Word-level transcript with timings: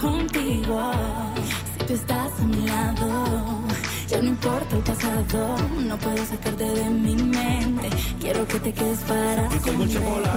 Contigo. 0.00 0.92
Si 1.78 1.86
tú 1.86 1.94
estás 1.94 2.32
a 2.40 2.44
mi 2.44 2.66
lado 2.66 3.64
ya 4.08 4.20
no 4.20 4.28
importa 4.28 4.76
el 4.76 4.82
pasado, 4.82 5.56
no 5.80 5.98
puedo 5.98 6.24
sacarte 6.24 6.64
de 6.64 6.90
mi 6.90 7.16
mente. 7.16 7.88
Quiero 8.20 8.46
que 8.46 8.60
te 8.60 8.72
quedes 8.72 9.00
para 9.00 9.48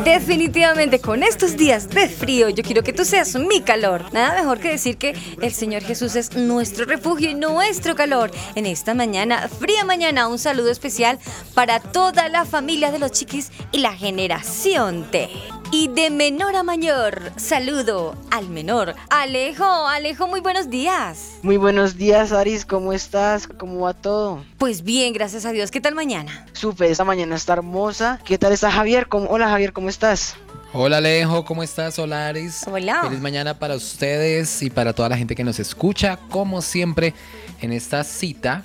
Definitivamente, 0.04 1.00
con 1.00 1.22
estos 1.22 1.58
días 1.58 1.90
de 1.90 2.08
frío, 2.08 2.50
yo 2.50 2.64
quiero 2.64 2.82
que 2.82 2.94
tú 2.94 3.06
seas 3.06 3.36
mi 3.36 3.62
calor. 3.62 4.06
Nada 4.14 4.40
mejor 4.40 4.60
que 4.60 4.70
decir 4.70 4.98
que 4.98 5.16
el 5.42 5.54
Señor 5.54 5.84
Jesús 5.84 6.16
es 6.16 6.36
nuestro 6.36 6.86
refugio 6.86 7.30
y 7.30 7.36
nuestro 7.36 7.96
calor. 7.96 8.32
En 8.56 8.66
esta 8.66 8.94
mañana, 8.94 9.48
fría 9.48 9.84
mañana, 9.84 10.28
un 10.28 10.40
saludo 10.40 10.72
especial 10.72 11.20
para 11.54 11.80
toda 11.80 12.30
la 12.30 12.46
familia 12.46 12.92
de 12.92 13.00
los 13.00 13.12
chiquis 13.12 13.52
y 13.72 13.80
la 13.80 13.94
generación 13.94 15.12
T. 15.12 15.30
Y 15.72 15.90
de 15.90 16.10
menor 16.10 16.56
a 16.56 16.64
mayor, 16.64 17.32
saludo 17.36 18.16
al 18.32 18.48
menor. 18.48 18.96
Alejo, 19.10 19.66
Alejo, 19.66 20.28
muy 20.28 20.40
buenos 20.40 20.70
días. 20.70 21.34
Muy 21.42 21.58
buenos 21.58 21.98
días, 21.98 22.32
Aris, 22.32 22.66
¿cómo 22.66 22.94
estás? 22.94 23.48
¿Cómo 23.48 23.82
va 23.82 23.94
todo? 23.94 24.46
Pues 24.58 24.84
bien, 24.84 25.12
gracias 25.12 25.46
a 25.46 25.52
Dios. 25.52 25.70
¿Qué 25.70 25.82
tal 25.82 25.94
mañana? 25.94 26.46
Súper, 26.54 26.90
esta 26.90 27.04
mañana 27.04 27.36
está 27.36 27.54
hermosa. 27.54 28.20
¿Qué 28.24 28.38
tal 28.38 28.54
está 28.54 28.72
Javier? 28.72 29.08
Hola 29.12 29.50
Javier, 29.50 29.74
¿cómo 29.74 29.90
estás? 29.90 30.36
Hola 30.72 30.98
Alejo, 30.98 31.44
¿cómo 31.44 31.64
estás? 31.64 32.00
Hola 32.00 32.30
Aris. 32.30 32.66
Hola. 32.66 33.02
Feliz 33.04 33.20
mañana 33.20 33.60
para 33.60 33.76
ustedes 33.76 34.62
y 34.62 34.70
para 34.70 34.94
toda 34.94 35.10
la 35.10 35.18
gente 35.18 35.36
que 35.36 35.44
nos 35.44 35.60
escucha, 35.60 36.18
como 36.30 36.62
siempre, 36.62 37.14
en 37.62 37.74
esta 37.74 38.06
cita 38.06 38.64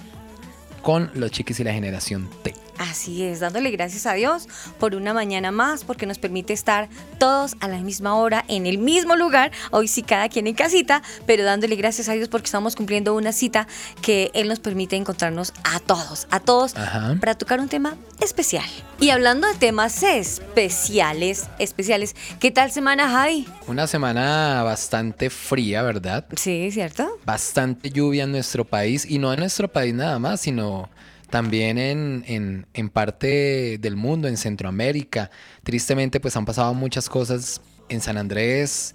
con 0.82 1.10
los 1.14 1.32
chiquis 1.32 1.58
y 1.58 1.64
la 1.64 1.72
generación 1.72 2.30
T. 2.44 2.61
Así 2.78 3.22
es, 3.22 3.40
dándole 3.40 3.70
gracias 3.70 4.06
a 4.06 4.14
Dios 4.14 4.48
por 4.78 4.94
una 4.94 5.14
mañana 5.14 5.50
más, 5.50 5.84
porque 5.84 6.06
nos 6.06 6.18
permite 6.18 6.52
estar 6.52 6.88
todos 7.18 7.54
a 7.60 7.68
la 7.68 7.78
misma 7.78 8.14
hora, 8.16 8.44
en 8.48 8.66
el 8.66 8.78
mismo 8.78 9.14
lugar, 9.14 9.52
hoy 9.70 9.88
sí 9.88 10.02
cada 10.02 10.28
quien 10.28 10.46
en 10.46 10.54
casita, 10.54 11.02
pero 11.26 11.44
dándole 11.44 11.76
gracias 11.76 12.08
a 12.08 12.12
Dios 12.12 12.28
porque 12.28 12.46
estamos 12.46 12.74
cumpliendo 12.74 13.14
una 13.14 13.32
cita 13.32 13.66
que 14.00 14.30
Él 14.34 14.48
nos 14.48 14.58
permite 14.58 14.96
encontrarnos 14.96 15.52
a 15.64 15.80
todos, 15.80 16.26
a 16.30 16.40
todos, 16.40 16.74
para 17.20 17.34
tocar 17.34 17.60
un 17.60 17.68
tema 17.68 17.96
especial. 18.20 18.64
Y 18.98 19.10
hablando 19.10 19.46
de 19.46 19.54
temas 19.54 20.02
especiales, 20.02 21.48
especiales, 21.58 22.16
¿qué 22.40 22.50
tal 22.50 22.70
semana, 22.70 23.08
Javi? 23.08 23.46
Una 23.66 23.86
semana 23.86 24.62
bastante 24.62 25.30
fría, 25.30 25.82
¿verdad? 25.82 26.24
Sí, 26.36 26.70
¿cierto? 26.72 27.18
Bastante 27.24 27.90
lluvia 27.90 28.24
en 28.24 28.32
nuestro 28.32 28.64
país, 28.64 29.06
y 29.08 29.18
no 29.18 29.32
en 29.32 29.40
nuestro 29.40 29.68
país 29.68 29.94
nada 29.94 30.18
más, 30.18 30.40
sino 30.40 30.88
también 31.32 31.78
en, 31.78 32.66
en, 32.74 32.88
parte 32.90 33.78
del 33.80 33.96
mundo, 33.96 34.28
en 34.28 34.36
Centroamérica. 34.36 35.30
Tristemente, 35.64 36.20
pues 36.20 36.36
han 36.36 36.44
pasado 36.44 36.74
muchas 36.74 37.08
cosas 37.08 37.62
en 37.88 38.02
San 38.02 38.18
Andrés, 38.18 38.94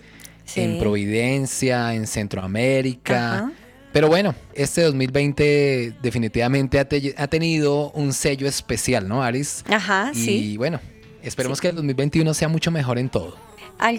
en 0.55 0.77
Providencia, 0.77 1.95
en 1.95 2.05
Centroamérica. 2.05 3.51
Pero 3.91 4.07
bueno, 4.07 4.35
este 4.53 4.83
2020 4.83 5.95
definitivamente 5.99 6.79
ha, 6.79 7.27
tenido 7.27 7.89
un 7.93 8.13
sello 8.13 8.47
especial, 8.47 9.07
¿no, 9.07 9.23
Aris? 9.23 9.63
Ajá, 9.67 10.11
y, 10.13 10.15
sí. 10.15 10.51
Y 10.51 10.57
bueno, 10.57 10.79
esperemos 11.23 11.59
que 11.59 11.69
el 11.69 11.75
2021 11.75 12.35
sea 12.35 12.49
mucho 12.49 12.69
mejor 12.69 12.99
en 12.99 13.09
todo. 13.09 13.35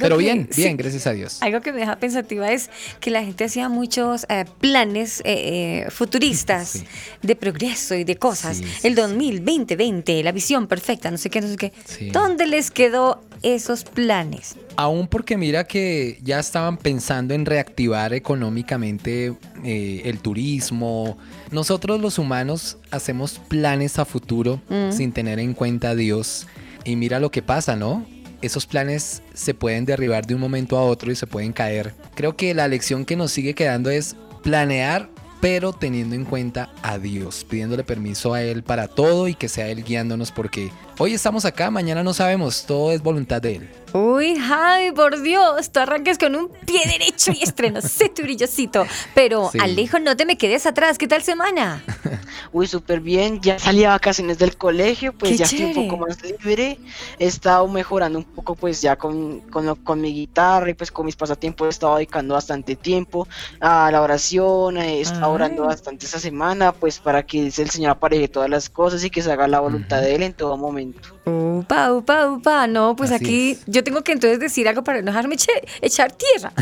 Pero 0.01 0.17
bien, 0.17 0.49
bien, 0.57 0.77
gracias 0.77 1.07
a 1.07 1.13
Dios. 1.13 1.43
Algo 1.43 1.61
que 1.61 1.73
me 1.73 1.81
deja 1.81 1.97
pensativa 1.97 2.51
es 2.51 2.71
que 3.01 3.11
la 3.11 3.23
gente 3.25 3.45
hacía 3.45 3.69
muchos 3.69 4.27
eh, 4.29 4.45
planes 4.61 5.21
eh, 5.21 5.85
eh, 5.87 5.91
futuristas 5.91 6.85
de 7.23 7.37
progreso 7.37 7.95
y 7.95 8.05
de 8.05 8.17
cosas. 8.17 8.61
el 8.83 8.95
2020, 8.95 9.77
20, 9.77 10.23
la 10.23 10.33
visión 10.33 10.67
perfecta, 10.67 11.11
no 11.11 11.19
sé 11.19 11.31
qué, 11.31 11.41
no 11.41 11.49
sé 11.49 11.57
qué. 11.57 11.73
¿Dónde 12.13 12.47
les 12.47 12.71
quedó 12.71 13.23
esos 13.43 13.85
planes? 13.85 14.57
Aún 14.77 15.09
porque 15.09 15.37
mira 15.37 15.65
que 15.65 16.19
ya 16.23 16.39
estaban 16.39 16.77
pensando 16.77 17.35
en 17.35 17.47
reactivar 17.47 18.13
económicamente 18.15 19.35
el 19.65 20.19
turismo. 20.21 21.19
Nosotros 21.51 22.01
los 22.01 22.19
humanos 22.19 22.79
hacemos 22.91 23.41
planes 23.49 23.99
a 23.99 24.05
futuro 24.05 24.61
mm. 24.69 24.93
sin 24.93 25.13
tener 25.13 25.39
en 25.39 25.55
cuenta 25.55 25.91
a 25.91 25.95
Dios. 25.95 26.47
Y 26.85 26.97
mira 26.97 27.21
lo 27.21 27.31
que 27.31 27.43
pasa, 27.43 27.77
¿no? 27.77 28.07
Esos 28.43 28.67
planes 28.67 29.23
se 29.35 29.55
pueden 29.55 29.85
derribar 29.85 30.27
de 30.27 30.35
un 30.35 30.41
momento 30.41 30.79
a 30.79 30.83
otro 30.83 31.11
y 31.11 31.17
se 31.17 31.27
pueden 31.27 31.53
caer. 31.53 31.95
Creo 32.15 32.37
que 32.37 32.55
la 32.55 32.69
lección 32.69 33.05
que 33.05 33.17
nos 33.17 33.33
sigue 33.33 33.55
quedando 33.55 33.91
es 33.91 34.17
planear 34.43 35.11
pero 35.41 35.73
teniendo 35.73 36.15
en 36.15 36.25
cuenta 36.25 36.71
a 36.83 36.99
Dios, 36.99 37.45
pidiéndole 37.49 37.85
permiso 37.85 38.35
a 38.35 38.43
Él 38.43 38.63
para 38.63 38.89
todo 38.89 39.29
y 39.29 39.35
que 39.35 39.49
sea 39.49 39.69
Él 39.69 39.85
guiándonos 39.85 40.33
porque 40.33 40.71
hoy 40.99 41.15
estamos 41.15 41.45
acá, 41.45 41.71
mañana 41.71 42.03
no 42.03 42.13
sabemos, 42.13 42.65
todo 42.67 42.93
es 42.93 43.03
voluntad 43.03 43.41
de 43.41 43.57
Él. 43.57 43.69
Uy, 43.93 44.37
Javi, 44.37 44.93
por 44.93 45.23
Dios, 45.23 45.71
tú 45.73 45.81
arranques 45.81 46.19
con 46.19 46.37
un 46.37 46.51
pie 46.67 46.81
derecho 46.85 47.33
y 47.33 47.43
estreno, 47.43 47.81
sé 47.81 48.11
tu 48.11 48.23
brillocito. 48.23 48.87
Pero 49.15 49.51
Alejo, 49.59 49.99
no 49.99 50.17
te 50.17 50.27
me 50.27 50.37
quedes 50.37 50.67
atrás, 50.67 50.99
¿qué 50.99 51.09
tal 51.09 51.23
semana? 51.23 51.83
Uy, 52.53 52.67
súper 52.67 53.01
bien, 53.01 53.41
ya 53.41 53.59
salí 53.59 53.85
a 53.85 53.91
vacaciones 53.91 54.39
del 54.39 54.57
colegio, 54.57 55.13
pues 55.13 55.39
ya 55.39 55.47
estoy 55.47 55.65
un 55.65 55.89
poco 55.89 56.07
más 56.07 56.19
libre. 56.23 56.79
He 57.19 57.27
estado 57.27 57.67
mejorando 57.69 58.19
un 58.19 58.25
poco, 58.25 58.55
pues 58.55 58.83
ya 58.83 58.97
con, 58.97 59.41
con, 59.41 60.01
mi 60.01 60.13
guitarra 60.13 60.71
y 60.71 60.75
pues 60.75 60.91
con 60.93 61.07
mis 61.07 61.17
pasatiempos 61.17 61.67
he 61.67 61.71
estado 61.71 61.97
dedicando 61.97 62.35
bastante 62.35 62.77
tiempo 62.77 63.27
a 63.61 63.91
la 63.91 64.03
oración, 64.03 64.77
he 64.77 65.01
estado 65.01 65.33
orando 65.33 65.65
bastante 65.65 66.07
esta 66.07 66.19
semana, 66.19 66.73
pues 66.73 66.99
para 66.99 67.25
que 67.25 67.47
el 67.47 67.53
Señor 67.53 67.93
apareje 67.93 68.29
todas 68.29 68.51
las 68.51 68.69
cosas 68.69 69.03
y 69.03 69.11
que 69.11 69.23
se 69.23 69.33
haga 69.33 69.49
la 69.49 69.61
voluntad 69.61 70.01
de 70.03 70.15
Él 70.15 70.23
en 70.23 70.35
todo 70.35 70.57
momento. 70.57 71.19
Upa, 71.25 71.93
upa, 71.93 72.29
upa, 72.29 72.67
no, 72.67 72.97
pues 72.97 73.13
aquí 73.13 73.59
yo 73.67 73.78
tengo 73.83 74.03
que 74.03 74.13
entonces 74.13 74.41
decir 74.41 74.69
algo 74.69 74.83
para 74.85 75.01
no 75.01 75.07
dejarme 75.07 75.37
echar 75.81 76.13
tierra. 76.13 76.53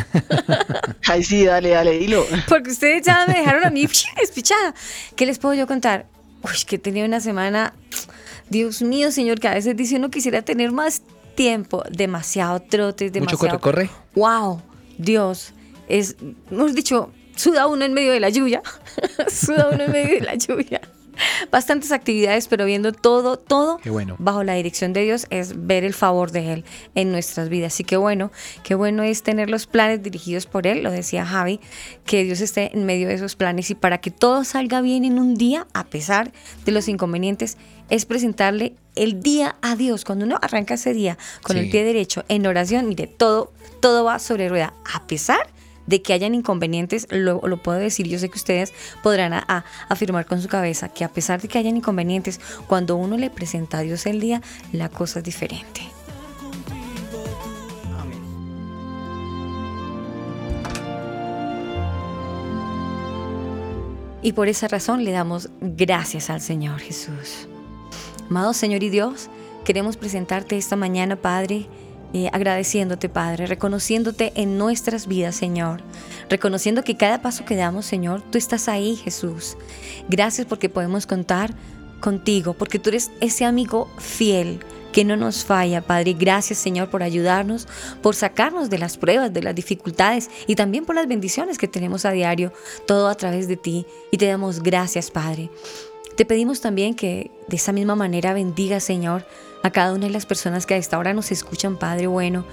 Ay, 1.09 1.23
sí, 1.23 1.45
dale, 1.45 1.71
dale, 1.71 1.99
dilo. 1.99 2.27
Porque 2.49 2.71
ustedes 2.71 3.03
ya 3.03 3.27
me 3.27 3.39
dejaron 3.39 3.65
a 3.65 3.71
mí 3.71 3.87
despichada. 4.21 4.75
¿Qué 5.15 5.27
les 5.27 5.39
puedo 5.39 5.55
yo 5.55 5.67
contar? 5.67 6.07
Uy, 6.43 6.65
que 6.67 6.77
he 6.77 6.79
tenido 6.79 7.07
una 7.07 7.21
semana, 7.21 7.75
Dios 8.49 8.83
mío, 8.83 9.11
señor, 9.11 9.41
que 9.41 9.49
a 9.49 9.55
veces 9.55 9.77
dice 9.77 9.97
uno 9.97 10.11
quisiera 10.11 10.43
tener 10.43 10.73
más 10.73 11.03
tiempo, 11.35 11.83
demasiado 11.91 12.61
trote, 12.61 13.11
demasiado... 13.11 13.55
¿Mucho 13.55 13.61
corre? 13.61 13.91
Wow, 14.15 14.63
Dios, 14.99 15.53
es, 15.89 16.17
hemos 16.51 16.75
dicho, 16.75 17.13
suda 17.37 17.67
uno 17.67 17.85
en 17.85 17.93
medio 17.93 18.13
de 18.13 18.21
la 18.21 18.31
lluvia, 18.31 18.63
suda 19.29 19.71
uno 19.73 19.85
en 19.85 19.93
medio 19.93 20.15
de 20.15 20.21
la 20.21 20.35
lluvia. 20.35 20.81
bastantes 21.51 21.93
actividades, 21.93 22.49
pero 22.49 22.65
viendo 22.65 22.93
todo, 22.93 23.39
todo 23.39 23.79
Qué 23.79 23.91
bueno. 23.91 24.17
bajo 24.19 24.45
la 24.45 24.55
dirección 24.55 24.93
de 24.93 25.03
Dios 25.03 25.27
es 25.31 25.67
ver 25.67 25.85
el 25.85 25.95
favor 25.95 26.31
de 26.31 26.53
Él 26.53 26.65
en 26.95 27.13
nuestras 27.13 27.49
vidas. 27.49 27.73
Así 27.75 27.85
que 27.85 27.97
bueno, 27.97 28.31
qué 28.63 28.75
bueno 28.75 29.03
es 29.03 29.23
tener 29.23 29.51
los 29.51 29.67
planes 29.67 30.03
dirigidos 30.03 30.47
por 30.47 30.67
Él, 30.67 30.83
lo 30.83 30.91
decía 30.91 31.25
Javi, 31.27 31.61
que 32.05 32.25
Dios 32.25 32.41
esté 32.41 32.71
en 32.77 32.85
medio 32.87 33.09
de 33.09 33.15
esos 33.15 33.37
planes 33.37 33.71
y 33.71 33.75
para 33.75 33.99
que 33.99 34.11
todo 34.11 34.45
salga 34.45 34.81
bien 34.81 35.05
en 35.05 35.19
un 35.19 35.35
día, 35.37 35.67
a 35.75 35.85
pesar 35.85 36.33
de 36.65 36.73
los 36.73 36.89
inconvenientes, 36.89 37.57
es 37.89 38.05
presentarle 38.05 38.75
el 38.97 39.23
día 39.23 39.57
a 39.63 39.77
Dios. 39.77 40.05
Cuando 40.05 40.25
uno 40.25 40.39
arranca 40.43 40.75
ese 40.75 40.93
día 40.93 41.17
con 41.43 41.57
Sí. 41.57 41.63
el 41.63 41.71
pie 41.71 41.85
derecho 41.85 42.25
en 42.29 42.47
oración, 42.47 42.89
mire, 42.89 43.07
todo, 43.07 43.53
todo 43.81 44.05
va 44.05 44.19
sobre 44.19 44.49
rueda, 44.49 44.75
a 44.93 45.07
pesar 45.07 45.47
de 45.87 46.03
que 46.03 46.13
hayan 46.13 46.35
inconvenientes, 46.35 47.07
lo, 47.11 47.41
puedo 47.63 47.79
decir, 47.79 48.09
yo 48.09 48.19
sé 48.19 48.29
que 48.29 48.39
ustedes 48.39 48.73
podrán 49.03 49.33
afirmar 49.89 50.27
con 50.27 50.41
su 50.41 50.49
cabeza 50.49 50.89
que 50.89 51.05
a 51.05 51.09
pesar 51.09 51.41
de 51.41 51.49
que 51.49 51.59
hayan 51.59 51.77
inconvenientes, 51.77 52.41
cuando 52.67 52.97
uno 52.97 53.17
le 53.17 53.31
presenta 53.31 53.79
a 53.79 53.83
Dios 53.83 54.07
el 54.07 54.21
día, 54.21 54.43
la 54.73 54.89
cosa 54.89 55.21
es 55.21 55.25
diferente. 55.25 55.83
Y 64.23 64.33
por 64.33 64.49
esa 64.49 64.67
razón 64.67 65.05
le 65.05 65.13
damos 65.13 65.51
gracias 65.61 66.31
al 66.31 66.41
Señor 66.41 66.81
Jesús. 66.81 67.47
Amado 68.29 68.55
Señor 68.55 68.83
y 68.83 68.89
Dios, 68.89 69.31
queremos 69.65 69.97
presentarte 69.97 70.57
esta 70.57 70.75
mañana, 70.75 71.15
Padre, 71.15 71.69
eh, 72.17 72.31
agradeciéndote, 72.33 73.11
Padre, 73.11 73.45
reconociéndote 73.47 74.33
en 74.37 74.57
nuestras 74.57 75.07
vidas, 75.07 75.37
Señor, 75.37 75.83
reconociendo 76.31 76.83
que 76.83 76.97
cada 76.97 77.21
paso 77.21 77.45
que 77.45 77.57
damos, 77.57 77.85
Señor, 77.85 78.23
tú 78.31 78.39
estás 78.39 78.71
ahí, 78.71 78.97
Jesús. 78.97 79.59
Gracias 80.09 80.47
porque 80.47 80.71
podemos 80.71 81.07
contar 81.07 81.53
contigo, 82.01 82.55
porque 82.55 82.79
tú 82.79 82.89
eres 82.89 83.11
ese 83.21 83.45
amigo 83.45 83.91
fiel 83.99 84.61
que 84.93 85.05
no 85.05 85.19
nos 85.19 85.45
falla, 85.45 85.83
Padre. 85.83 86.15
Gracias, 86.15 86.59
Señor, 86.59 86.89
por 86.89 87.03
ayudarnos, 87.03 87.69
por 88.01 88.15
sacarnos 88.15 88.71
de 88.71 88.79
las 88.79 88.97
pruebas, 88.97 89.31
de 89.35 89.43
las 89.43 89.55
dificultades 89.55 90.31
y 90.47 90.55
también 90.55 90.87
por 90.87 90.95
las 90.95 91.07
bendiciones 91.07 91.59
que 91.59 91.69
tenemos 91.69 92.07
a 92.07 92.13
diario, 92.13 92.51
todo 92.87 93.09
a 93.09 93.15
través 93.15 93.47
de 93.47 93.59
ti. 93.59 93.85
Y 94.11 94.17
te 94.17 94.27
damos 94.27 94.63
gracias, 94.63 95.11
Padre. 95.11 95.51
Te 96.17 96.25
pedimos 96.25 96.63
también 96.63 96.95
que 96.95 97.31
de 97.47 97.57
esa 97.57 97.73
misma 97.73 97.95
manera 97.95 98.33
bendiga, 98.33 98.81
Señor, 98.81 99.27
a 99.63 99.71
cada 99.71 99.93
una 99.93 100.07
de 100.07 100.13
las 100.13 100.25
personas 100.25 100.65
que 100.65 100.73
a 100.73 100.79
esta 100.79 100.99
hora 100.99 101.13
nos 101.13 101.31
escuchan, 101.31 101.77
Padre 101.77 102.07
bueno. 102.07 102.47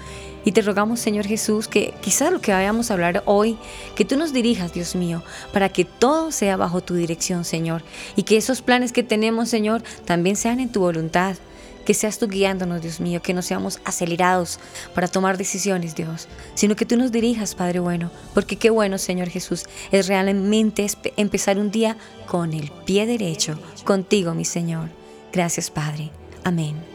Y 0.44 0.52
te 0.52 0.60
rogamos, 0.60 1.00
Señor 1.00 1.26
Jesús, 1.26 1.66
que 1.66 1.94
quizás 2.02 2.30
lo 2.30 2.42
que 2.42 2.52
vayamos 2.52 2.90
a 2.90 2.94
hablar 2.94 3.22
hoy, 3.24 3.56
que 3.96 4.04
tú 4.04 4.18
nos 4.18 4.34
dirijas, 4.34 4.74
Dios 4.74 4.94
mío, 4.94 5.22
para 5.54 5.70
que 5.70 5.86
todo 5.86 6.30
sea 6.30 6.58
bajo 6.58 6.82
tu 6.82 6.92
dirección, 6.92 7.46
Señor. 7.46 7.82
Y 8.16 8.24
que 8.24 8.36
esos 8.36 8.60
planes 8.60 8.92
que 8.92 9.02
tenemos, 9.02 9.48
Señor, 9.48 9.82
también 10.04 10.36
sean 10.36 10.60
en 10.60 10.70
tu 10.70 10.80
voluntad. 10.80 11.36
Que 11.84 11.94
seas 11.94 12.18
tú 12.18 12.28
guiándonos, 12.28 12.82
Dios 12.82 13.00
mío, 13.00 13.20
que 13.22 13.34
no 13.34 13.42
seamos 13.42 13.80
acelerados 13.84 14.58
para 14.94 15.08
tomar 15.08 15.36
decisiones, 15.36 15.94
Dios, 15.94 16.28
sino 16.54 16.76
que 16.76 16.86
tú 16.86 16.96
nos 16.96 17.12
dirijas, 17.12 17.54
Padre 17.54 17.80
bueno, 17.80 18.10
porque 18.32 18.56
qué 18.56 18.70
bueno, 18.70 18.98
Señor 18.98 19.28
Jesús, 19.28 19.64
es 19.92 20.06
realmente 20.06 20.86
empezar 21.16 21.58
un 21.58 21.70
día 21.70 21.96
con 22.26 22.54
el 22.54 22.70
pie 22.86 23.06
derecho, 23.06 23.58
contigo, 23.84 24.34
mi 24.34 24.44
Señor. 24.44 24.88
Gracias, 25.32 25.70
Padre. 25.70 26.10
Amén. 26.44 26.94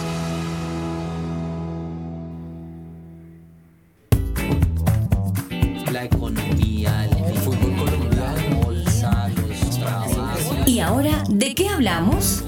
la 5.91 6.03
economía, 6.03 7.05
el 7.05 7.37
fútbol 7.37 7.75
colombiano, 7.75 8.49
la 8.49 8.65
bolsa, 8.65 9.29
los 9.29 9.79
trabajos. 9.79 10.67
¿Y 10.67 10.79
ahora 10.79 11.23
de 11.29 11.55
qué 11.55 11.69
hablamos? 11.69 12.43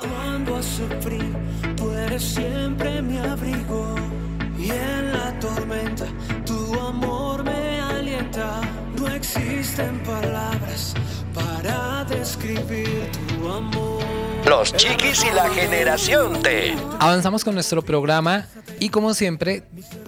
Cuando 0.00 0.62
frío, 1.00 1.24
tú 1.76 1.90
eres 1.90 2.22
siempre 2.22 2.61
Los 14.48 14.74
chiquis 14.74 15.24
y 15.24 15.34
la 15.34 15.48
generación 15.48 16.42
T. 16.42 16.74
Avanzamos 16.98 17.44
con 17.44 17.54
nuestro 17.54 17.82
programa 17.82 18.46
y 18.80 18.88
como 18.88 19.14
siempre 19.14 19.62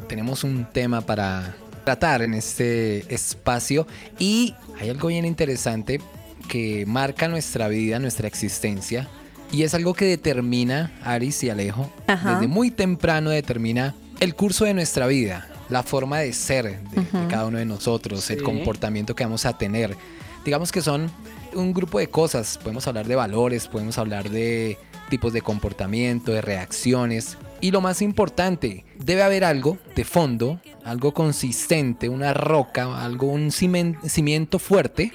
tenemos 0.09 0.45
un 0.45 0.67
tema 0.71 1.01
para 1.01 1.57
tratar 1.85 2.23
en 2.23 2.35
este 2.35 3.15
espacio 3.15 3.87
y 4.19 4.55
hay 4.81 4.91
algo 4.91 5.09
bien 5.09 5.25
interesante 5.25 6.01
que 6.49 6.85
marca 6.87 7.29
nuestra 7.29 7.69
vida, 7.69 7.99
nuestra 7.99 8.27
existencia 8.29 9.09
y 9.53 9.63
es 9.63 9.73
algo 9.75 9.95
que 9.95 10.07
determina, 10.07 10.93
Aris 11.05 11.45
y 11.45 11.51
Alejo, 11.51 11.93
Ajá. 12.07 12.35
desde 12.35 12.49
muy 12.49 12.71
temprano 12.71 13.31
determina 13.31 13.95
el 14.21 14.35
curso 14.35 14.65
de 14.65 14.75
nuestra 14.75 15.07
vida, 15.07 15.49
la 15.69 15.83
forma 15.83 16.19
de 16.19 16.33
ser 16.33 16.81
de, 16.81 17.01
de 17.01 17.29
cada 17.29 17.47
uno 17.47 17.59
de 17.59 17.65
nosotros, 17.65 18.29
el 18.31 18.43
comportamiento 18.43 19.15
que 19.15 19.25
vamos 19.25 19.47
a 19.47 19.57
tener. 19.57 19.97
Digamos 20.45 20.73
que 20.73 20.83
son 20.83 21.11
un 21.55 21.73
grupo 21.73 21.99
de 21.99 22.09
cosas, 22.09 22.59
podemos 22.63 22.87
hablar 22.87 23.07
de 23.07 23.17
valores, 23.17 23.67
podemos 23.69 23.99
hablar 23.99 24.31
de 24.31 24.79
tipos 25.11 25.33
de 25.33 25.43
comportamiento, 25.43 26.33
de 26.33 26.41
reacciones. 26.43 27.37
Y 27.61 27.71
lo 27.71 27.81
más 27.81 28.03
importante, 28.03 28.85
debe 28.99 29.23
haber 29.23 29.45
algo 29.45 29.79
de 29.95 30.05
fondo, 30.05 30.61
algo 30.85 31.15
consistente, 31.15 32.09
una 32.09 32.35
roca, 32.35 33.03
algo, 33.05 33.29
un 33.29 33.51
cimiento 33.51 34.59
fuerte 34.59 35.13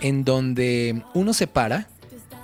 en 0.00 0.24
donde 0.24 1.02
uno 1.14 1.32
se 1.34 1.46
para 1.46 1.88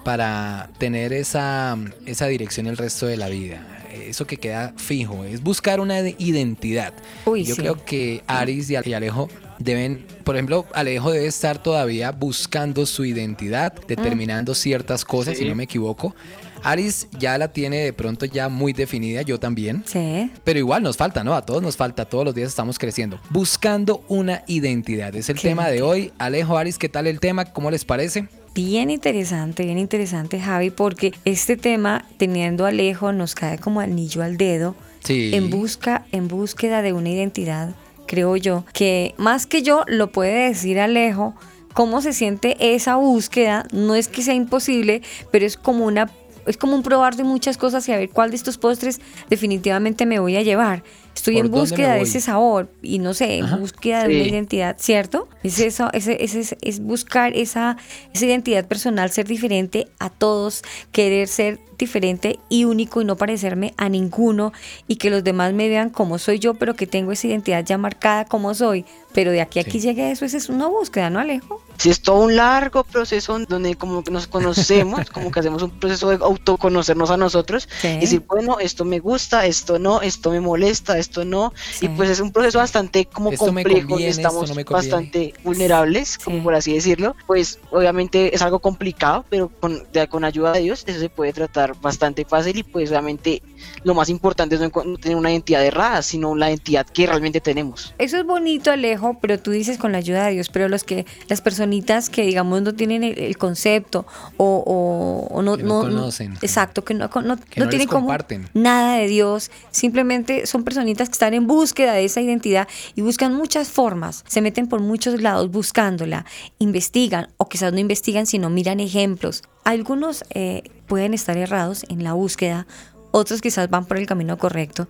para 0.05 0.71
tener 0.79 1.13
esa, 1.13 1.77
esa 2.07 2.27
dirección 2.27 2.67
el 2.67 2.77
resto 2.77 3.07
de 3.07 3.17
la 3.19 3.29
vida. 3.29 3.67
Eso 3.93 4.27
que 4.27 4.39
queda 4.39 4.73
fijo, 4.77 5.25
es 5.25 5.43
buscar 5.43 5.79
una 5.81 6.01
de- 6.01 6.15
identidad. 6.19 6.95
Uy, 7.27 7.45
Yo 7.45 7.55
sí. 7.55 7.61
creo 7.61 7.85
que 7.85 8.23
Aris 8.27 8.71
y 8.71 8.77
Alejo 8.77 9.29
deben, 9.61 10.05
por 10.25 10.35
ejemplo, 10.35 10.67
Alejo 10.75 11.13
debe 11.13 11.27
estar 11.27 11.63
todavía 11.63 12.11
buscando 12.11 12.85
su 12.87 13.05
identidad, 13.05 13.73
determinando 13.87 14.55
ciertas 14.55 15.05
cosas, 15.05 15.39
si 15.39 15.45
no 15.49 15.55
me 15.55 15.65
equivoco. 15.65 16.15
Aris 16.63 17.09
ya 17.19 17.39
la 17.39 17.49
tiene 17.53 17.79
de 17.79 17.93
pronto 17.93 18.27
ya 18.27 18.49
muy 18.51 18.73
definida, 18.73 19.23
yo 19.23 19.39
también. 19.41 19.83
Sí. 19.87 20.31
Pero 20.45 20.59
igual 20.59 20.83
nos 20.83 20.97
falta, 20.97 21.25
¿no? 21.25 21.35
A 21.35 21.47
todos 21.47 21.63
nos 21.63 21.77
falta, 21.77 22.05
todos 22.05 22.25
los 22.25 22.35
días 22.35 22.49
estamos 22.49 22.79
creciendo. 22.79 23.19
Buscando 23.31 24.05
una 24.09 24.43
identidad. 24.47 25.15
Es 25.17 25.31
el 25.31 25.37
Qué 25.37 25.49
tema 25.49 25.69
de 25.69 25.81
hoy. 25.81 26.13
Alejo, 26.19 26.59
Aris, 26.59 26.77
¿qué 26.77 26.89
tal 26.91 27.07
el 27.07 27.19
tema? 27.21 27.47
¿Cómo 27.47 27.71
les 27.71 27.85
parece? 27.87 28.29
Bien 28.55 28.91
interesante, 28.91 29.65
bien 29.65 29.79
interesante, 29.79 30.41
Javi, 30.41 30.71
porque 30.71 31.13
este 31.25 31.57
tema, 31.57 32.05
teniendo 32.19 32.67
Alejo, 32.67 33.13
nos 33.13 33.35
cae 33.35 33.59
como 33.59 33.81
anillo 33.81 34.23
al 34.23 34.37
dedo 34.37 34.75
Sí. 35.05 35.31
en 35.35 35.49
busca, 35.49 36.05
en 36.13 36.29
búsqueda 36.29 36.83
de 36.83 36.93
una 36.93 37.09
identidad, 37.09 37.75
creo 38.11 38.35
yo, 38.37 38.65
que 38.73 39.15
más 39.19 39.47
que 39.47 39.63
yo 39.63 39.85
lo 39.87 40.11
puede 40.11 40.49
decir 40.49 40.81
Alejo, 40.81 41.35
cómo 41.75 42.03
se 42.03 42.13
siente 42.13 42.57
esa 42.75 42.97
búsqueda, 42.97 43.65
no 43.73 43.95
es 43.95 44.09
que 44.09 44.23
sea 44.23 44.35
imposible, 44.35 45.01
pero 45.31 45.47
es 45.47 45.57
como 45.57 45.87
una 45.87 46.11
es 46.47 46.57
como 46.57 46.75
un 46.75 46.83
probar 46.83 47.15
de 47.17 47.23
muchas 47.23 47.57
cosas 47.59 47.87
y 47.89 47.93
a 47.93 47.99
ver 47.99 48.09
cuál 48.09 48.31
de 48.31 48.37
estos 48.37 48.57
postres 48.59 49.01
definitivamente 49.29 50.07
me 50.07 50.19
voy 50.19 50.37
a 50.37 50.43
llevar. 50.43 50.83
Estoy 51.15 51.37
¿Por 51.37 51.45
en 51.45 51.51
búsqueda 51.53 51.95
de 51.95 52.01
ese 52.01 52.21
sabor 52.21 52.73
y 52.83 52.99
no 52.99 53.13
sé, 53.15 53.41
Ajá. 53.43 53.55
en 53.55 53.61
búsqueda 53.61 54.09
de 54.09 54.17
una 54.17 54.27
identidad, 54.29 54.77
¿cierto? 54.79 55.29
Es 55.45 55.61
eso, 55.61 55.91
ese, 55.93 56.25
ese- 56.25 56.41
es, 56.41 56.57
es 56.63 56.81
buscar 56.81 57.37
esa, 57.37 57.77
esa 58.15 58.27
identidad 58.27 58.67
personal, 58.67 59.11
ser 59.11 59.27
diferente 59.29 59.87
a 59.99 60.09
todos, 60.11 60.63
querer 60.93 61.29
ser 61.29 61.61
diferente 61.81 62.39
y 62.49 62.65
único 62.65 63.03
y 63.03 63.05
no 63.05 63.17
parecerme 63.17 63.75
a 63.77 63.89
ninguno 63.89 64.53
y 64.89 64.97
que 64.97 65.11
los 65.11 65.23
demás 65.23 65.53
me 65.53 65.69
vean 65.69 65.91
como 65.91 66.19
soy 66.19 66.39
yo, 66.39 66.55
pero 66.55 66.75
que 66.75 66.87
tengo 66.87 67.13
esa 67.13 67.27
identidad 67.27 67.65
ya 67.65 67.77
marcada 67.79 68.25
como 68.25 68.55
soy. 68.55 68.85
Pero 69.13 69.33
de 69.33 69.41
aquí 69.41 69.59
a 69.59 69.63
aquí 69.63 69.81
Sí. 69.81 69.89
llegue 69.89 70.11
eso, 70.13 70.25
esa 70.25 70.37
es 70.37 70.49
una 70.49 70.69
búsqueda, 70.69 71.11
¿no, 71.11 71.19
Alejo? 71.19 71.61
Sí, 71.79 71.91
es 71.91 72.01
todo 72.01 72.23
un 72.23 72.37
largo 72.37 72.85
proceso 72.85 73.39
donde 73.49 73.75
como 73.75 74.05
que 74.05 74.11
nos 74.13 74.27
conocemos, 74.29 75.11
como 75.11 75.31
que 75.33 75.41
hacemos 75.41 75.63
un 75.63 75.71
proceso 75.71 76.11
de 76.11 76.17
autoconocernos 76.23 77.11
a 77.11 77.17
nosotros 77.17 77.69
Sí. 77.81 77.89
y 77.89 78.01
decir, 78.01 78.23
bueno, 78.27 78.59
esto 78.61 78.85
me 78.85 79.01
gusta, 79.01 79.47
esto 79.47 79.79
no, 79.79 80.01
esto 80.01 80.31
me 80.31 80.41
molesta, 80.41 80.99
esto 80.99 81.11
esto 81.11 81.25
no. 81.25 81.53
Y 81.81 81.89
pues 81.89 82.09
es 82.09 82.21
un 82.21 82.31
proceso 82.31 82.59
bastante 82.59 83.05
como 83.07 83.33
complejo, 83.33 83.99
estamos 83.99 84.55
bastante 84.65 85.35
vulnerables, 85.43 86.19
como 86.19 86.43
por 86.43 86.55
así 86.55 86.73
decirlo. 86.73 87.17
Pues 87.27 87.59
obviamente 87.73 88.33
es 88.33 88.43
algo 88.43 88.61
complicado, 88.61 89.25
pero 89.29 89.49
con, 89.49 89.83
con 90.09 90.25
ayuda 90.25 90.53
de 90.53 90.61
Dios 90.61 90.85
eso 90.87 91.01
se 91.01 91.09
puede 91.09 91.33
tratar 91.33 91.70
bastante 91.81 92.25
fácil 92.25 92.59
y 92.59 92.63
pues 92.63 92.91
obviamente 92.91 93.43
lo 93.85 93.95
más 93.95 94.09
importante 94.09 94.55
es 94.55 94.61
no 94.61 94.71
tener 94.99 95.17
una 95.17 95.31
identidad 95.31 95.65
errada, 95.65 96.03
sino 96.03 96.35
la 96.35 96.49
identidad 96.49 96.87
que 96.87 97.07
realmente 97.07 97.41
tenemos. 97.41 97.95
Eso 97.99 98.17
es 98.19 98.25
bonito, 98.25 98.71
Alejo, 98.71 99.19
pero 99.21 99.39
tú 99.39 99.51
dices 99.51 99.79
con 99.79 99.93
la 99.93 99.99
ayuda 99.99 100.27
de 100.27 100.33
Dios, 100.33 100.49
pero 100.49 100.69
los 100.69 100.85
que, 100.85 101.07
las 101.29 101.41
personitas 101.41 102.11
que 102.11 102.23
digamos 102.23 102.63
no 102.63 102.75
tienen 102.75 103.05
el, 103.05 103.37
concepto 103.37 104.07
o, 104.37 105.41
no, 105.43 105.57
no, 105.57 105.81
conocen. 105.81 106.35
exacto, 106.43 106.85
que 106.85 106.95
no, 106.95 107.09
no, 107.25 107.37
tienen 107.69 107.89
como 107.89 108.15
nada 108.55 108.97
de 108.97 109.07
Dios, 109.07 109.51
simplemente 109.71 110.47
son 110.47 110.65
personitas 110.65 111.09
que 111.09 111.13
están 111.13 111.35
en 111.35 111.47
búsqueda 111.47 111.93
de 111.93 112.05
esa 112.05 112.21
identidad 112.21 112.69
y 112.95 113.03
buscan 113.03 113.35
muchas 113.35 113.71
formas, 113.71 114.25
se 114.27 114.41
meten 114.41 114.69
por 114.69 114.81
muchos 114.81 115.21
lados 115.21 115.51
buscándola, 115.51 116.25
investigan 116.59 117.29
o 117.37 117.49
quizás 117.49 117.73
no 117.73 117.79
investigan, 117.79 118.27
sino 118.27 118.51
miran 118.51 118.81
ejemplos. 118.81 119.43
Algunos 119.65 120.25
eh, 120.31 120.63
pueden 120.91 121.15
estar 121.15 121.37
errados 121.37 121.87
en 121.89 122.03
la 122.03 122.15
búsqueda 122.15 122.67
otros 123.13 123.41
quizás 123.41 123.69
van 123.71 123.87
por 123.87 123.97
el 123.97 124.07
camino 124.07 124.39
correcto, 124.39 124.89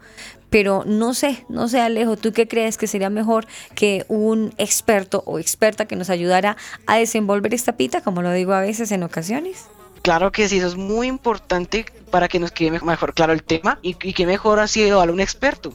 pero 0.50 0.84
no 0.86 1.14
sé, 1.14 1.44
no 1.48 1.68
sé 1.68 1.80
Alejo, 1.80 2.16
¿tú 2.16 2.32
qué 2.32 2.46
crees 2.46 2.76
que 2.76 2.86
sería 2.86 3.08
mejor 3.08 3.46
que 3.74 4.04
un 4.08 4.52
experto 4.58 5.22
o 5.26 5.38
experta 5.38 5.86
que 5.86 5.96
nos 5.96 6.10
ayudara 6.10 6.56
a 6.86 6.96
desenvolver 6.96 7.54
esta 7.54 7.76
pita, 7.76 8.02
como 8.02 8.20
lo 8.22 8.32
digo 8.32 8.52
a 8.52 8.60
veces 8.60 8.92
en 8.92 9.02
ocasiones? 9.02 9.66
Claro 10.02 10.32
que 10.32 10.48
sí, 10.48 10.58
eso 10.58 10.66
es 10.66 10.76
muy 10.76 11.06
importante 11.06 11.86
para 12.10 12.28
que 12.28 12.40
nos 12.40 12.52
quede 12.52 12.80
mejor 12.80 13.14
claro 13.14 13.32
el 13.32 13.42
tema 13.42 13.78
y, 13.82 13.94
que 13.94 14.26
mejor 14.26 14.58
así 14.58 14.88
a 14.88 14.98
un 14.98 15.20
experto. 15.20 15.72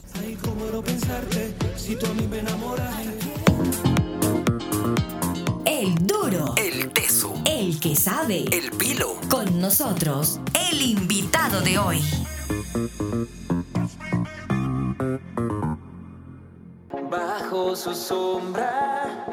El 5.64 5.94
duro. 6.06 6.54
El 6.56 6.90
teso. 6.90 7.34
El 7.44 7.78
que 7.78 7.94
sabe. 7.94 8.44
El 8.50 8.70
pilo. 8.72 9.16
Con 9.56 9.62
nosotros, 9.62 10.38
el 10.70 10.82
invitado 10.82 11.62
de 11.62 11.78
hoy. 11.78 12.02
Bajo 17.10 17.74
su 17.74 17.94
sombra 17.94 19.24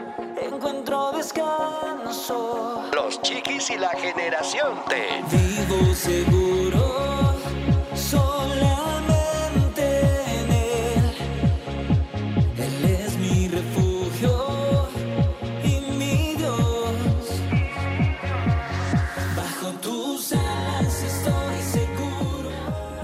encuentro 0.41 1.11
descanso. 1.11 2.83
Los 2.95 3.21
chiquis 3.21 3.69
y 3.71 3.77
la 3.77 3.89
generación 3.89 4.77
T. 4.87 5.23
Vivo 5.29 5.93
seguro, 5.93 7.02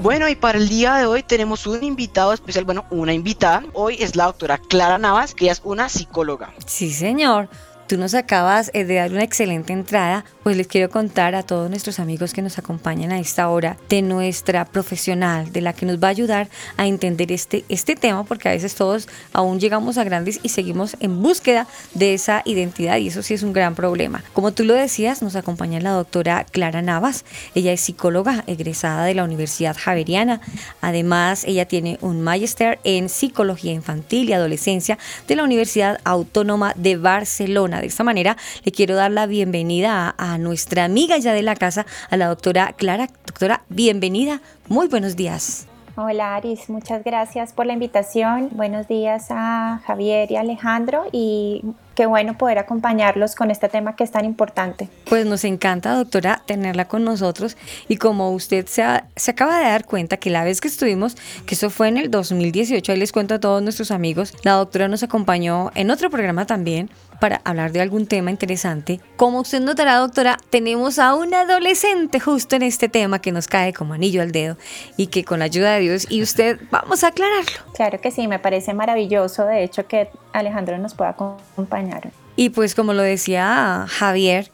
Bueno, 0.10 0.28
y 0.28 0.36
para 0.36 0.58
el 0.58 0.70
día 0.70 0.96
de 0.96 1.06
hoy 1.06 1.22
tenemos 1.22 1.68
un 1.68 1.84
invitado 1.84 2.34
especial, 2.34 2.66
bueno, 2.66 2.84
una 2.90 3.14
invitada. 3.14 3.64
Hoy 3.74 3.98
es 4.00 4.16
la 4.16 4.26
doctora 4.26 4.58
Clara 4.58 4.98
Navas, 4.98 5.36
que 5.36 5.52
es 5.52 5.62
una 5.64 5.88
psicóloga. 5.88 6.52
Sí, 6.66 6.92
señor. 6.92 7.48
Tú 7.90 7.98
nos 7.98 8.14
acabas 8.14 8.70
eh, 8.76 8.86
de 8.86 8.94
dar 8.94 9.12
una 9.12 9.24
excelente 9.24 9.74
entrada, 9.74 10.24
pues 10.44 10.56
les 10.56 10.68
quiero 10.68 10.92
contar 10.92 11.34
a 11.34 11.42
todos 11.42 11.72
nuestros 11.72 12.00
amigos 12.00 12.34
que 12.34 12.44
nos 12.44 12.60
acompañan 12.60 13.12
a 13.12 13.18
esta 13.18 13.50
hora 13.50 13.78
de 13.90 14.04
nuestra 14.04 14.66
profesional, 14.66 15.52
de 15.52 15.62
la 15.62 15.74
que 15.74 15.88
nos 15.88 15.98
va 15.98 16.10
a 16.10 16.12
ayudar 16.12 16.50
a 16.78 16.86
entender 16.86 17.32
este, 17.32 17.66
este 17.68 17.96
tema, 17.96 18.26
porque 18.26 18.48
a 18.48 18.52
veces 18.52 18.76
todos 18.76 19.10
aún 19.34 19.60
llegamos 19.60 19.98
a 19.98 20.04
grandes 20.04 20.40
y 20.44 20.50
seguimos 20.50 20.98
en 21.00 21.24
búsqueda 21.24 21.66
de 21.96 22.14
esa 22.14 22.44
identidad 22.46 22.98
y 22.98 23.08
eso 23.08 23.24
sí 23.24 23.34
es 23.34 23.42
un 23.42 23.54
gran 23.54 23.74
problema. 23.74 24.24
Como 24.34 24.52
tú 24.52 24.66
lo 24.66 24.76
decías, 24.76 25.24
nos 25.24 25.36
acompaña 25.36 25.82
la 25.82 25.90
doctora 25.90 26.44
Clara 26.44 26.84
Navas. 26.84 27.26
Ella 27.56 27.74
es 27.74 27.82
psicóloga 27.82 28.44
egresada 28.46 29.04
de 29.04 29.16
la 29.16 29.24
Universidad 29.24 29.76
Javeriana. 29.76 30.42
Además, 30.82 31.44
ella 31.44 31.66
tiene 31.66 31.98
un 32.02 32.22
magister 32.22 32.78
en 32.84 33.10
psicología 33.10 33.74
infantil 33.74 34.30
y 34.30 34.34
adolescencia 34.34 35.00
de 35.28 35.36
la 35.36 35.44
Universidad 35.44 36.00
Autónoma 36.04 36.74
de 36.76 36.96
Barcelona 36.96 37.79
de 37.82 37.88
esta 37.88 38.04
manera, 38.04 38.38
le 38.64 38.72
quiero 38.72 38.96
dar 38.96 39.12
la 39.12 39.26
bienvenida 39.26 40.14
a, 40.18 40.38
nuestra 40.38 40.86
amiga 40.86 41.18
ya 41.18 41.34
de 41.34 41.44
la 41.44 41.56
casa, 41.56 41.86
a 42.10 42.18
la 42.18 42.28
doctora 42.28 42.74
Clara. 42.74 43.08
Doctora, 43.26 43.64
bienvenida. 43.70 44.42
Muy 44.68 44.88
buenos 44.88 45.16
días. 45.16 45.68
Hola 45.96 46.36
Aris, 46.36 46.70
muchas 46.70 47.04
gracias 47.04 47.52
por 47.52 47.66
la 47.66 47.74
invitación. 47.74 48.50
Buenos 48.52 48.88
días 48.88 49.28
a 49.32 49.82
Javier 49.86 50.32
y 50.32 50.38
Alejandro 50.38 51.06
y 51.12 51.62
qué 52.00 52.06
bueno 52.06 52.38
poder 52.38 52.60
acompañarlos 52.60 53.36
con 53.36 53.52
este 53.52 53.68
tema 53.68 53.98
que 53.98 54.06
es 54.06 54.12
tan 54.12 54.24
importante. 54.24 54.88
Pues 55.10 55.26
nos 55.26 55.44
encanta, 55.44 55.96
doctora, 55.96 56.42
tenerla 56.46 56.88
con 56.88 57.04
nosotros 57.04 57.58
y 57.90 57.98
como 57.98 58.32
usted 58.32 58.68
se, 58.68 58.86
se 59.18 59.32
acaba 59.32 59.58
de 59.58 59.66
dar 59.66 59.84
cuenta 59.84 60.16
que 60.16 60.30
la 60.30 60.46
vez 60.46 60.62
que 60.62 60.70
estuvimos, 60.70 61.18
que 61.46 61.56
eso 61.56 61.70
fue 61.70 61.90
en 61.90 61.98
el 61.98 62.10
2018, 62.10 62.94
ahí 62.94 62.98
les 62.98 63.12
cuento 63.12 63.36
a 63.36 63.40
todos 63.42 63.62
nuestros 63.62 63.92
amigos, 63.92 64.34
la 64.44 64.54
doctora 64.54 64.88
nos 64.88 65.04
acompañó 65.04 65.72
en 65.76 65.92
otro 65.92 66.10
programa 66.10 66.46
también 66.46 66.90
para 67.20 67.42
hablar 67.44 67.74
de 67.74 67.82
algún 67.82 68.08
tema 68.08 68.32
interesante. 68.32 69.02
Como 69.18 69.42
usted 69.42 69.60
notará, 69.60 69.98
doctora, 69.98 70.38
tenemos 70.50 71.00
a 71.00 71.14
un 71.16 71.34
adolescente 71.34 72.22
justo 72.22 72.56
en 72.56 72.64
este 72.64 72.88
tema 72.88 73.20
que 73.20 73.34
nos 73.34 73.48
cae 73.48 73.74
como 73.74 73.94
anillo 73.94 74.22
al 74.22 74.32
dedo 74.32 74.56
y 74.96 75.08
que 75.08 75.26
con 75.26 75.40
la 75.40 75.46
ayuda 75.46 75.74
de 75.74 75.82
Dios 75.82 76.08
y 76.10 76.22
usted 76.22 76.60
vamos 76.72 77.04
a 77.04 77.08
aclararlo. 77.08 77.74
Claro 77.76 78.00
que 78.00 78.12
sí, 78.12 78.28
me 78.30 78.40
parece 78.40 78.74
maravilloso, 78.74 79.46
de 79.46 79.64
hecho, 79.64 79.86
que 79.86 80.10
Alejandro 80.34 80.78
nos 80.78 80.94
pueda 80.94 81.12
acompañar. 81.12 82.12
Y 82.36 82.50
pues 82.50 82.76
como 82.76 82.94
lo 82.94 83.02
decía 83.02 83.86
Javier, 83.88 84.52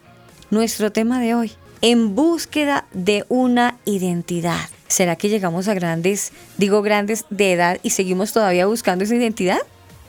nuestro 0.49 0.91
tema 0.91 1.19
de 1.19 1.35
hoy, 1.35 1.51
en 1.81 2.15
búsqueda 2.15 2.85
de 2.93 3.25
una 3.29 3.77
identidad. 3.85 4.69
¿Será 4.87 5.15
que 5.15 5.29
llegamos 5.29 5.67
a 5.67 5.73
grandes, 5.73 6.31
digo 6.57 6.81
grandes 6.81 7.25
de 7.29 7.53
edad 7.53 7.77
y 7.83 7.91
seguimos 7.91 8.33
todavía 8.33 8.65
buscando 8.65 9.03
esa 9.03 9.15
identidad? 9.15 9.59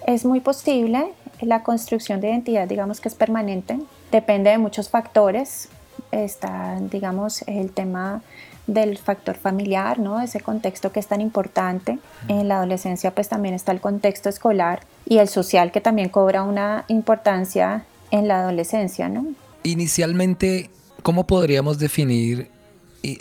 Es 0.07 0.25
muy 0.25 0.41
posible, 0.41 1.13
la 1.41 1.63
construcción 1.63 2.21
de 2.21 2.29
identidad, 2.29 2.69
digamos 2.69 3.01
que 3.01 3.09
es 3.09 3.15
permanente, 3.15 3.79
depende 4.13 4.51
de 4.51 4.59
muchos 4.59 4.89
factores. 4.89 5.69
Está, 6.13 6.79
digamos, 6.81 7.43
el 7.43 7.73
tema 7.73 8.23
del 8.67 8.99
factor 8.99 9.37
familiar, 9.37 9.99
¿no? 9.99 10.21
Ese 10.21 10.41
contexto 10.41 10.93
que 10.93 11.01
es 11.01 11.07
tan 11.07 11.21
importante. 11.21 11.99
En 12.29 12.49
la 12.49 12.57
adolescencia, 12.57 13.15
pues 13.15 13.29
también 13.29 13.55
está 13.55 13.73
el 13.73 13.81
contexto 13.81 14.29
escolar 14.29 14.81
y 15.07 15.19
el 15.19 15.29
social 15.29 15.71
que 15.73 15.81
también 15.81 16.09
cobra 16.09 16.43
una 16.43 16.85
importancia 16.89 17.85
en 18.11 18.29
la 18.29 18.41
adolescencia, 18.41 19.09
¿no? 19.09 19.27
Inicialmente, 19.63 20.71
¿cómo 21.03 21.27
podríamos 21.27 21.79
definir 21.79 22.51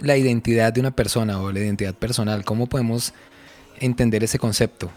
la 0.01 0.17
identidad 0.17 0.73
de 0.73 0.79
una 0.79 0.91
persona 0.91 1.41
o 1.41 1.51
la 1.51 1.59
identidad 1.59 1.93
personal? 1.93 2.43
¿Cómo 2.43 2.67
podemos 2.67 3.13
entender 3.79 4.23
ese 4.23 4.39
concepto? 4.39 4.89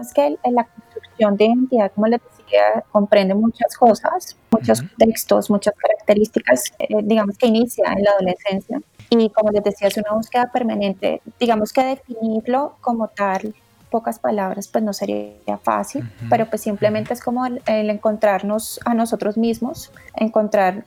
Es 0.00 0.12
que 0.12 0.36
la 0.50 0.64
construcción 0.64 1.36
de 1.36 1.44
identidad, 1.44 1.92
como 1.94 2.06
les 2.06 2.20
decía, 2.22 2.82
comprende 2.90 3.34
muchas 3.34 3.76
cosas, 3.76 4.36
muchos 4.50 4.82
textos, 4.96 5.50
muchas 5.50 5.74
características, 5.76 6.72
eh, 6.78 6.88
digamos 7.02 7.36
que 7.36 7.46
inicia 7.46 7.92
en 7.92 8.02
la 8.02 8.10
adolescencia. 8.12 8.80
Y 9.20 9.28
como 9.28 9.50
les 9.50 9.62
decía, 9.62 9.88
es 9.88 9.96
una 9.98 10.12
búsqueda 10.12 10.50
permanente. 10.50 11.20
Digamos 11.38 11.72
que 11.72 11.84
definirlo 11.84 12.76
como 12.80 13.08
tal, 13.08 13.54
pocas 13.90 14.18
palabras, 14.18 14.68
pues 14.68 14.82
no 14.82 14.94
sería 14.94 15.58
fácil, 15.62 16.10
pero 16.30 16.46
pues 16.46 16.62
simplemente 16.62 17.12
es 17.12 17.20
como 17.20 17.44
el, 17.44 17.60
encontrarnos 17.66 18.80
a 18.86 18.94
nosotros 18.94 19.36
mismos, 19.36 19.92
encontrar 20.16 20.86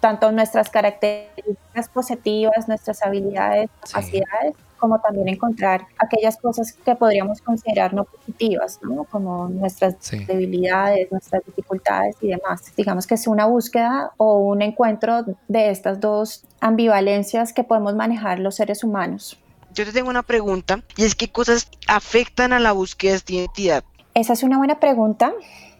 tanto 0.00 0.30
nuestras 0.32 0.68
características 0.68 1.88
positivas, 1.88 2.68
nuestras 2.68 3.02
habilidades, 3.02 3.70
capacidades, 3.80 4.54
como 4.76 5.00
también 5.00 5.28
encontrar 5.28 5.86
aquellas 5.98 6.36
cosas 6.36 6.72
que 6.72 6.94
podríamos 6.94 7.40
considerar 7.40 7.94
no 7.94 8.04
positivas, 8.04 8.78
¿no? 8.82 9.04
como 9.04 9.48
nuestras 9.48 9.96
debilidades, 10.26 11.10
nuestras 11.10 11.44
dificultades 11.44 12.16
y 12.20 12.28
demás. 12.28 12.72
Digamos 12.76 13.06
que 13.06 13.14
es 13.14 13.26
una 13.26 13.46
búsqueda 13.46 14.12
o 14.16 14.38
un 14.38 14.62
encuentro 14.62 15.24
de 15.48 15.70
estas 15.70 16.00
dos 16.00 16.44
ambivalencias 16.60 17.52
que 17.52 17.64
podemos 17.64 17.94
manejar 17.94 18.38
los 18.38 18.56
seres 18.56 18.84
humanos. 18.84 19.38
Yo 19.74 19.84
te 19.84 19.92
tengo 19.92 20.08
una 20.08 20.22
pregunta 20.22 20.82
y 20.96 21.04
es 21.04 21.14
qué 21.14 21.28
cosas 21.28 21.68
afectan 21.86 22.52
a 22.52 22.60
la 22.60 22.72
búsqueda 22.72 23.18
de 23.26 23.34
identidad. 23.34 23.84
Esa 24.14 24.32
es 24.32 24.42
una 24.42 24.56
buena 24.56 24.80
pregunta. 24.80 25.34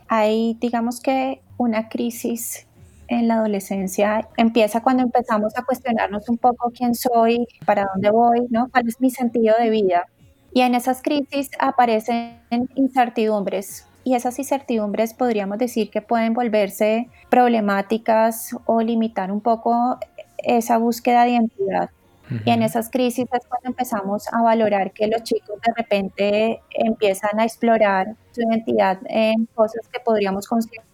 Hay, 0.08 0.58
digamos 0.60 1.00
que, 1.00 1.40
una 1.56 1.88
crisis 1.88 2.65
en 3.08 3.28
la 3.28 3.36
adolescencia 3.36 4.28
empieza 4.36 4.82
cuando 4.82 5.02
empezamos 5.02 5.56
a 5.56 5.64
cuestionarnos 5.64 6.28
un 6.28 6.38
poco 6.38 6.72
quién 6.74 6.94
soy, 6.94 7.46
para 7.64 7.86
dónde 7.92 8.10
voy, 8.10 8.46
¿no? 8.50 8.68
¿Cuál 8.70 8.88
es 8.88 9.00
mi 9.00 9.10
sentido 9.10 9.54
de 9.58 9.70
vida? 9.70 10.06
Y 10.52 10.62
en 10.62 10.74
esas 10.74 11.02
crisis 11.02 11.50
aparecen 11.58 12.40
incertidumbres 12.74 13.86
y 14.06 14.14
esas 14.14 14.38
incertidumbres 14.38 15.14
podríamos 15.14 15.58
decir 15.58 15.90
que 15.90 16.00
pueden 16.00 16.32
volverse 16.32 17.08
problemáticas 17.28 18.56
o 18.64 18.80
limitar 18.80 19.32
un 19.32 19.40
poco 19.40 19.98
esa 20.38 20.78
búsqueda 20.78 21.24
de 21.24 21.30
identidad. 21.30 21.90
Y 22.44 22.50
en 22.50 22.62
esas 22.62 22.88
crisis 22.88 23.26
es 23.32 23.46
cuando 23.48 23.68
empezamos 23.68 24.32
a 24.32 24.42
valorar 24.42 24.92
que 24.92 25.08
los 25.08 25.24
chicos 25.24 25.60
de 25.60 25.72
repente 25.76 26.60
empiezan 26.70 27.40
a 27.40 27.44
explorar 27.44 28.14
su 28.30 28.42
identidad 28.42 28.98
en 29.06 29.46
cosas 29.46 29.88
que 29.92 29.98
podríamos 29.98 30.46
considerar 30.46 30.86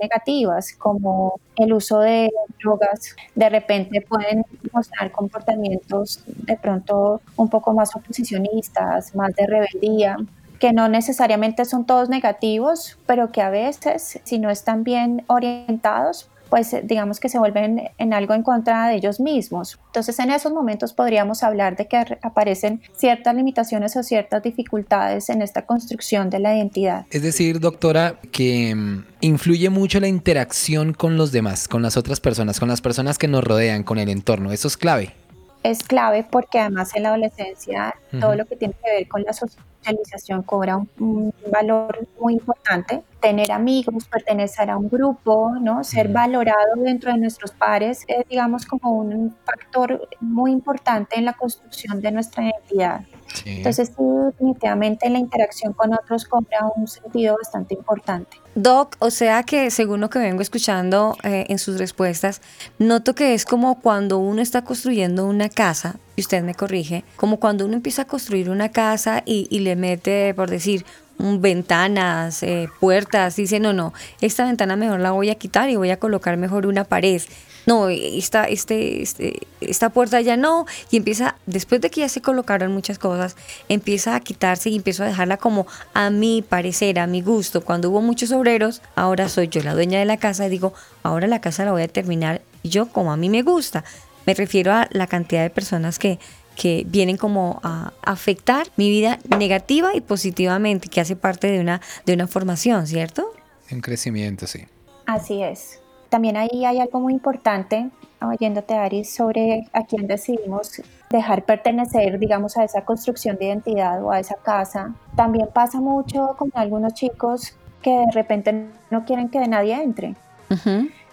negativas, 0.00 0.72
como 0.72 1.40
el 1.56 1.72
uso 1.72 2.00
de 2.00 2.30
drogas, 2.62 3.16
de 3.34 3.48
repente 3.48 4.00
pueden 4.00 4.44
mostrar 4.72 5.10
comportamientos 5.12 6.22
de 6.26 6.56
pronto 6.56 7.20
un 7.36 7.48
poco 7.48 7.72
más 7.72 7.94
oposicionistas, 7.94 9.14
más 9.14 9.34
de 9.34 9.46
rebeldía, 9.46 10.16
que 10.58 10.72
no 10.72 10.88
necesariamente 10.88 11.64
son 11.64 11.86
todos 11.86 12.08
negativos, 12.08 12.98
pero 13.06 13.30
que 13.30 13.42
a 13.42 13.50
veces, 13.50 14.20
si 14.24 14.38
no 14.38 14.50
están 14.50 14.82
bien 14.82 15.24
orientados, 15.28 16.28
pues 16.48 16.72
eh, 16.72 16.82
digamos 16.84 17.20
que 17.20 17.28
se 17.28 17.38
vuelven 17.38 17.90
en 17.98 18.12
algo 18.12 18.34
en 18.34 18.42
contra 18.42 18.88
de 18.88 18.96
ellos 18.96 19.20
mismos. 19.20 19.78
Entonces 19.86 20.18
en 20.18 20.30
esos 20.30 20.52
momentos 20.52 20.92
podríamos 20.92 21.42
hablar 21.42 21.76
de 21.76 21.86
que 21.86 22.18
aparecen 22.22 22.82
ciertas 22.96 23.34
limitaciones 23.34 23.96
o 23.96 24.02
ciertas 24.02 24.42
dificultades 24.42 25.28
en 25.30 25.42
esta 25.42 25.66
construcción 25.66 26.30
de 26.30 26.38
la 26.38 26.56
identidad. 26.56 27.06
Es 27.10 27.22
decir, 27.22 27.60
doctora, 27.60 28.20
que 28.32 28.74
mm, 28.74 29.04
influye 29.20 29.70
mucho 29.70 30.00
la 30.00 30.08
interacción 30.08 30.92
con 30.92 31.16
los 31.16 31.32
demás, 31.32 31.68
con 31.68 31.82
las 31.82 31.96
otras 31.96 32.20
personas, 32.20 32.60
con 32.60 32.68
las 32.68 32.80
personas 32.80 33.18
que 33.18 33.28
nos 33.28 33.44
rodean, 33.44 33.82
con 33.82 33.98
el 33.98 34.08
entorno. 34.08 34.52
Eso 34.52 34.68
es 34.68 34.76
clave 34.76 35.14
es 35.62 35.82
clave 35.82 36.26
porque 36.28 36.60
además 36.60 36.94
en 36.94 37.02
la 37.02 37.10
adolescencia 37.10 37.94
todo 38.20 38.34
lo 38.34 38.46
que 38.46 38.56
tiene 38.56 38.74
que 38.82 38.90
ver 38.90 39.08
con 39.08 39.22
la 39.22 39.32
socialización 39.32 40.42
cobra 40.42 40.76
un, 40.98 41.34
valor 41.50 42.06
muy 42.20 42.34
importante. 42.34 43.02
Tener 43.20 43.50
amigos, 43.50 44.06
pertenecer 44.06 44.70
a 44.70 44.76
un 44.76 44.88
grupo, 44.88 45.52
¿no? 45.60 45.82
ser 45.82 46.08
valorado 46.08 46.76
dentro 46.76 47.12
de 47.12 47.18
nuestros 47.18 47.50
pares 47.50 48.04
es, 48.06 48.28
digamos, 48.28 48.66
como 48.66 48.92
un 48.92 49.34
factor 49.44 50.08
muy 50.20 50.52
importante 50.52 51.18
en 51.18 51.24
la 51.24 51.32
construcción 51.32 52.00
de 52.00 52.12
nuestra 52.12 52.44
identidad. 52.44 53.00
Entonces, 53.44 53.92
definitivamente 54.26 55.08
la 55.10 55.18
interacción 55.18 55.72
con 55.72 55.92
otros 55.92 56.24
cobra 56.24 56.58
un 56.76 56.86
sentido 56.86 57.36
bastante 57.36 57.74
importante. 57.74 58.38
Doc, 58.54 58.96
o 58.98 59.10
sea 59.10 59.42
que 59.44 59.70
según 59.70 60.00
lo 60.00 60.10
que 60.10 60.18
vengo 60.18 60.42
escuchando 60.42 61.16
eh, 61.22 61.46
en 61.48 61.58
sus 61.58 61.78
respuestas, 61.78 62.40
noto 62.78 63.14
que 63.14 63.34
es 63.34 63.44
como 63.44 63.80
cuando 63.80 64.18
uno 64.18 64.42
está 64.42 64.62
construyendo 64.62 65.26
una 65.26 65.48
casa, 65.48 65.96
y 66.16 66.22
usted 66.22 66.42
me 66.42 66.54
corrige, 66.54 67.04
como 67.16 67.38
cuando 67.38 67.64
uno 67.64 67.74
empieza 67.74 68.02
a 68.02 68.04
construir 68.06 68.50
una 68.50 68.70
casa 68.70 69.22
y, 69.24 69.46
y 69.50 69.60
le 69.60 69.76
mete, 69.76 70.34
por 70.34 70.50
decir, 70.50 70.84
ventanas, 71.18 72.42
eh, 72.42 72.68
puertas, 72.80 73.36
dice, 73.36 73.60
no, 73.60 73.72
no, 73.72 73.92
esta 74.20 74.44
ventana 74.44 74.76
mejor 74.76 75.00
la 75.00 75.10
voy 75.10 75.30
a 75.30 75.34
quitar 75.34 75.68
y 75.68 75.76
voy 75.76 75.90
a 75.90 75.98
colocar 75.98 76.36
mejor 76.36 76.66
una 76.66 76.84
pared 76.84 77.20
no, 77.68 77.90
esta, 77.90 78.44
este, 78.44 79.02
este, 79.02 79.46
esta 79.60 79.90
puerta 79.90 80.22
ya 80.22 80.38
no, 80.38 80.64
y 80.90 80.96
empieza, 80.96 81.36
después 81.44 81.82
de 81.82 81.90
que 81.90 82.00
ya 82.00 82.08
se 82.08 82.22
colocaron 82.22 82.72
muchas 82.72 82.98
cosas, 82.98 83.36
empieza 83.68 84.14
a 84.14 84.20
quitarse 84.20 84.70
y 84.70 84.76
empiezo 84.76 85.02
a 85.02 85.06
dejarla 85.06 85.36
como 85.36 85.66
a 85.92 86.08
mi 86.08 86.40
parecer, 86.40 86.98
a 86.98 87.06
mi 87.06 87.20
gusto. 87.20 87.62
Cuando 87.62 87.90
hubo 87.90 88.00
muchos 88.00 88.32
obreros, 88.32 88.80
ahora 88.94 89.28
soy 89.28 89.48
yo 89.48 89.62
la 89.62 89.74
dueña 89.74 89.98
de 89.98 90.06
la 90.06 90.16
casa 90.16 90.46
y 90.46 90.48
digo, 90.48 90.72
ahora 91.02 91.26
la 91.26 91.42
casa 91.42 91.66
la 91.66 91.72
voy 91.72 91.82
a 91.82 91.88
terminar 91.88 92.40
yo 92.64 92.88
como 92.88 93.12
a 93.12 93.18
mí 93.18 93.28
me 93.28 93.42
gusta. 93.42 93.84
Me 94.24 94.32
refiero 94.32 94.72
a 94.72 94.88
la 94.90 95.06
cantidad 95.06 95.42
de 95.42 95.50
personas 95.50 95.98
que, 95.98 96.18
que 96.56 96.84
vienen 96.86 97.18
como 97.18 97.60
a 97.62 97.92
afectar 98.02 98.68
mi 98.76 98.88
vida 98.88 99.18
negativa 99.38 99.94
y 99.94 100.00
positivamente, 100.00 100.88
que 100.88 101.02
hace 101.02 101.16
parte 101.16 101.50
de 101.50 101.60
una, 101.60 101.82
de 102.06 102.14
una 102.14 102.26
formación, 102.26 102.86
¿cierto? 102.86 103.30
Un 103.70 103.82
crecimiento, 103.82 104.46
sí. 104.46 104.64
Así 105.04 105.42
es. 105.42 105.80
También 106.08 106.36
ahí 106.36 106.64
hay 106.64 106.80
algo 106.80 107.00
muy 107.00 107.12
importante, 107.12 107.90
oyéndote 108.20 108.74
Ari, 108.74 109.04
sobre 109.04 109.68
a 109.72 109.84
quién 109.84 110.06
decidimos 110.06 110.82
dejar 111.10 111.44
pertenecer, 111.44 112.18
digamos, 112.18 112.56
a 112.56 112.64
esa 112.64 112.82
construcción 112.82 113.36
de 113.36 113.46
identidad 113.46 114.02
o 114.02 114.10
a 114.10 114.20
esa 114.20 114.36
casa. 114.36 114.94
También 115.16 115.48
pasa 115.52 115.80
mucho 115.80 116.34
con 116.38 116.50
algunos 116.54 116.94
chicos 116.94 117.54
que 117.82 117.90
de 117.90 118.10
repente 118.12 118.66
no 118.90 119.04
quieren 119.04 119.28
que 119.28 119.46
nadie 119.46 119.74
entre 119.74 120.14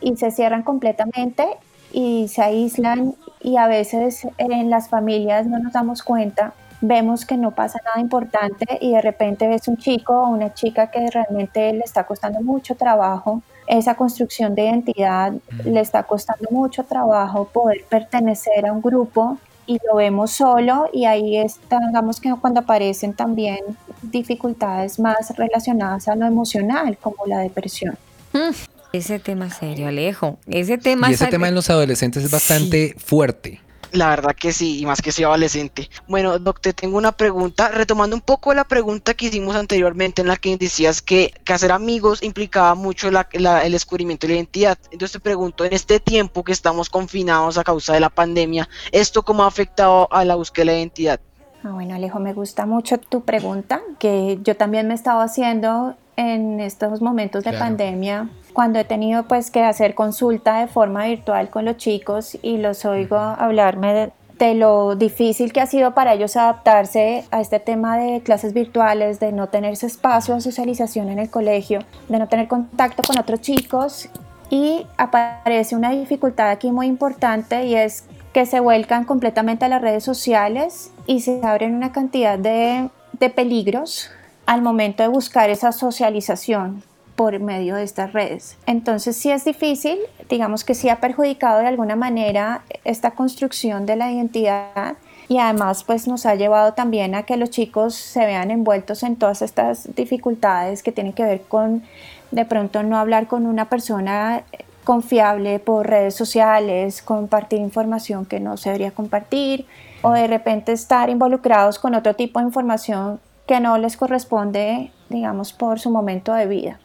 y 0.01 0.15
se 0.15 0.31
cierran 0.31 0.63
completamente 0.63 1.45
y 1.91 2.27
se 2.27 2.41
aíslan 2.41 3.15
y 3.41 3.57
a 3.57 3.67
veces 3.67 4.27
en 4.37 4.69
las 4.69 4.89
familias 4.89 5.45
no 5.45 5.59
nos 5.59 5.73
damos 5.73 6.03
cuenta 6.03 6.53
vemos 6.81 7.25
que 7.25 7.37
no 7.37 7.51
pasa 7.51 7.79
nada 7.83 7.99
importante 7.99 8.77
y 8.81 8.93
de 8.93 9.01
repente 9.01 9.47
ves 9.47 9.67
un 9.67 9.77
chico 9.77 10.13
o 10.13 10.29
una 10.29 10.53
chica 10.53 10.91
que 10.91 11.09
realmente 11.09 11.73
le 11.73 11.83
está 11.83 12.05
costando 12.05 12.41
mucho 12.41 12.75
trabajo 12.75 13.41
esa 13.67 13.95
construcción 13.95 14.55
de 14.55 14.63
identidad 14.63 15.33
le 15.63 15.79
está 15.79 16.03
costando 16.03 16.47
mucho 16.51 16.83
trabajo 16.83 17.45
poder 17.45 17.83
pertenecer 17.89 18.65
a 18.65 18.73
un 18.73 18.81
grupo 18.81 19.37
y 19.67 19.79
lo 19.87 19.95
vemos 19.95 20.31
solo 20.31 20.89
y 20.93 21.05
ahí 21.05 21.37
está, 21.37 21.79
digamos 21.87 22.19
que 22.19 22.33
cuando 22.39 22.59
aparecen 22.59 23.13
también 23.13 23.59
dificultades 24.01 24.99
más 24.99 25.35
relacionadas 25.35 26.07
a 26.07 26.15
lo 26.15 26.25
emocional 26.25 26.97
como 26.97 27.25
la 27.25 27.39
depresión. 27.39 27.97
Mm, 28.33 28.53
ese 28.93 29.19
tema 29.19 29.49
serio, 29.49 29.87
Alejo. 29.87 30.37
Ese 30.47 30.77
tema 30.77 31.09
y 31.09 31.13
ese 31.13 31.27
tema 31.27 31.47
en 31.47 31.55
los 31.55 31.69
adolescentes 31.69 32.23
es 32.23 32.31
bastante 32.31 32.95
fuerte. 32.97 33.59
La 33.95 34.09
verdad 34.09 34.35
que 34.35 34.51
sí, 34.51 34.79
y 34.79 34.85
más 34.85 35.01
que 35.01 35.11
soy 35.11 35.23
adolescente. 35.23 35.89
Bueno, 36.07 36.37
doctor, 36.37 36.73
tengo 36.73 36.97
una 36.97 37.13
pregunta, 37.13 37.69
retomando 37.69 38.15
un 38.15 38.21
poco 38.21 38.53
la 38.53 38.65
pregunta 38.65 39.13
que 39.13 39.27
hicimos 39.27 39.55
anteriormente 39.55 40.21
en 40.21 40.27
la 40.27 40.35
que 40.35 40.57
decías 40.57 41.01
que, 41.01 41.33
hacer 41.47 41.71
amigos 41.71 42.21
implicaba 42.21 42.75
mucho 42.75 43.07
el 43.07 43.71
descubrimiento 43.71 44.27
de 44.27 44.33
la 44.33 44.39
identidad. 44.39 44.77
Entonces 44.91 45.13
te 45.13 45.19
pregunto, 45.21 45.63
en 45.63 45.71
este 45.71 46.01
tiempo 46.01 46.43
que 46.43 46.51
estamos 46.51 46.89
confinados 46.89 47.57
a 47.57 47.63
causa 47.63 47.93
de 47.93 48.01
la 48.01 48.09
pandemia, 48.09 48.67
¿esto 48.91 49.23
cómo 49.23 49.43
ha 49.43 49.47
afectado 49.47 50.11
a 50.11 50.25
la 50.25 50.35
búsqueda 50.35 50.65
de 50.65 50.71
la 50.71 50.77
identidad? 50.79 51.19
Ah, 51.63 51.71
bueno, 51.71 51.95
Alejo, 51.95 52.19
me 52.19 52.33
gusta 52.33 52.65
mucho 52.65 52.97
tu 52.97 53.23
pregunta, 53.23 53.81
que 53.97 54.39
yo 54.43 54.57
también 54.57 54.87
me 54.87 54.93
he 54.93 54.97
estado 54.97 55.21
haciendo 55.21 55.95
en 56.17 56.59
estos 56.59 57.01
momentos 57.01 57.45
de 57.45 57.53
pandemia 57.53 58.29
cuando 58.55 58.79
he 58.79 58.85
tenido 58.85 59.23
pues 59.23 59.51
que 59.51 59.61
hacer 59.61 59.95
consulta 59.95 60.61
de 60.61 60.67
forma 60.67 61.05
virtual 61.07 61.49
con 61.49 61.65
los 61.65 61.75
chicos 61.75 62.37
y 62.41 62.57
los 62.57 62.85
oigo 62.85 63.17
hablarme 63.17 64.13
de, 64.39 64.55
lo 64.55 64.95
difícil 64.95 65.51
que 65.51 65.59
ha 65.59 65.67
sido 65.67 65.93
para 65.93 66.13
ellos 66.13 66.37
adaptarse 66.37 67.25
a 67.31 67.41
este 67.41 67.59
tema 67.59 67.97
de 67.97 68.21
clases 68.21 68.53
virtuales, 68.53 69.19
de 69.19 69.33
no 69.33 69.47
tener 69.47 69.73
ese 69.73 69.87
espacio 69.87 70.35
de 70.35 70.41
socialización 70.41 71.09
en 71.09 71.19
el 71.19 71.29
colegio, 71.29 71.79
de 72.07 72.17
no 72.17 72.29
tener 72.29 72.47
contacto 72.47 73.03
con 73.05 73.17
otros 73.17 73.41
chicos. 73.41 74.09
Y 74.49 74.87
aparece 74.97 75.75
una 75.75 75.91
dificultad 75.91 76.49
aquí 76.49 76.71
muy 76.71 76.87
importante 76.87 77.65
y 77.65 77.75
es 77.75 78.05
que 78.31 78.45
se 78.45 78.61
vuelcan 78.61 79.03
completamente 79.03 79.65
a 79.65 79.69
las 79.69 79.81
redes 79.81 80.03
sociales 80.03 80.91
y 81.07 81.21
se 81.21 81.41
abren 81.43 81.75
una 81.75 81.91
cantidad 81.91 82.39
de, 82.39 82.89
de 83.19 83.29
peligros 83.29 84.11
al 84.45 84.61
momento 84.61 85.03
de 85.03 85.09
buscar 85.09 85.49
esa 85.49 85.73
socialización 85.73 86.83
por 87.15 87.39
medio 87.39 87.75
de 87.75 87.83
estas 87.83 88.13
redes. 88.13 88.57
Entonces 88.65 89.15
sí 89.15 89.31
es 89.31 89.45
difícil, 89.45 89.97
digamos 90.29 90.63
que 90.63 90.75
sí 90.75 90.89
ha 90.89 90.99
perjudicado 90.99 91.59
de 91.59 91.67
alguna 91.67 91.95
manera 91.95 92.63
esta 92.83 93.11
construcción 93.11 93.85
de 93.85 93.95
la 93.95 94.11
identidad 94.11 94.95
y 95.27 95.39
además 95.39 95.83
pues 95.83 96.07
nos 96.07 96.25
ha 96.25 96.35
llevado 96.35 96.73
también 96.73 97.15
a 97.15 97.23
que 97.23 97.37
los 97.37 97.49
chicos 97.49 97.95
se 97.95 98.25
vean 98.25 98.51
envueltos 98.51 99.03
en 99.03 99.15
todas 99.15 99.41
estas 99.41 99.95
dificultades 99.95 100.83
que 100.83 100.91
tienen 100.91 101.13
que 101.13 101.23
ver 101.23 101.41
con 101.41 101.83
de 102.31 102.45
pronto 102.45 102.83
no 102.83 102.97
hablar 102.97 103.27
con 103.27 103.45
una 103.45 103.69
persona 103.69 104.43
confiable 104.83 105.59
por 105.59 105.87
redes 105.87 106.15
sociales, 106.15 107.01
compartir 107.01 107.59
información 107.59 108.25
que 108.25 108.39
no 108.39 108.57
se 108.57 108.69
debería 108.69 108.91
compartir 108.91 109.65
o 110.01 110.11
de 110.11 110.27
repente 110.27 110.71
estar 110.71 111.09
involucrados 111.09 111.79
con 111.79 111.95
otro 111.95 112.13
tipo 112.13 112.39
de 112.39 112.45
información 112.45 113.19
que 113.47 113.59
no 113.59 113.77
les 113.77 113.97
corresponde, 113.97 114.91
digamos, 115.09 115.53
por 115.53 115.79
su 115.79 115.89
momento 115.89 116.33
de 116.33 116.47
vida. 116.47 116.79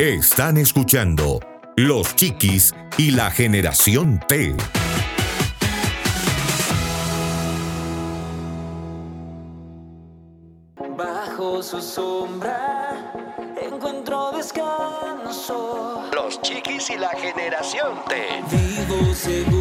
Están 0.00 0.56
escuchando 0.56 1.40
Los 1.76 2.16
Chiquis 2.16 2.74
y 2.96 3.10
la 3.10 3.30
Generación 3.30 4.18
T. 4.26 4.56
Bajo 10.96 11.62
su 11.62 11.82
sombra 11.82 13.12
encuentro 13.60 14.32
descanso. 14.32 16.08
Los 16.14 16.40
Chiquis 16.40 16.88
y 16.88 16.96
la 16.96 17.10
Generación 17.10 17.98
T. 18.08 18.42
Vivo 18.50 19.14
seguro 19.14 19.59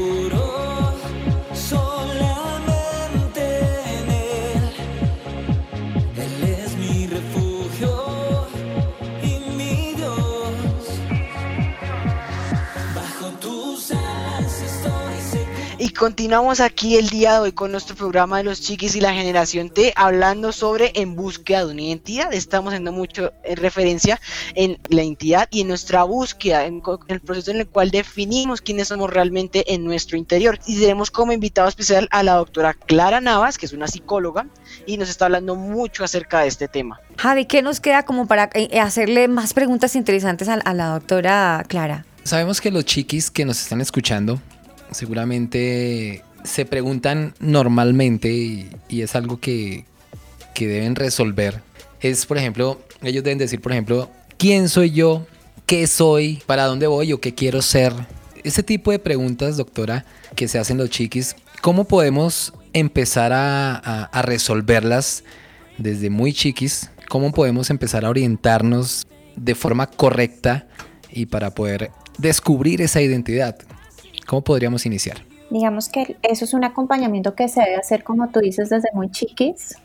continuamos 16.00 16.62
aquí 16.62 16.96
el 16.96 17.10
día 17.10 17.34
de 17.34 17.40
hoy 17.40 17.52
con 17.52 17.74
nuestro 17.74 17.94
programa 17.94 18.38
de 18.38 18.46
los 18.46 18.62
chiquis 18.62 18.96
y 18.96 19.02
la 19.02 19.14
generación 19.14 19.70
T, 19.70 19.92
hablando 19.98 20.54
sobre 20.54 20.94
en 20.96 21.14
búsqueda 21.14 21.66
de 21.66 21.74
una 21.74 21.82
identidad. 21.82 22.34
Estamos 22.34 22.70
haciendo 22.70 22.94
mucho 22.94 23.34
en 23.44 23.58
referencia 23.58 24.18
en 24.56 24.80
la 24.88 25.04
identidad 25.04 25.50
y 25.52 25.60
en 25.60 25.68
nuestra 25.68 26.04
búsqueda, 26.04 26.66
en, 26.66 26.82
el 27.10 27.20
proceso 27.20 27.52
en 27.52 27.58
el 27.58 27.68
cual 27.68 27.92
definimos 27.92 28.62
quiénes 28.62 28.88
somos 28.88 29.10
realmente 29.10 29.74
en 29.74 29.84
nuestro 29.84 30.18
interior. 30.18 30.58
Y 30.66 30.80
tenemos 30.80 31.12
como 31.12 31.34
invitado 31.34 31.68
especial 31.68 32.08
a 32.12 32.24
la 32.24 32.36
doctora 32.36 32.74
Clara 32.74 33.20
Navas, 33.20 33.58
que 33.58 33.66
es 33.66 33.74
una 33.74 33.90
psicóloga, 33.90 34.48
y 34.86 34.96
nos 34.96 35.10
está 35.10 35.26
hablando 35.26 35.58
mucho 35.58 36.06
acerca 36.06 36.40
de 36.40 36.48
este 36.48 36.70
tema. 36.70 37.02
Javi, 37.18 37.44
¿qué 37.44 37.62
nos 37.62 37.82
queda 37.82 38.04
como 38.04 38.26
para 38.26 38.50
eh, 38.54 38.80
hacerle 38.80 39.28
más 39.28 39.54
preguntas 39.54 39.98
interesantes 39.98 40.48
a 40.48 40.74
la 40.74 40.86
doctora 40.86 41.66
Clara? 41.68 42.06
Sabemos 42.24 42.62
que 42.62 42.72
los 42.72 42.86
chiquis 42.86 43.30
que 43.30 43.44
nos 43.44 43.60
están 43.60 43.82
escuchando 43.82 44.40
seguramente 44.92 46.24
se 46.44 46.66
preguntan 46.66 47.34
normalmente 47.40 48.32
y, 48.32 48.70
es 48.90 49.16
algo 49.16 49.40
que, 49.40 49.86
que 50.54 50.68
deben 50.68 50.96
resolver. 50.96 51.62
Es, 52.02 52.26
por 52.26 52.38
ejemplo, 52.38 52.82
ellos 53.02 53.24
deben 53.24 53.38
decir, 53.38 53.62
por 53.62 53.72
ejemplo, 53.72 54.10
¿quién 54.38 54.70
soy 54.70 54.92
yo? 54.92 55.26
¿Qué 55.66 55.86
soy? 55.88 56.42
¿Para 56.46 56.66
dónde 56.66 56.88
voy 56.88 57.14
o 57.14 57.22
qué 57.22 57.36
quiero 57.36 57.62
ser? 57.62 57.94
Ese 58.44 58.64
tipo 58.64 58.92
de 58.92 59.00
preguntas, 59.00 59.58
doctora, 59.58 60.06
que 60.36 60.48
se 60.48 60.60
hacen 60.60 60.78
los 60.78 60.90
chiquis, 60.90 61.36
¿cómo 61.62 61.86
podemos 61.86 62.54
empezar 62.74 63.34
a, 63.34 63.76
a 64.06 64.22
resolverlas 64.22 65.24
desde 65.78 66.10
muy 66.10 66.34
chiquis? 66.34 66.90
¿Cómo 67.10 67.32
podemos 67.32 67.70
empezar 67.70 68.06
a 68.06 68.10
orientarnos 68.10 69.08
de 69.36 69.56
forma 69.56 69.88
correcta 69.88 70.68
y 71.12 71.26
para 71.26 71.54
poder 71.54 71.92
descubrir 72.18 72.82
esa 72.82 73.02
identidad? 73.02 73.58
¿Cómo 74.30 74.44
podríamos 74.44 74.86
iniciar? 74.86 75.26
Digamos 75.50 75.90
que 75.90 76.16
eso 76.22 76.46
es 76.46 76.54
un 76.54 76.64
acompañamiento 76.64 77.34
que 77.34 77.48
se 77.48 77.62
debe 77.62 77.78
hacer, 77.78 78.04
como 78.04 78.30
tú 78.30 78.42
dices, 78.42 78.70
desde 78.70 78.90
muy 78.94 79.10
chiquis. 79.10 79.76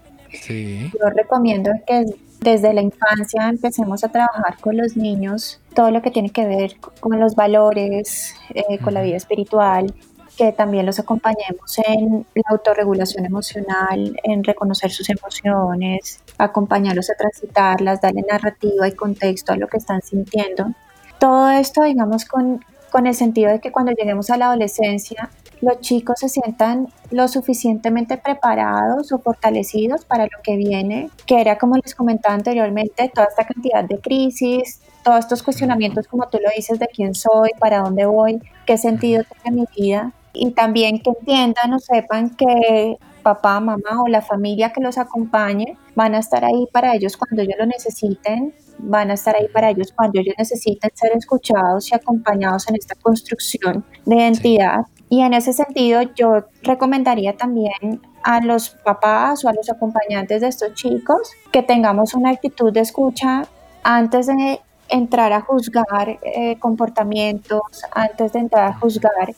Sí. 0.42 0.90
Yo 0.92 1.08
recomiendo 1.08 1.70
que 1.86 2.04
desde 2.40 2.74
la 2.74 2.82
infancia 2.82 3.48
empecemos 3.48 4.04
a 4.04 4.08
trabajar 4.08 4.58
con 4.60 4.76
los 4.76 4.98
niños 4.98 5.62
todo 5.74 5.90
lo 5.90 6.02
que 6.02 6.10
tiene 6.10 6.28
que 6.28 6.44
ver 6.44 6.76
con 7.00 7.18
los 7.18 7.34
valores, 7.36 8.34
eh, 8.54 8.78
con 8.80 8.92
la 8.92 9.00
vida 9.00 9.16
espiritual, 9.16 9.94
que 10.36 10.52
también 10.52 10.84
los 10.84 10.98
acompañemos 10.98 11.78
en 11.78 12.26
la 12.34 12.42
autorregulación 12.50 13.24
emocional, 13.24 14.14
en 14.24 14.44
reconocer 14.44 14.90
sus 14.90 15.08
emociones, 15.08 16.20
acompañarlos 16.36 17.08
a 17.08 17.14
transitarlas, 17.14 18.02
darle 18.02 18.22
narrativa 18.30 18.88
y 18.88 18.92
contexto 18.92 19.54
a 19.54 19.56
lo 19.56 19.68
que 19.68 19.78
están 19.78 20.02
sintiendo. 20.02 20.74
Todo 21.18 21.48
esto, 21.48 21.82
digamos, 21.84 22.26
con, 22.26 22.62
con 22.94 23.08
el 23.08 23.14
sentido 23.16 23.50
de 23.50 23.58
que 23.58 23.72
cuando 23.72 23.90
lleguemos 23.90 24.30
a 24.30 24.36
la 24.36 24.46
adolescencia, 24.46 25.28
los 25.60 25.80
chicos 25.80 26.20
se 26.20 26.28
sientan 26.28 26.86
lo 27.10 27.26
suficientemente 27.26 28.18
preparados 28.18 29.10
o 29.10 29.18
fortalecidos 29.18 30.04
para 30.04 30.26
lo 30.26 30.38
que 30.44 30.56
viene, 30.56 31.10
que 31.26 31.40
era 31.40 31.58
como 31.58 31.74
les 31.74 31.92
comentaba 31.92 32.36
anteriormente, 32.36 33.10
toda 33.12 33.26
esta 33.26 33.48
cantidad 33.48 33.82
de 33.82 33.98
crisis, 33.98 34.80
todos 35.02 35.18
estos 35.18 35.42
cuestionamientos 35.42 36.06
como 36.06 36.28
tú 36.28 36.38
lo 36.40 36.48
dices 36.54 36.78
de 36.78 36.86
quién 36.86 37.16
soy, 37.16 37.50
para 37.58 37.80
dónde 37.80 38.06
voy, 38.06 38.40
qué 38.64 38.78
sentido 38.78 39.24
tiene 39.42 39.62
mi 39.62 39.66
vida. 39.76 40.12
Y 40.32 40.52
también 40.52 41.00
que 41.00 41.10
entiendan 41.10 41.72
o 41.72 41.80
sepan 41.80 42.30
que 42.36 42.96
papá, 43.24 43.58
mamá 43.58 44.02
o 44.04 44.06
la 44.06 44.22
familia 44.22 44.72
que 44.72 44.80
los 44.80 44.98
acompañe 44.98 45.76
van 45.96 46.14
a 46.14 46.20
estar 46.20 46.44
ahí 46.44 46.68
para 46.70 46.94
ellos 46.94 47.16
cuando 47.16 47.42
ellos 47.42 47.56
lo 47.58 47.66
necesiten 47.66 48.54
van 48.78 49.10
a 49.10 49.14
estar 49.14 49.34
ahí 49.36 49.48
para 49.48 49.70
ellos 49.70 49.92
cuando 49.94 50.20
ellos 50.20 50.34
necesiten 50.38 50.90
ser 50.94 51.12
escuchados 51.16 51.90
y 51.90 51.94
acompañados 51.94 52.68
en 52.68 52.76
esta 52.76 52.94
construcción 52.94 53.84
de 54.04 54.16
identidad. 54.16 54.80
Y 55.08 55.20
en 55.20 55.34
ese 55.34 55.52
sentido 55.52 56.02
yo 56.14 56.44
recomendaría 56.62 57.36
también 57.36 58.00
a 58.22 58.40
los 58.40 58.70
papás 58.70 59.44
o 59.44 59.48
a 59.48 59.52
los 59.52 59.70
acompañantes 59.70 60.40
de 60.40 60.48
estos 60.48 60.74
chicos 60.74 61.30
que 61.52 61.62
tengamos 61.62 62.14
una 62.14 62.30
actitud 62.30 62.72
de 62.72 62.80
escucha 62.80 63.46
antes 63.82 64.26
de 64.26 64.60
entrar 64.88 65.32
a 65.32 65.40
juzgar 65.40 66.18
eh, 66.22 66.58
comportamientos, 66.58 67.60
antes 67.92 68.32
de 68.32 68.40
entrar 68.40 68.64
a 68.64 68.74
juzgar 68.74 69.34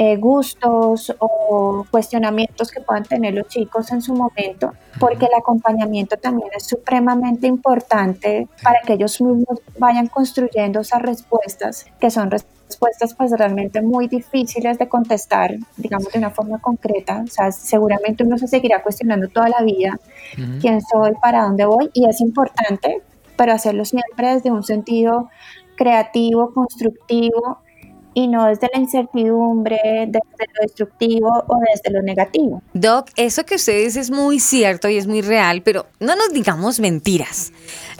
eh, 0.00 0.16
gustos 0.16 1.12
o 1.18 1.84
cuestionamientos 1.90 2.70
que 2.70 2.80
puedan 2.80 3.02
tener 3.02 3.34
los 3.34 3.48
chicos 3.48 3.90
en 3.90 4.00
su 4.00 4.14
momento, 4.14 4.72
porque 5.00 5.26
el 5.26 5.34
acompañamiento 5.36 6.16
también 6.16 6.50
es 6.56 6.68
supremamente 6.68 7.48
importante 7.48 8.46
para 8.62 8.80
que 8.82 8.92
ellos 8.92 9.20
mismos 9.20 9.58
vayan 9.76 10.06
construyendo 10.06 10.78
esas 10.78 11.02
respuestas, 11.02 11.84
que 11.98 12.12
son 12.12 12.30
respuestas 12.30 13.12
pues 13.14 13.32
realmente 13.32 13.82
muy 13.82 14.06
difíciles 14.06 14.78
de 14.78 14.88
contestar, 14.88 15.56
digamos 15.76 16.12
de 16.12 16.20
una 16.20 16.30
forma 16.30 16.60
concreta, 16.60 17.24
o 17.24 17.26
sea, 17.26 17.50
seguramente 17.50 18.22
uno 18.22 18.38
se 18.38 18.46
seguirá 18.46 18.84
cuestionando 18.84 19.26
toda 19.26 19.48
la 19.48 19.62
vida 19.62 19.98
quién 20.60 20.80
soy, 20.80 21.14
para 21.20 21.42
dónde 21.42 21.64
voy, 21.64 21.90
y 21.92 22.08
es 22.08 22.20
importante, 22.20 23.02
pero 23.36 23.52
hacerlo 23.52 23.84
siempre 23.84 24.32
desde 24.32 24.52
un 24.52 24.62
sentido 24.62 25.28
creativo, 25.74 26.54
constructivo, 26.54 27.58
y 28.18 28.26
no 28.26 28.46
desde 28.46 28.68
la 28.74 28.80
incertidumbre, 28.80 29.78
desde 30.08 30.52
lo 30.54 30.62
destructivo 30.62 31.28
o 31.46 31.56
desde 31.72 31.96
lo 31.96 32.02
negativo. 32.02 32.62
Doc, 32.74 33.10
eso 33.14 33.44
que 33.44 33.54
usted 33.54 33.84
dice 33.84 34.00
es 34.00 34.10
muy 34.10 34.40
cierto 34.40 34.88
y 34.88 34.96
es 34.96 35.06
muy 35.06 35.22
real, 35.22 35.62
pero 35.62 35.86
no 36.00 36.16
nos 36.16 36.32
digamos 36.32 36.80
mentiras. 36.80 37.52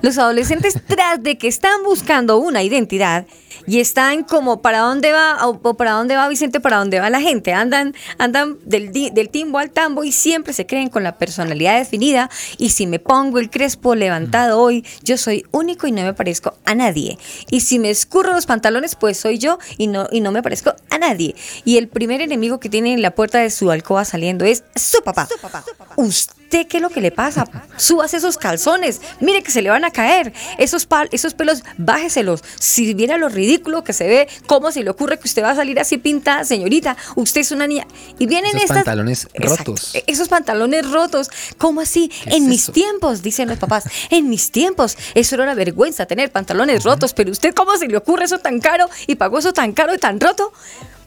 Los 0.03 0.19
adolescentes 0.19 0.75
tras 0.89 1.23
de 1.23 1.39
que 1.39 1.47
están 1.47 1.85
buscando 1.85 2.39
una 2.39 2.65
identidad, 2.65 3.27
y 3.67 3.81
están 3.81 4.25
como 4.25 4.63
para 4.63 4.81
dónde 4.81 5.13
va 5.13 5.47
o, 5.47 5.75
para 5.75 5.93
dónde 5.93 6.17
va 6.17 6.29
Vicente, 6.29 6.61
para 6.61 6.79
dónde 6.79 7.01
va 7.01 7.11
la 7.11 7.21
gente. 7.21 7.53
Andan, 7.53 7.95
andan 8.19 8.59
del, 8.65 8.93
del 8.93 9.29
timbo 9.31 9.59
al 9.59 9.71
tambo 9.71 10.05
y 10.05 10.13
siempre 10.13 10.53
se 10.53 10.67
creen 10.67 10.89
con 10.89 11.03
la 11.03 11.19
personalidad 11.19 11.79
definida. 11.79 12.31
Y 12.57 12.71
si 12.71 12.87
me 12.87 12.99
pongo 12.99 13.39
el 13.39 13.51
crespo 13.51 13.95
levantado 13.95 14.61
hoy, 14.61 14.85
yo 15.03 15.17
soy 15.19 15.45
único 15.51 15.87
y 15.87 15.93
no 15.93 16.03
me 16.03 16.15
parezco 16.15 16.55
a 16.65 16.75
nadie. 16.75 17.19
Y 17.51 17.61
si 17.61 17.79
me 17.79 17.91
escurro 17.91 18.33
los 18.33 18.47
pantalones, 18.47 18.95
pues 18.95 19.19
soy 19.19 19.39
yo 19.39 19.59
y 19.77 19.87
no, 19.87 20.09
y 20.11 20.21
no 20.21 20.33
me 20.33 20.43
parezco 20.43 20.75
a 20.91 20.99
nadie. 20.99 21.35
Y 21.65 21.77
el 21.77 21.89
primer 21.89 22.21
enemigo 22.21 22.61
que 22.61 22.69
tiene 22.69 22.93
en 22.93 23.03
la 23.03 23.15
puerta 23.15 23.39
de 23.39 23.51
su 23.51 23.71
alcoba 23.71 24.05
saliendo 24.05 24.45
es 24.45 24.65
su 24.75 25.03
papá. 25.03 25.27
Su 25.27 25.39
papá. 25.39 25.65
¿Usted 25.97 26.48
qué 26.49 26.79
es 26.79 26.83
lo 26.83 26.91
que 26.91 27.01
le 27.01 27.11
pasa? 27.11 27.47
Subas 27.77 28.15
esos 28.15 28.39
calzones. 28.39 29.01
Mire 29.21 29.43
que 29.43 29.51
se 29.51 29.63
le 29.63 29.71
van 29.71 29.85
a 29.85 29.91
caer. 29.91 30.33
Esos, 30.59 30.87
pal 30.87 31.09
esos 31.13 31.35
pelos, 31.35 31.63
bájeselos. 31.77 32.43
Si 32.59 32.95
viera 32.95 33.19
lo 33.19 33.29
ridículo 33.29 33.85
que 33.85 33.93
se 33.93 34.07
ve, 34.07 34.29
¿cómo 34.47 34.73
se 34.73 34.83
le 34.83 34.91
ocurre 34.91 35.19
que 35.19 35.29
usted 35.29 35.43
va 35.43 35.51
a 35.51 35.55
salir 35.57 35.79
así 35.79 35.99
pintada, 35.99 36.45
señorita? 36.45 36.97
Usted 37.17 37.43
es 37.43 37.53
una 37.53 37.67
niña. 37.67 37.87
Y 38.19 38.27
vienen 38.27 38.51
esos 38.51 38.63
estas. 38.63 38.77
pantalones 38.79 39.29
rotos. 39.35 39.95
E-, 39.95 40.05
esos 40.07 40.29
pantalones 40.29 40.91
rotos. 40.91 41.31
¿Cómo 41.59 41.81
así? 41.81 42.11
En 42.27 42.49
mis 42.49 42.71
tiempos, 42.73 43.23
dicen 43.23 43.49
los 43.49 43.59
papás. 43.59 43.85
En 44.11 44.29
mis 44.29 44.51
tiempos. 44.51 44.97
Eso 45.15 45.35
era 45.35 45.45
una 45.45 45.55
vergüenza 45.55 46.07
tener 46.07 46.33
pantalones 46.33 46.83
rotos. 46.85 47.13
Pero 47.13 47.31
usted, 47.31 47.55
¿cómo 47.55 47.77
se 47.77 47.87
le 47.87 47.97
ocurre 47.97 48.25
eso 48.25 48.39
tan 48.39 48.61
caro? 48.61 48.89
Y 49.07 49.17
pagó 49.17 49.39
eso 49.39 49.53
tan 49.53 49.73
caro 49.73 49.95
y 49.95 49.99
tan 49.99 50.19
roto. 50.19 50.53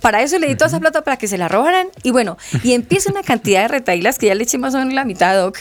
Para 0.01 0.21
eso 0.21 0.39
le 0.39 0.47
di 0.47 0.55
toda 0.55 0.67
esa 0.67 0.79
plata 0.79 1.03
para 1.03 1.17
que 1.17 1.27
se 1.27 1.37
la 1.37 1.47
robaran. 1.47 1.87
Y 2.03 2.11
bueno, 2.11 2.37
y 2.63 2.73
empieza 2.73 3.11
una 3.11 3.23
cantidad 3.23 3.61
de 3.61 3.67
retailas 3.67 4.17
que 4.17 4.27
ya 4.27 4.35
le 4.35 4.43
eché 4.43 4.57
más 4.57 4.73
o 4.73 4.79
menos 4.79 4.93
la 4.93 5.05
mitad, 5.05 5.35
Doc. 5.35 5.59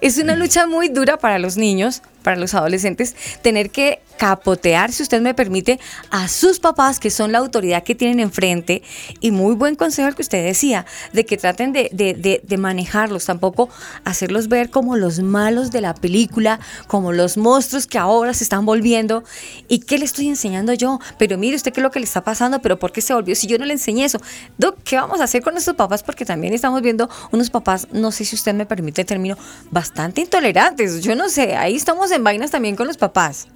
Es 0.00 0.18
una 0.18 0.36
lucha 0.36 0.66
muy 0.66 0.88
dura 0.88 1.16
para 1.16 1.38
los 1.38 1.56
niños, 1.56 2.02
para 2.22 2.36
los 2.36 2.54
adolescentes, 2.54 3.14
tener 3.42 3.70
que 3.70 4.00
capotear, 4.20 4.92
si 4.92 5.02
usted 5.02 5.22
me 5.22 5.32
permite, 5.32 5.80
a 6.10 6.28
sus 6.28 6.60
papás, 6.60 7.00
que 7.00 7.10
son 7.10 7.32
la 7.32 7.38
autoridad 7.38 7.82
que 7.82 7.94
tienen 7.94 8.20
enfrente. 8.20 8.82
Y 9.20 9.30
muy 9.30 9.54
buen 9.54 9.76
consejo 9.76 10.08
el 10.08 10.14
que 10.14 10.20
usted 10.20 10.44
decía, 10.44 10.84
de 11.14 11.24
que 11.24 11.38
traten 11.38 11.72
de, 11.72 11.88
de, 11.90 12.42
de, 12.44 12.56
manejarlos, 12.58 13.24
tampoco 13.24 13.70
hacerlos 14.04 14.48
ver 14.48 14.68
como 14.68 14.98
los 14.98 15.20
malos 15.20 15.70
de 15.70 15.80
la 15.80 15.94
película, 15.94 16.60
como 16.86 17.12
los 17.12 17.38
monstruos 17.38 17.86
que 17.86 17.96
ahora 17.96 18.34
se 18.34 18.44
están 18.44 18.66
volviendo. 18.66 19.24
¿Y 19.68 19.78
qué 19.78 19.96
le 19.96 20.04
estoy 20.04 20.28
enseñando 20.28 20.74
yo? 20.74 21.00
Pero 21.16 21.38
mire 21.38 21.56
usted 21.56 21.72
qué 21.72 21.80
es 21.80 21.84
lo 21.84 21.90
que 21.90 22.00
le 22.00 22.04
está 22.04 22.22
pasando, 22.22 22.60
pero 22.60 22.78
¿por 22.78 22.92
qué 22.92 23.00
se 23.00 23.14
volvió 23.14 23.34
si 23.34 23.46
yo 23.46 23.56
no 23.56 23.64
le 23.64 23.72
enseñé 23.72 24.04
eso? 24.04 24.20
Doc, 24.58 24.76
¿qué 24.84 24.96
vamos 24.96 25.22
a 25.22 25.24
hacer 25.24 25.42
con 25.42 25.56
estos 25.56 25.76
papás? 25.76 26.02
Porque 26.02 26.26
también 26.26 26.52
estamos 26.52 26.82
viendo 26.82 27.08
unos 27.32 27.48
papás, 27.48 27.88
no 27.90 28.12
sé 28.12 28.26
si 28.26 28.36
usted 28.36 28.52
me 28.52 28.66
permite 28.66 29.00
el 29.00 29.06
término, 29.06 29.38
bastante 29.70 30.20
intolerantes. 30.20 31.00
Yo 31.00 31.16
no 31.16 31.30
sé, 31.30 31.56
ahí 31.56 31.74
estamos 31.74 32.09
en 32.10 32.24
vainas 32.24 32.50
también 32.50 32.76
con 32.76 32.86
los 32.86 32.96
papás. 32.96 33.48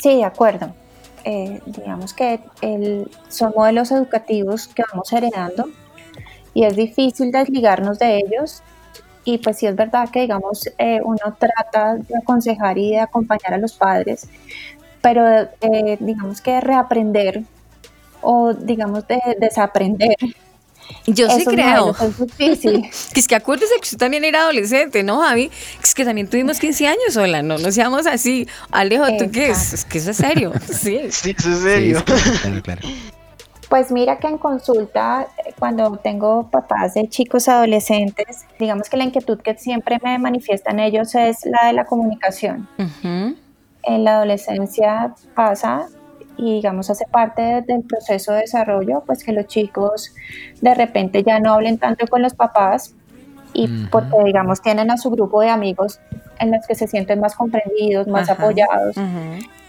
Sí, 0.00 0.16
de 0.16 0.24
acuerdo. 0.24 0.74
Eh, 1.24 1.60
digamos 1.64 2.12
que 2.12 2.40
el, 2.60 3.10
son 3.28 3.52
modelos 3.56 3.90
educativos 3.90 4.68
que 4.68 4.82
vamos 4.92 5.10
heredando 5.12 5.70
y 6.52 6.64
es 6.64 6.76
difícil 6.76 7.32
desligarnos 7.32 7.98
de 7.98 8.18
ellos. 8.18 8.62
Y 9.24 9.38
pues 9.38 9.56
sí 9.56 9.66
es 9.66 9.74
verdad 9.74 10.10
que, 10.10 10.20
digamos, 10.20 10.68
eh, 10.76 11.00
uno 11.02 11.36
trata 11.38 11.96
de 11.96 12.16
aconsejar 12.16 12.76
y 12.76 12.90
de 12.90 13.00
acompañar 13.00 13.54
a 13.54 13.58
los 13.58 13.72
padres, 13.72 14.28
pero 15.00 15.26
eh, 15.60 15.96
digamos 15.98 16.42
que 16.42 16.60
reaprender 16.60 17.42
o 18.20 18.52
digamos 18.52 19.06
de 19.06 19.20
desaprender 19.38 20.16
yo 21.06 21.28
sí 21.30 21.44
creo. 21.44 21.90
Es 22.00 22.18
difícil. 22.38 22.90
es 23.14 23.28
que 23.28 23.34
acuérdese 23.34 23.74
que 23.74 23.84
usted 23.84 23.98
también 23.98 24.24
era 24.24 24.42
adolescente, 24.42 25.02
¿no, 25.02 25.20
Javi? 25.20 25.50
Es 25.82 25.94
que 25.94 26.04
también 26.04 26.28
tuvimos 26.28 26.58
15 26.58 26.86
años 26.86 27.12
sola, 27.14 27.42
no 27.42 27.58
no 27.58 27.72
seamos 27.72 28.06
así. 28.06 28.46
Alejo, 28.70 29.04
¿tú 29.18 29.30
qué 29.30 29.50
es? 29.50 29.72
Es 29.72 29.84
que 29.84 29.98
eso 29.98 30.10
es 30.10 30.16
serio. 30.16 30.52
Sí, 30.74 31.00
sí 31.10 31.34
eso 31.36 31.50
es 31.50 31.58
serio. 31.60 32.04
claro, 32.04 32.62
claro. 32.62 32.88
Pues 33.68 33.90
mira 33.90 34.18
que 34.18 34.26
en 34.26 34.38
consulta, 34.38 35.28
cuando 35.58 35.96
tengo 35.96 36.50
papás 36.50 36.94
de 36.94 37.08
chicos 37.08 37.48
adolescentes, 37.48 38.44
digamos 38.58 38.88
que 38.88 38.96
la 38.96 39.04
inquietud 39.04 39.40
que 39.40 39.56
siempre 39.56 39.98
me 40.02 40.18
manifiestan 40.18 40.78
ellos 40.80 41.14
es 41.14 41.44
la 41.44 41.66
de 41.66 41.72
la 41.72 41.84
comunicación. 41.84 42.68
En 43.02 44.04
la 44.04 44.16
adolescencia 44.16 45.14
pasa 45.34 45.88
y 46.36 46.54
digamos 46.54 46.90
hace 46.90 47.06
parte 47.06 47.62
del 47.66 47.82
proceso 47.82 48.32
de 48.32 48.40
desarrollo, 48.40 49.02
pues 49.06 49.24
que 49.24 49.32
los 49.32 49.46
chicos 49.46 50.12
de 50.60 50.74
repente 50.74 51.22
ya 51.22 51.38
no 51.40 51.54
hablen 51.54 51.78
tanto 51.78 52.06
con 52.06 52.22
los 52.22 52.34
papás 52.34 52.94
y 53.52 53.68
porque 53.90 54.16
digamos 54.24 54.60
tienen 54.60 54.90
a 54.90 54.96
su 54.96 55.10
grupo 55.10 55.40
de 55.40 55.48
amigos 55.48 56.00
en 56.40 56.50
los 56.50 56.66
que 56.66 56.74
se 56.74 56.88
sienten 56.88 57.20
más 57.20 57.36
comprendidos, 57.36 58.08
más 58.08 58.28
apoyados. 58.28 58.96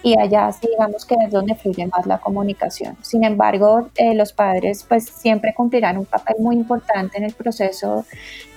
Y 0.01 0.17
allá 0.19 0.51
sí 0.51 0.67
digamos 0.69 1.05
que 1.05 1.15
es 1.15 1.31
donde 1.31 1.55
fluye 1.55 1.85
más 1.87 2.05
la 2.05 2.17
comunicación. 2.19 2.95
Sin 3.01 3.23
embargo, 3.23 3.89
eh, 3.95 4.13
los 4.15 4.33
padres 4.33 4.85
pues 4.87 5.05
siempre 5.05 5.53
cumplirán 5.55 5.97
un 5.97 6.05
papel 6.05 6.35
muy 6.39 6.55
importante 6.55 7.17
en 7.17 7.23
el 7.23 7.33
proceso 7.33 8.05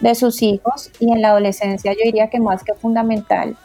de 0.01 0.15
sus 0.15 0.43
hijos 0.43 0.91
y 0.99 1.13
en 1.13 1.23
la 1.23 1.31
adolescencia 1.31 1.93
yo 1.93 2.01
diría 2.05 2.29
que 2.29 2.41
más 2.41 2.65
que 2.65 2.75
fundamental 2.75 3.57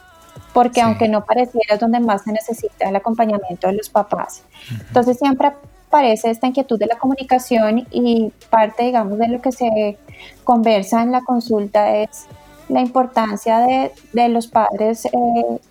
porque 0.52 0.80
aunque 0.80 1.08
no 1.08 1.24
pareciera 1.24 1.74
es 1.74 1.80
donde 1.80 2.00
más 2.00 2.22
se 2.22 2.32
necesita 2.32 2.88
el 2.88 2.96
acompañamiento 2.96 3.66
de 3.66 3.74
los 3.74 3.88
papás. 3.88 4.42
Entonces 4.88 5.18
siempre 5.18 5.52
aparece 5.88 6.30
esta 6.30 6.46
inquietud 6.46 6.78
de 6.78 6.86
la 6.86 6.96
comunicación 6.96 7.86
y 7.90 8.32
parte, 8.50 8.84
digamos, 8.84 9.18
de 9.18 9.28
lo 9.28 9.40
que 9.40 9.52
se 9.52 9.98
conversa 10.42 11.02
en 11.02 11.12
la 11.12 11.22
consulta 11.22 11.96
es 11.96 12.26
la 12.68 12.80
importancia 12.80 13.58
de, 13.58 13.92
de 14.12 14.28
los 14.28 14.46
padres 14.46 15.04
eh, 15.04 15.10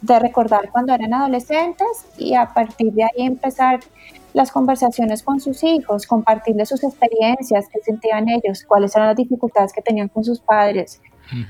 de 0.01 0.19
recordar 0.19 0.69
cuando 0.71 0.93
eran 0.93 1.13
adolescentes 1.13 2.05
y 2.17 2.35
a 2.35 2.53
partir 2.53 2.93
de 2.93 3.03
ahí 3.03 3.25
empezar 3.25 3.79
las 4.33 4.51
conversaciones 4.51 5.23
con 5.23 5.39
sus 5.39 5.63
hijos, 5.63 6.07
compartirles 6.07 6.69
sus 6.69 6.83
experiencias, 6.83 7.67
qué 7.71 7.79
sentían 7.81 8.27
ellos, 8.29 8.63
cuáles 8.67 8.95
eran 8.95 9.09
las 9.09 9.17
dificultades 9.17 9.71
que 9.73 9.81
tenían 9.81 10.07
con 10.07 10.23
sus 10.23 10.39
padres, 10.39 11.01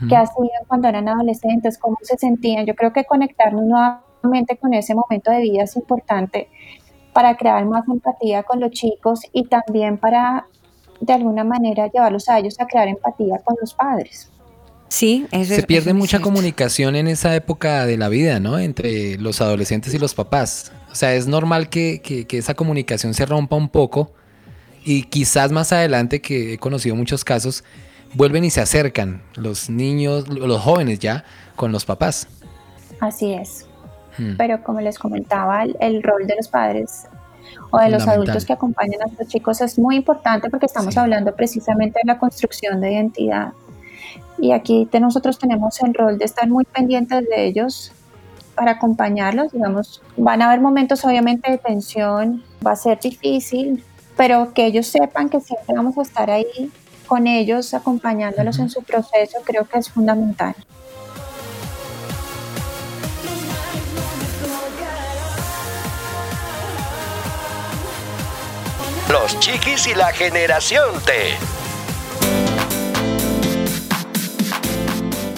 qué 0.07 0.15
hacían 0.15 0.63
cuando 0.67 0.87
eran 0.87 1.07
adolescentes, 1.07 1.77
cómo 1.77 1.97
se 2.01 2.17
sentían. 2.17 2.65
Yo 2.65 2.75
creo 2.75 2.93
que 2.93 3.05
conectarnos 3.05 3.63
nuevamente 3.65 4.57
con 4.57 4.73
ese 4.73 4.95
momento 4.95 5.31
de 5.31 5.41
vida 5.41 5.63
es 5.63 5.75
importante 5.75 6.49
para 7.13 7.35
crear 7.37 7.65
más 7.65 7.87
empatía 7.87 8.43
con 8.43 8.59
los 8.59 8.71
chicos 8.71 9.21
y 9.31 9.45
también 9.45 9.97
para 9.97 10.47
de 10.99 11.13
alguna 11.13 11.43
manera 11.43 11.87
llevarlos 11.91 12.29
a 12.29 12.39
ellos 12.39 12.59
a 12.59 12.65
crear 12.65 12.87
empatía 12.87 13.39
con 13.43 13.55
los 13.59 13.73
padres. 13.73 14.29
Sí, 14.87 15.25
se 15.43 15.63
pierde 15.63 15.93
mucha 15.93 16.19
comunicación 16.19 16.95
en 16.95 17.07
esa 17.07 17.35
época 17.35 17.87
de 17.87 17.97
la 17.97 18.09
vida, 18.09 18.39
¿no? 18.39 18.59
Entre 18.59 19.17
los 19.17 19.41
adolescentes 19.41 19.93
y 19.93 19.97
los 19.97 20.13
papás. 20.13 20.71
O 20.91 20.95
sea, 20.95 21.15
es 21.15 21.25
normal 21.25 21.69
que, 21.69 22.01
que 22.01 22.37
esa 22.37 22.53
comunicación 22.53 23.15
se 23.15 23.25
rompa 23.25 23.55
un 23.55 23.69
poco 23.69 24.11
y 24.85 25.03
quizás 25.03 25.51
más 25.51 25.71
adelante, 25.71 26.21
que 26.21 26.53
he 26.53 26.57
conocido 26.57 26.95
muchos 26.95 27.23
casos, 27.23 27.63
vuelven 28.13 28.43
y 28.43 28.49
se 28.49 28.61
acercan 28.61 29.21
los 29.35 29.69
niños, 29.69 30.27
los 30.29 30.61
jóvenes 30.61 30.99
ya, 30.99 31.23
con 31.55 31.71
los 31.71 31.85
papás. 31.85 32.27
Así 32.99 33.33
es. 33.33 33.67
Hmm. 34.17 34.35
Pero 34.37 34.63
como 34.63 34.81
les 34.81 34.99
comentaba, 34.99 35.63
el, 35.63 36.03
rol 36.03 36.27
de 36.27 36.35
los 36.35 36.47
padres 36.47 37.07
o 37.71 37.79
de 37.79 37.89
los 37.89 38.07
adultos 38.07 38.45
que 38.45 38.53
acompañan 38.53 39.01
a 39.01 39.05
los 39.17 39.27
chicos 39.27 39.61
es 39.61 39.77
muy 39.77 39.95
importante 39.95 40.49
porque 40.49 40.65
estamos 40.65 40.95
hablando 40.97 41.35
precisamente 41.35 41.99
de 42.03 42.07
la 42.07 42.19
construcción 42.19 42.79
de 42.81 42.93
identidad. 42.93 43.53
Y 44.37 44.51
aquí 44.51 44.87
nosotros 44.99 45.39
tenemos 45.39 45.81
el 45.81 45.93
rol 45.93 46.17
de 46.17 46.25
estar 46.25 46.47
muy 46.47 46.65
pendientes 46.65 47.27
de 47.29 47.45
ellos 47.45 47.91
para 48.55 48.71
acompañarlos. 48.71 49.51
Digamos, 49.51 50.01
van 50.17 50.41
a 50.41 50.47
haber 50.47 50.61
momentos 50.61 51.03
obviamente 51.05 51.51
de 51.51 51.57
tensión, 51.57 52.43
va 52.65 52.71
a 52.71 52.75
ser 52.75 52.99
difícil, 52.99 53.83
pero 54.15 54.53
que 54.53 54.65
ellos 54.65 54.87
sepan 54.87 55.29
que 55.29 55.39
siempre 55.39 55.75
vamos 55.75 55.97
a 55.97 56.01
estar 56.03 56.29
ahí 56.29 56.71
con 57.03 57.27
ellos, 57.27 57.73
acompañándolos 57.73 58.59
en 58.59 58.69
su 58.69 58.83
proceso, 58.83 59.39
creo 59.43 59.65
que 59.65 59.79
es 59.79 59.89
fundamental. 59.89 60.55
Los 69.09 69.39
chiquis 69.39 69.87
y 69.87 69.93
la 69.93 70.11
generación 70.11 70.99
T. 71.05 71.37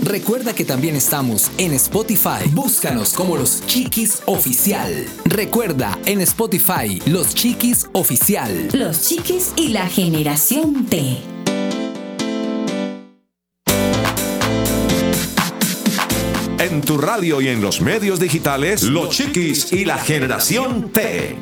Recuerda 0.05 0.53
que 0.53 0.63
también 0.63 0.95
estamos 0.95 1.51
en 1.57 1.73
Spotify. 1.73 2.47
Búscanos 2.53 3.13
como 3.13 3.35
Los 3.35 3.65
Chiquis 3.65 4.21
Oficial. 4.25 5.05
Recuerda, 5.25 5.99
en 6.05 6.21
Spotify, 6.21 7.01
Los 7.05 7.35
Chiquis 7.35 7.89
Oficial. 7.91 8.69
Los 8.71 9.01
Chiquis 9.01 9.51
y 9.57 9.69
la 9.69 9.87
Generación 9.87 10.85
T. 10.85 11.34
En 16.65 16.81
tu 16.81 16.97
radio 16.97 17.41
y 17.41 17.49
en 17.49 17.61
los 17.61 17.79
medios 17.79 18.19
digitales, 18.19 18.81
Los 18.81 19.11
Chiquis 19.11 19.71
y 19.71 19.85
la 19.85 19.99
Generación 19.99 20.89
T. 20.91 21.37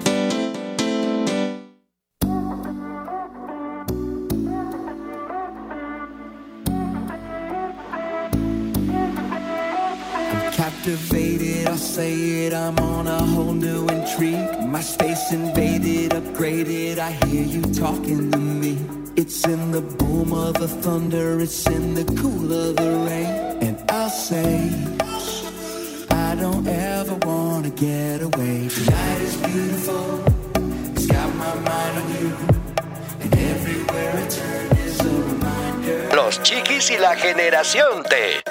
captivated, 10.51 11.67
I'll 11.67 11.77
say 11.77 12.13
it, 12.45 12.53
I'm 12.53 12.77
on 12.79 13.07
a 13.07 13.23
whole 13.23 13.53
new 13.53 13.87
intrigue. 13.87 14.67
My 14.67 14.81
space 14.81 15.31
invaded, 15.31 16.11
upgraded, 16.11 16.99
I 16.99 17.11
hear 17.27 17.45
you 17.45 17.61
talking 17.73 18.29
to 18.29 18.37
me. 18.37 18.77
It's 19.15 19.45
in 19.45 19.71
the 19.71 19.81
boom 19.81 20.33
of 20.33 20.55
the 20.55 20.67
thunder, 20.67 21.39
it's 21.39 21.65
in 21.67 21.93
the 21.93 22.03
cool 22.19 22.51
of 22.51 22.75
the 22.75 22.91
rain. 23.07 23.63
And 23.63 23.91
I'll 23.91 24.09
say, 24.09 24.69
I 24.99 25.02
don't 26.43 26.67
ever 26.67 27.15
wanna 27.25 27.69
get 27.69 28.21
away. 28.21 28.67
Tonight 28.67 29.21
is 29.21 29.35
beautiful, 29.47 30.21
it's 30.93 31.07
got 31.07 31.29
my 31.43 31.55
mind 31.69 31.93
on 32.01 32.07
you. 32.15 32.29
And 33.21 33.31
everywhere 33.51 34.11
I 34.21 34.25
turn 34.27 34.65
is 34.85 34.99
a 34.99 35.13
reminder. 35.29 36.15
Los 36.17 36.41
chiquis 36.43 36.91
y 36.91 36.97
la 36.97 37.15
generación 37.15 38.03
T. 38.11 38.43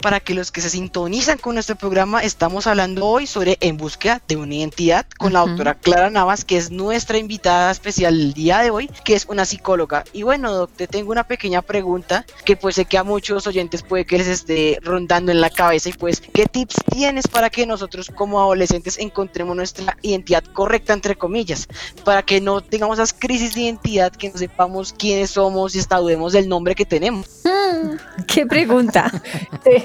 para 0.00 0.20
que 0.20 0.34
los 0.34 0.50
que 0.50 0.60
se 0.60 0.70
sintonizan 0.70 1.38
con 1.38 1.54
nuestro 1.54 1.76
programa, 1.76 2.20
estamos 2.20 2.66
hablando 2.66 3.06
hoy 3.06 3.26
sobre 3.26 3.58
En 3.60 3.76
búsqueda 3.76 4.20
de 4.26 4.36
una 4.36 4.54
identidad 4.54 5.06
con 5.18 5.32
la 5.32 5.40
doctora 5.40 5.74
Clara 5.74 6.10
Navas, 6.10 6.44
que 6.44 6.56
es 6.56 6.70
nuestra 6.70 7.18
invitada 7.18 7.70
especial 7.70 8.14
el 8.14 8.32
día 8.32 8.60
de 8.60 8.70
hoy, 8.70 8.88
que 9.04 9.14
es 9.14 9.26
una 9.26 9.44
psicóloga. 9.44 10.04
Y 10.12 10.22
bueno, 10.22 10.52
doctor, 10.52 10.86
tengo 10.88 11.12
una 11.12 11.24
pequeña 11.24 11.62
pregunta 11.62 12.24
que 12.44 12.56
pues 12.56 12.76
sé 12.76 12.84
que 12.84 12.98
a 12.98 13.04
muchos 13.04 13.46
oyentes 13.46 13.82
puede 13.82 14.04
que 14.04 14.18
les 14.18 14.26
esté 14.26 14.78
rondando 14.82 15.32
en 15.32 15.40
la 15.40 15.50
cabeza 15.50 15.88
y 15.88 15.92
pues, 15.92 16.20
¿qué 16.20 16.46
tips 16.46 16.76
tienes 16.90 17.28
para 17.28 17.50
que 17.50 17.66
nosotros 17.66 18.10
como 18.14 18.40
adolescentes 18.40 18.98
encontremos 18.98 19.54
nuestra 19.54 19.96
identidad 20.02 20.44
correcta, 20.44 20.92
entre 20.92 21.16
comillas, 21.16 21.68
para 22.04 22.22
que 22.22 22.40
no 22.40 22.60
tengamos 22.60 22.98
esas 22.98 23.12
crisis 23.12 23.54
de 23.54 23.62
identidad, 23.62 24.12
que 24.12 24.30
no 24.30 24.38
sepamos 24.38 24.92
quiénes 24.92 25.30
somos 25.30 25.74
y 25.74 25.78
hasta 25.78 25.98
dudemos 25.98 26.32
del 26.32 26.48
nombre 26.48 26.74
que 26.74 26.86
tenemos? 26.86 27.26
Mm, 27.44 28.22
¿Qué 28.26 28.46
pregunta? 28.46 29.10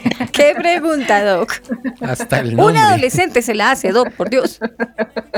¿Qué 0.32 0.54
pregunta, 0.56 1.24
Doc? 1.24 1.54
Hasta 2.02 2.40
el 2.40 2.60
Un 2.60 2.78
adolescente 2.78 3.42
se 3.42 3.56
la 3.56 3.72
hace, 3.72 3.92
Doc, 3.92 4.12
por 4.12 4.30
Dios. 4.30 4.60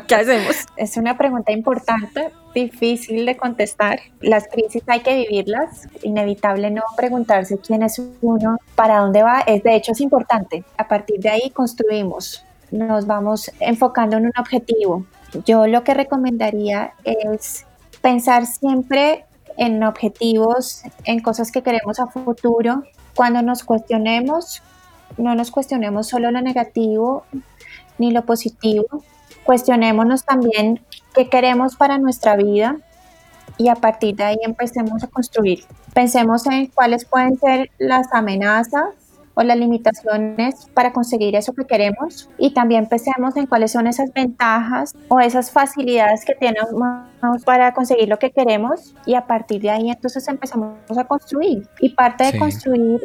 ¿Qué 0.07 0.15
hacemos? 0.15 0.65
Es 0.75 0.97
una 0.97 1.17
pregunta 1.17 1.51
importante, 1.51 2.31
difícil 2.53 3.25
de 3.25 3.37
contestar. 3.37 3.99
Las 4.21 4.47
crisis 4.47 4.83
hay 4.87 5.01
que 5.01 5.15
vivirlas. 5.15 5.87
Inevitable 6.03 6.71
no 6.71 6.83
preguntarse 6.95 7.57
quién 7.59 7.83
es 7.83 8.01
uno, 8.21 8.57
para 8.75 8.99
dónde 8.99 9.23
va. 9.23 9.41
Es 9.41 9.63
de 9.63 9.75
hecho 9.75 9.91
es 9.93 10.01
importante. 10.01 10.63
A 10.77 10.87
partir 10.87 11.19
de 11.19 11.29
ahí 11.29 11.49
construimos. 11.51 12.43
Nos 12.71 13.07
vamos 13.07 13.51
enfocando 13.59 14.17
en 14.17 14.25
un 14.25 14.33
objetivo. 14.37 15.05
Yo 15.45 15.67
lo 15.67 15.83
que 15.83 15.93
recomendaría 15.93 16.93
es 17.03 17.65
pensar 18.01 18.45
siempre 18.45 19.25
en 19.57 19.83
objetivos, 19.83 20.83
en 21.05 21.19
cosas 21.21 21.51
que 21.51 21.63
queremos 21.63 21.99
a 21.99 22.07
futuro 22.07 22.83
cuando 23.17 23.41
nos 23.41 23.63
cuestionemos, 23.63 24.61
no 25.17 25.33
nos 25.33 25.49
cuestionemos 25.49 26.07
solo 26.07 26.29
lo 26.29 26.39
negativo 26.39 27.25
ni 27.97 28.11
lo 28.11 28.23
positivo, 28.25 28.85
cuestionémonos 29.43 30.23
también 30.23 30.79
qué 31.15 31.27
queremos 31.27 31.75
para 31.75 31.97
nuestra 31.97 32.35
vida 32.35 32.77
y 33.57 33.69
a 33.69 33.75
partir 33.75 34.15
de 34.15 34.23
ahí 34.23 34.37
empecemos 34.43 35.03
a 35.03 35.07
construir. 35.07 35.65
Pensemos 35.95 36.45
en 36.45 36.67
cuáles 36.67 37.05
pueden 37.05 37.39
ser 37.39 37.71
las 37.79 38.13
amenazas 38.13 38.85
o 39.37 39.43
las 39.43 39.55
limitaciones 39.55 40.67
para 40.73 40.91
conseguir 40.91 41.35
eso 41.35 41.53
que 41.53 41.65
queremos. 41.65 42.27
Y 42.39 42.55
también 42.55 42.87
pensemos 42.87 43.37
en 43.37 43.45
cuáles 43.45 43.71
son 43.71 43.85
esas 43.85 44.11
ventajas 44.11 44.95
o 45.09 45.19
esas 45.19 45.51
facilidades 45.51 46.25
que 46.25 46.33
tenemos 46.33 47.05
para 47.45 47.71
conseguir 47.73 48.09
lo 48.09 48.17
que 48.17 48.31
queremos. 48.31 48.95
Y 49.05 49.13
a 49.13 49.27
partir 49.27 49.61
de 49.61 49.69
ahí 49.69 49.91
entonces 49.91 50.27
empezamos 50.27 50.97
a 50.97 51.03
construir. 51.03 51.67
Y 51.79 51.89
parte 51.89 52.31
de 52.31 52.39
construir 52.39 52.99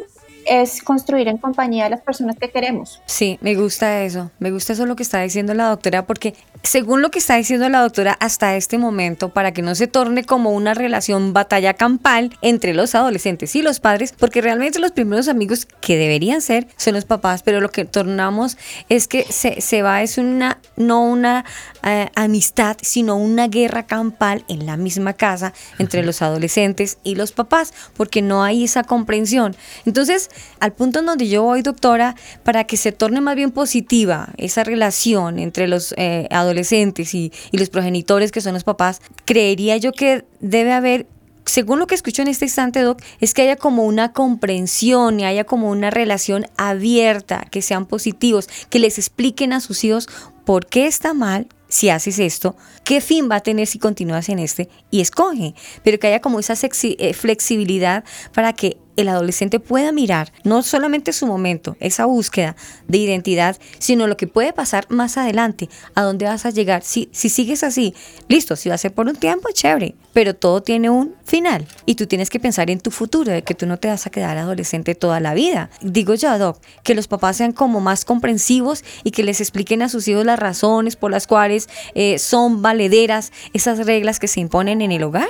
es 0.45 0.81
construir 0.81 1.27
en 1.27 1.37
compañía 1.37 1.85
de 1.85 1.91
las 1.91 2.01
personas 2.01 2.37
que 2.39 2.49
queremos. 2.49 3.01
Sí, 3.05 3.37
me 3.41 3.55
gusta 3.55 4.03
eso, 4.03 4.31
me 4.39 4.51
gusta 4.51 4.73
eso 4.73 4.85
lo 4.85 4.95
que 4.95 5.03
está 5.03 5.21
diciendo 5.21 5.53
la 5.53 5.69
doctora, 5.69 6.05
porque 6.05 6.33
según 6.63 7.01
lo 7.01 7.11
que 7.11 7.19
está 7.19 7.35
diciendo 7.35 7.67
la 7.69 7.81
doctora 7.81 8.17
hasta 8.19 8.55
este 8.55 8.77
momento, 8.77 9.29
para 9.29 9.51
que 9.51 9.61
no 9.61 9.75
se 9.75 9.87
torne 9.87 10.23
como 10.23 10.51
una 10.51 10.73
relación 10.73 11.33
batalla 11.33 11.73
campal 11.73 12.37
entre 12.41 12.73
los 12.73 12.95
adolescentes 12.95 13.55
y 13.55 13.61
los 13.61 13.79
padres, 13.79 14.13
porque 14.17 14.41
realmente 14.41 14.79
los 14.79 14.91
primeros 14.91 15.27
amigos 15.27 15.67
que 15.81 15.97
deberían 15.97 16.41
ser 16.41 16.67
son 16.77 16.93
los 16.93 17.05
papás, 17.05 17.43
pero 17.43 17.59
lo 17.59 17.69
que 17.69 17.85
tornamos 17.85 18.57
es 18.89 19.07
que 19.07 19.23
se, 19.23 19.61
se 19.61 19.81
va, 19.81 20.01
es 20.01 20.17
una, 20.17 20.59
no 20.77 21.03
una 21.03 21.45
eh, 21.83 22.09
amistad, 22.15 22.77
sino 22.81 23.17
una 23.17 23.47
guerra 23.47 23.83
campal 23.83 24.45
en 24.47 24.65
la 24.65 24.77
misma 24.77 25.13
casa 25.13 25.53
entre 25.79 26.03
los 26.03 26.21
adolescentes 26.21 26.97
y 27.03 27.15
los 27.15 27.31
papás, 27.31 27.73
porque 27.95 28.21
no 28.21 28.43
hay 28.43 28.63
esa 28.63 28.83
comprensión. 28.83 29.55
Entonces, 29.85 30.29
al 30.59 30.73
punto 30.73 30.99
en 30.99 31.05
donde 31.05 31.27
yo 31.27 31.43
voy, 31.43 31.61
doctora, 31.61 32.15
para 32.43 32.65
que 32.65 32.77
se 32.77 32.91
torne 32.91 33.21
más 33.21 33.35
bien 33.35 33.51
positiva 33.51 34.29
esa 34.37 34.63
relación 34.63 35.39
entre 35.39 35.67
los 35.67 35.93
eh, 35.97 36.27
adolescentes 36.31 37.13
y, 37.13 37.31
y 37.51 37.57
los 37.57 37.69
progenitores 37.69 38.31
que 38.31 38.41
son 38.41 38.53
los 38.53 38.63
papás, 38.63 39.01
creería 39.25 39.77
yo 39.77 39.91
que 39.91 40.25
debe 40.39 40.73
haber 40.73 41.07
según 41.45 41.79
lo 41.79 41.87
que 41.87 41.95
escucho 41.95 42.21
en 42.21 42.29
este 42.29 42.45
instante, 42.45 42.81
Doc, 42.81 43.01
es 43.19 43.33
que 43.33 43.41
haya 43.41 43.55
como 43.55 43.83
una 43.83 44.13
comprensión 44.13 45.19
y 45.19 45.25
haya 45.25 45.43
como 45.43 45.69
una 45.69 45.89
relación 45.89 46.45
abierta, 46.57 47.45
que 47.51 47.61
sean 47.61 47.85
positivos, 47.85 48.47
que 48.69 48.79
les 48.79 48.97
expliquen 48.97 49.53
a 49.53 49.59
sus 49.59 49.83
hijos 49.83 50.07
por 50.45 50.67
qué 50.67 50.87
está 50.87 51.13
mal 51.13 51.47
si 51.67 51.89
haces 51.89 52.19
esto, 52.19 52.55
qué 52.83 53.01
fin 53.01 53.29
va 53.31 53.37
a 53.37 53.39
tener 53.39 53.65
si 53.65 53.79
continúas 53.79 54.29
en 54.29 54.37
este 54.37 54.69
y 54.91 55.01
escoge, 55.01 55.55
pero 55.83 55.97
que 55.97 56.07
haya 56.07 56.21
como 56.21 56.39
esa 56.39 56.53
eh, 56.53 57.13
flexibilidad 57.13 58.03
para 58.31 58.53
que 58.53 58.77
el 58.95 59.07
adolescente 59.09 59.59
pueda 59.59 59.91
mirar 59.91 60.31
no 60.43 60.61
solamente 60.63 61.13
su 61.13 61.27
momento, 61.27 61.75
esa 61.79 62.05
búsqueda 62.05 62.55
de 62.87 62.97
identidad, 62.97 63.57
sino 63.79 64.07
lo 64.07 64.17
que 64.17 64.27
puede 64.27 64.53
pasar 64.53 64.85
más 64.89 65.17
adelante, 65.17 65.69
a 65.95 66.03
dónde 66.03 66.25
vas 66.25 66.45
a 66.45 66.49
llegar. 66.49 66.83
Si, 66.83 67.09
si 67.11 67.29
sigues 67.29 67.63
así, 67.63 67.93
listo, 68.27 68.55
si 68.55 68.69
va 68.69 68.75
a 68.75 68.77
ser 68.77 68.93
por 68.93 69.07
un 69.07 69.15
tiempo, 69.15 69.49
chévere, 69.53 69.95
pero 70.13 70.35
todo 70.35 70.61
tiene 70.61 70.89
un 70.89 71.15
final 71.23 71.67
y 71.85 71.95
tú 71.95 72.07
tienes 72.07 72.29
que 72.29 72.39
pensar 72.39 72.69
en 72.69 72.79
tu 72.79 72.91
futuro, 72.91 73.31
de 73.31 73.43
que 73.43 73.55
tú 73.55 73.65
no 73.65 73.77
te 73.77 73.87
vas 73.87 74.05
a 74.05 74.09
quedar 74.09 74.37
adolescente 74.37 74.95
toda 74.95 75.19
la 75.19 75.33
vida. 75.33 75.69
Digo 75.81 76.13
yo, 76.15 76.37
Doc, 76.37 76.59
que 76.83 76.95
los 76.95 77.07
papás 77.07 77.37
sean 77.37 77.51
como 77.51 77.79
más 77.79 78.05
comprensivos 78.05 78.83
y 79.03 79.11
que 79.11 79.23
les 79.23 79.41
expliquen 79.41 79.81
a 79.81 79.89
sus 79.89 80.07
hijos 80.07 80.25
las 80.25 80.39
razones 80.39 80.95
por 80.95 81.11
las 81.11 81.27
cuales 81.27 81.69
eh, 81.95 82.19
son 82.19 82.61
valederas 82.61 83.31
esas 83.53 83.85
reglas 83.85 84.19
que 84.19 84.27
se 84.27 84.39
imponen 84.39 84.81
en 84.81 84.91
el 84.91 85.03
hogar. 85.03 85.29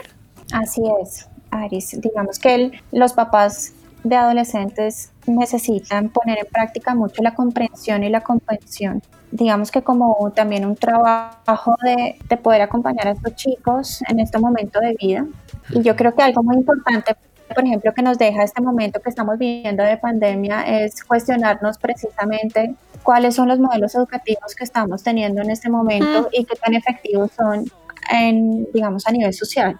Así 0.51 0.81
es. 1.01 1.27
Aris. 1.53 1.99
Digamos 2.01 2.39
que 2.39 2.71
los 2.91 3.13
papás 3.13 3.73
de 4.03 4.15
adolescentes 4.15 5.11
necesitan 5.27 6.09
poner 6.09 6.39
en 6.39 6.45
práctica 6.51 6.93
mucho 6.93 7.21
la 7.23 7.33
comprensión 7.33 8.03
y 8.03 8.09
la 8.09 8.21
comprensión. 8.21 9.01
Digamos 9.31 9.71
que 9.71 9.81
como 9.81 10.31
también 10.35 10.65
un 10.65 10.75
trabajo 10.75 11.75
de, 11.81 12.17
de 12.27 12.37
poder 12.37 12.61
acompañar 12.61 13.07
a 13.07 13.11
estos 13.11 13.35
chicos 13.35 14.03
en 14.07 14.19
este 14.19 14.37
momento 14.37 14.79
de 14.79 14.95
vida. 14.99 15.25
Y 15.69 15.81
yo 15.81 15.95
creo 15.95 16.13
que 16.13 16.21
algo 16.21 16.43
muy 16.43 16.57
importante, 16.57 17.15
por 17.53 17.65
ejemplo, 17.65 17.93
que 17.93 18.01
nos 18.01 18.17
deja 18.17 18.43
este 18.43 18.61
momento 18.61 18.99
que 18.99 19.09
estamos 19.09 19.37
viviendo 19.37 19.83
de 19.83 19.97
pandemia 19.97 20.61
es 20.63 21.03
cuestionarnos 21.03 21.77
precisamente 21.77 22.75
cuáles 23.03 23.35
son 23.35 23.47
los 23.47 23.59
modelos 23.59 23.95
educativos 23.95 24.55
que 24.55 24.63
estamos 24.63 25.03
teniendo 25.03 25.41
en 25.41 25.51
este 25.51 25.69
momento 25.69 26.29
y 26.31 26.45
qué 26.45 26.55
tan 26.55 26.73
efectivos 26.73 27.31
son 27.31 27.65
en, 28.11 28.67
digamos, 28.73 29.07
a 29.07 29.11
nivel 29.11 29.33
social. 29.33 29.79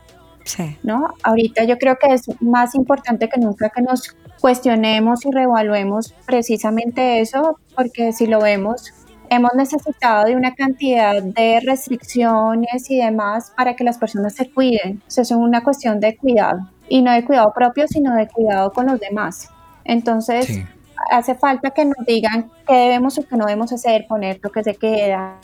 ¿No? 0.84 1.14
Ahorita 1.24 1.64
yo 1.64 1.78
creo 1.78 1.98
que 1.98 2.14
es 2.14 2.30
más 2.42 2.76
importante 2.76 3.30
que 3.30 3.40
nunca 3.40 3.70
que 3.70 3.82
nos 3.82 4.16
cuestionemos 4.42 5.26
y 5.26 5.32
reevaluemos 5.32 6.14
precisamente 6.26 7.20
eso, 7.22 7.60
porque 7.76 8.12
si 8.12 8.28
lo 8.28 8.42
vemos, 8.42 8.94
hemos 9.30 9.54
necesitado 9.56 10.26
de 10.26 10.36
una 10.36 10.54
cantidad 10.54 11.22
de 11.24 11.62
restricciones 11.66 12.90
y 12.90 12.98
demás 12.98 13.52
para 13.56 13.76
que 13.76 13.84
las 13.84 13.98
personas 13.98 14.36
se 14.36 14.52
cuiden. 14.52 15.02
O 15.08 15.12
sea, 15.12 15.24
es 15.24 15.32
una 15.32 15.64
cuestión 15.64 16.00
de 16.00 16.18
cuidado, 16.18 16.70
y 16.90 17.02
no 17.02 17.12
de 17.12 17.24
cuidado 17.24 17.54
propio, 17.54 17.88
sino 17.88 18.16
de 18.16 18.28
cuidado 18.28 18.72
con 18.72 18.88
los 18.88 19.00
demás. 19.00 19.50
Entonces, 19.86 20.64
hace 21.10 21.36
falta 21.36 21.72
que 21.72 21.86
nos 21.86 22.06
digan 22.06 22.52
qué 22.68 22.74
debemos 22.76 23.18
o 23.18 23.28
qué 23.28 23.36
no 23.36 23.46
debemos 23.46 23.72
hacer, 23.74 24.06
poner 24.08 24.40
toques 24.40 24.66
de 24.66 24.76
queda, 24.76 25.40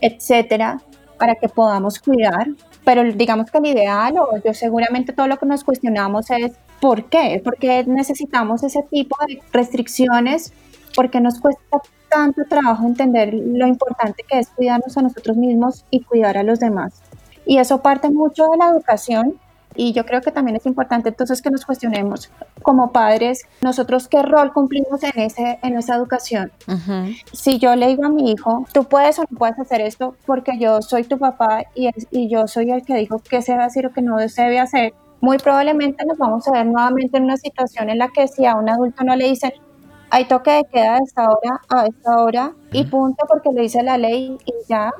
etcétera, 0.00 0.80
para 1.18 1.34
que 1.34 1.48
podamos 1.48 1.98
cuidar 1.98 2.48
pero 2.84 3.02
digamos 3.04 3.50
que 3.50 3.58
el 3.58 3.66
ideal, 3.66 4.16
o 4.18 4.38
yo 4.44 4.54
seguramente 4.54 5.12
todo 5.12 5.26
lo 5.28 5.38
que 5.38 5.46
nos 5.46 5.64
cuestionamos 5.64 6.30
es 6.30 6.52
¿por 6.80 7.04
qué? 7.04 7.40
¿Por 7.44 7.56
qué 7.56 7.84
necesitamos 7.84 8.62
ese 8.62 8.82
tipo 8.90 9.16
de 9.26 9.40
restricciones? 9.52 10.52
Porque 10.94 11.20
nos 11.20 11.38
cuesta 11.38 11.80
tanto 12.08 12.42
trabajo 12.48 12.86
entender 12.86 13.32
lo 13.32 13.66
importante 13.66 14.24
que 14.28 14.38
es 14.38 14.48
cuidarnos 14.48 14.96
a 14.96 15.02
nosotros 15.02 15.36
mismos 15.36 15.84
y 15.90 16.02
cuidar 16.02 16.36
a 16.38 16.42
los 16.42 16.58
demás. 16.58 17.00
Y 17.46 17.58
eso 17.58 17.82
parte 17.82 18.10
mucho 18.10 18.46
de 18.48 18.56
la 18.56 18.70
educación 18.70 19.38
y 19.74 19.92
yo 19.92 20.04
creo 20.04 20.20
que 20.20 20.32
también 20.32 20.56
es 20.56 20.66
importante 20.66 21.10
entonces 21.10 21.40
que 21.42 21.50
nos 21.50 21.64
cuestionemos 21.64 22.30
como 22.62 22.92
padres, 22.92 23.42
nosotros 23.62 24.08
qué 24.08 24.22
rol 24.22 24.52
cumplimos 24.52 25.02
en, 25.02 25.18
ese, 25.20 25.58
en 25.62 25.76
esa 25.76 25.96
educación. 25.96 26.52
Si 27.32 27.58
yo 27.58 27.76
le 27.76 27.88
digo 27.88 28.04
a 28.04 28.08
mi 28.08 28.30
hijo, 28.30 28.66
tú 28.72 28.84
puedes 28.84 29.18
o 29.18 29.22
no 29.30 29.38
puedes 29.38 29.58
hacer 29.58 29.80
esto 29.80 30.16
porque 30.26 30.58
yo 30.58 30.82
soy 30.82 31.04
tu 31.04 31.18
papá 31.18 31.64
y, 31.74 31.88
y 32.10 32.28
yo 32.28 32.46
soy 32.46 32.70
el 32.70 32.84
que 32.84 32.96
dijo 32.96 33.22
qué 33.28 33.42
se 33.42 33.52
debe 33.52 33.64
hacer 33.64 33.86
o 33.86 33.92
qué 33.92 34.02
no 34.02 34.18
se 34.28 34.42
debe 34.42 34.60
hacer, 34.60 34.94
muy 35.20 35.38
probablemente 35.38 36.04
nos 36.06 36.18
vamos 36.18 36.46
a 36.48 36.52
ver 36.52 36.66
nuevamente 36.66 37.18
en 37.18 37.24
una 37.24 37.36
situación 37.36 37.90
en 37.90 37.98
la 37.98 38.08
que 38.08 38.26
si 38.26 38.46
a 38.46 38.56
un 38.56 38.68
adulto 38.68 39.04
no 39.04 39.14
le 39.16 39.28
dicen, 39.28 39.52
hay 40.10 40.24
toque 40.26 40.50
de 40.50 40.64
queda 40.64 40.94
de 40.94 41.04
esta 41.04 41.28
hora 41.28 41.60
a 41.68 41.86
esta 41.86 42.16
hora 42.18 42.52
y 42.72 42.84
punto 42.84 43.24
porque 43.28 43.50
lo 43.54 43.62
dice 43.62 43.82
la 43.82 43.96
ley 43.98 44.38
y 44.44 44.52
ya, 44.68 44.92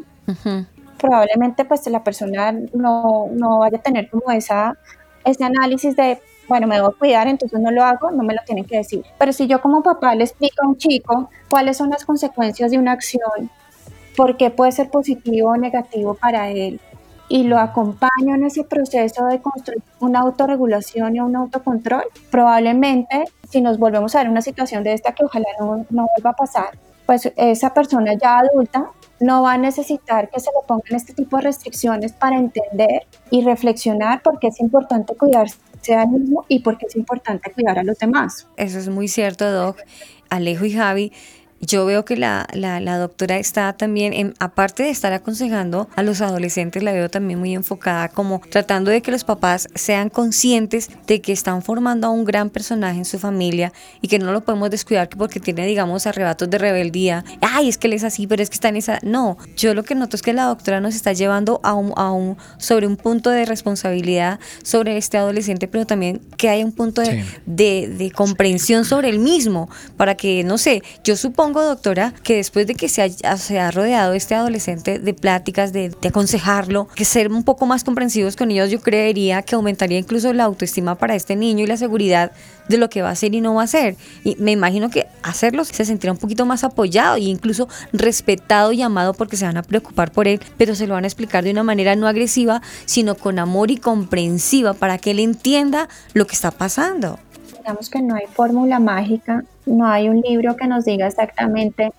probablemente 1.00 1.64
pues 1.64 1.86
la 1.88 2.04
persona 2.04 2.52
no, 2.74 3.28
no 3.32 3.58
vaya 3.60 3.78
a 3.78 3.82
tener 3.82 4.08
como 4.10 4.30
esa, 4.30 4.76
ese 5.24 5.44
análisis 5.44 5.96
de, 5.96 6.20
bueno, 6.48 6.66
me 6.66 6.76
debo 6.76 6.92
cuidar, 6.92 7.26
entonces 7.26 7.58
no 7.58 7.70
lo 7.70 7.82
hago, 7.82 8.10
no 8.10 8.22
me 8.22 8.34
lo 8.34 8.40
tienen 8.44 8.64
que 8.64 8.76
decir. 8.78 9.04
Pero 9.18 9.32
si 9.32 9.46
yo 9.46 9.60
como 9.60 9.82
papá 9.82 10.14
le 10.14 10.24
explico 10.24 10.62
a 10.62 10.68
un 10.68 10.76
chico 10.76 11.30
cuáles 11.48 11.76
son 11.76 11.90
las 11.90 12.04
consecuencias 12.04 12.70
de 12.70 12.78
una 12.78 12.92
acción, 12.92 13.50
por 14.16 14.36
qué 14.36 14.50
puede 14.50 14.72
ser 14.72 14.90
positivo 14.90 15.50
o 15.50 15.56
negativo 15.56 16.14
para 16.14 16.50
él, 16.50 16.80
y 17.28 17.44
lo 17.44 17.58
acompaño 17.58 18.34
en 18.34 18.44
ese 18.44 18.64
proceso 18.64 19.24
de 19.26 19.40
construir 19.40 19.82
una 20.00 20.18
autorregulación 20.20 21.14
y 21.14 21.20
un 21.20 21.36
autocontrol, 21.36 22.02
probablemente 22.30 23.24
si 23.48 23.60
nos 23.60 23.78
volvemos 23.78 24.14
a 24.14 24.18
ver 24.18 24.28
una 24.28 24.42
situación 24.42 24.82
de 24.82 24.94
esta 24.94 25.12
que 25.12 25.24
ojalá 25.24 25.46
no, 25.60 25.86
no 25.90 26.08
vuelva 26.16 26.30
a 26.30 26.36
pasar, 26.36 26.70
pues 27.06 27.32
esa 27.36 27.72
persona 27.72 28.14
ya 28.14 28.38
adulta 28.38 28.90
no 29.20 29.42
va 29.42 29.52
a 29.52 29.59
necesitar 29.59 30.30
que 30.30 30.40
se 30.40 30.50
le 30.50 30.66
pongan 30.66 30.96
este 30.96 31.12
tipo 31.14 31.37
de 31.37 31.42
restricciones 31.44 32.12
para 32.12 32.37
entender 32.37 33.06
y 33.30 33.42
reflexionar 33.42 34.22
por 34.22 34.38
qué 34.38 34.48
es 34.48 34.61
importante 34.61 35.14
cuidarse 35.14 35.59
a 35.94 36.06
mismo 36.06 36.44
y 36.48 36.61
por 36.61 36.78
qué 36.78 36.87
es 36.87 36.96
importante 36.96 37.52
cuidar 37.52 37.78
a 37.78 37.83
los 37.83 37.98
demás. 37.98 38.48
Eso 38.56 38.78
es 38.78 38.88
muy 38.88 39.09
cierto, 39.09 39.50
Doc. 39.50 39.78
Alejo 40.30 40.64
y 40.64 40.72
Javi, 40.72 41.12
yo 41.61 41.85
veo 41.85 42.05
que 42.05 42.16
la, 42.16 42.49
la, 42.55 42.99
doctora 42.99 43.37
está 43.37 43.73
también, 43.75 44.12
en, 44.12 44.35
aparte 44.38 44.83
de 44.83 44.90
estar 44.90 45.12
aconsejando 45.12 45.88
a 45.94 46.03
los 46.03 46.20
adolescentes, 46.23 46.83
la 46.83 46.92
veo 46.92 47.11
también 47.11 47.38
muy 47.38 47.55
enfocada 47.55 48.09
como 48.09 48.40
tratando 48.51 48.90
de 48.90 49.03
que 49.03 49.11
los 49.11 49.25
papás 49.25 49.68
sean 49.75 50.09
conscientes 50.09 50.90
de 51.07 51.20
que 51.20 51.33
están 51.33 51.62
formando 51.62 52.07
a 52.07 52.11
un 52.11 52.25
gran 52.25 52.49
personaje 52.51 52.99
en 52.99 53.05
su 53.05 53.18
familia 53.18 53.73
y 54.01 54.09
que 54.09 54.18
no 54.18 54.33
lo 54.33 54.42
podemos 54.42 54.70
descuidar 54.70 55.09
porque 55.11 55.38
tiene, 55.38 55.66
digamos, 55.66 56.07
arrebatos 56.07 56.49
de 56.49 56.59
rebeldía. 56.59 57.25
Ay, 57.42 57.68
es 57.68 57.77
que 57.77 57.88
él 57.88 57.92
es 57.92 58.05
así, 58.05 58.27
pero 58.27 58.42
es 58.42 58.49
que 58.49 58.55
está 58.55 58.68
en 58.68 58.77
esa... 58.77 58.99
No, 59.03 59.37
yo 59.57 59.75
lo 59.75 59.83
que 59.83 59.94
noto 59.94 60.16
es 60.16 60.23
que 60.23 60.33
la 60.33 60.44
doctora 60.44 60.81
nos 60.81 60.94
está 60.94 61.12
llevando 61.12 61.61
a 61.62 61.75
un, 61.75 61.92
a 61.96 62.11
un 62.11 62.38
sobre 62.59 62.87
un 62.87 62.96
punto 62.96 63.31
de 63.31 63.44
responsabilidad 63.44 64.40
sobre 64.62 64.96
este 64.96 65.18
adolescente, 65.18 65.68
pero 65.68 65.87
también 65.87 66.20
que 66.37 66.49
haya 66.49 66.64
un 66.64 66.73
punto 66.73 67.03
de, 67.03 67.25
de, 67.44 67.88
de 67.88 68.11
comprensión 68.11 68.85
sobre 68.85 69.11
el 69.11 69.18
mismo, 69.18 69.68
para 69.96 70.14
que, 70.14 70.42
no 70.44 70.57
sé, 70.57 70.83
yo 71.05 71.16
supongo 71.16 71.49
doctora, 71.52 72.14
que 72.22 72.36
después 72.36 72.66
de 72.66 72.74
que 72.74 72.88
se 72.88 73.02
ha, 73.02 73.70
rodeado 73.70 74.14
este 74.14 74.34
adolescente 74.34 74.98
de 74.98 75.14
pláticas, 75.14 75.72
de, 75.72 75.94
aconsejarlo, 76.06 76.88
que 76.94 77.04
ser 77.04 77.30
un 77.30 77.42
poco 77.42 77.66
más 77.66 77.84
comprensivos 77.84 78.36
con 78.36 78.50
ellos, 78.50 78.70
yo 78.70 78.80
creería 78.80 79.42
que 79.42 79.54
aumentaría 79.54 79.98
incluso 79.98 80.32
la 80.32 80.44
autoestima 80.44 80.94
para 80.94 81.14
este 81.14 81.36
niño 81.36 81.64
y 81.64 81.66
la 81.66 81.76
seguridad 81.76 82.32
de 82.68 82.78
lo 82.78 82.88
que 82.88 83.03
va 83.03 83.09
a 83.09 83.12
hacer 83.12 83.34
y 83.34 83.40
no 83.40 83.55
va 83.55 83.62
a 83.62 83.64
hacer. 83.64 83.96
Y 84.22 84.36
me 84.36 84.53
imagino 84.53 84.90
que 84.90 85.07
hacerlo 85.22 85.64
se 85.64 85.84
sentirá 85.84 86.12
un 86.12 86.18
poquito 86.18 86.46
más 86.46 86.62
apoyado 86.62 87.16
e 87.16 87.22
incluso 87.22 87.68
respetado 87.92 88.72
y 88.72 88.82
amado 88.82 89.14
porque 89.14 89.36
se 89.36 89.44
van 89.44 89.57
a 89.57 89.62
preocupar 89.62 90.12
por 90.12 90.28
él, 90.28 90.40
pero 90.57 90.74
se 90.74 90.86
lo 90.86 90.94
van 90.94 91.05
a 91.05 91.09
explicar 91.09 91.42
de 91.42 91.51
una 91.51 91.64
manera 91.64 91.96
no 91.96 92.07
agresiva, 92.07 92.62
sino 92.84 93.16
con 93.16 93.38
amor 93.38 93.70
y 93.70 93.76
comprensiva 93.76 94.74
para 94.74 94.98
que 94.98 95.11
él 95.11 95.18
entienda 95.18 95.88
lo 96.14 96.26
que 96.26 96.34
está 96.34 96.51
pasando 96.51 97.18
digamos 97.71 97.89
que 97.89 98.03
no 98.03 98.16
hay 98.16 98.27
fórmula 98.27 98.81
mágica, 98.81 99.45
no 99.64 99.87
hay 99.87 100.09
un 100.09 100.21
libro 100.21 100.57
que 100.57 100.66
nos 100.66 100.85
diga 100.85 101.07
exactamente 101.07 101.93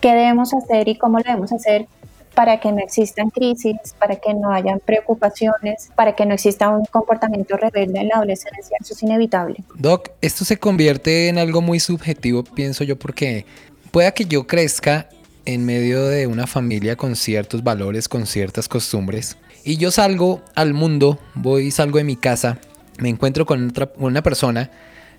qué 0.00 0.08
debemos 0.08 0.52
hacer 0.52 0.88
y 0.88 0.98
cómo 0.98 1.18
lo 1.18 1.24
debemos 1.24 1.52
hacer 1.52 1.86
para 2.34 2.58
que 2.58 2.72
no 2.72 2.78
existan 2.78 3.30
crisis, 3.30 3.76
para 4.00 4.16
que 4.16 4.34
no 4.34 4.50
hayan 4.50 4.80
preocupaciones, 4.80 5.90
para 5.94 6.16
que 6.16 6.26
no 6.26 6.34
exista 6.34 6.70
un 6.70 6.84
comportamiento 6.86 7.56
rebelde 7.56 8.00
en 8.00 8.08
la 8.08 8.16
adolescencia. 8.16 8.76
Eso 8.80 8.94
es 8.94 9.02
inevitable. 9.04 9.62
Doc, 9.76 10.10
esto 10.20 10.44
se 10.44 10.56
convierte 10.56 11.28
en 11.28 11.38
algo 11.38 11.62
muy 11.62 11.78
subjetivo, 11.78 12.42
pienso 12.42 12.82
yo, 12.82 12.98
porque 12.98 13.46
pueda 13.92 14.10
que 14.10 14.24
yo 14.24 14.48
crezca 14.48 15.08
en 15.44 15.64
medio 15.64 16.04
de 16.04 16.26
una 16.26 16.48
familia 16.48 16.96
con 16.96 17.14
ciertos 17.14 17.62
valores, 17.62 18.08
con 18.08 18.26
ciertas 18.26 18.68
costumbres, 18.68 19.38
y 19.62 19.76
yo 19.76 19.92
salgo 19.92 20.42
al 20.56 20.74
mundo, 20.74 21.20
voy, 21.34 21.70
salgo 21.70 21.98
de 21.98 22.04
mi 22.04 22.16
casa, 22.16 22.58
me 22.98 23.08
encuentro 23.08 23.46
con 23.46 23.68
otra, 23.68 23.90
una 23.98 24.22
persona 24.22 24.70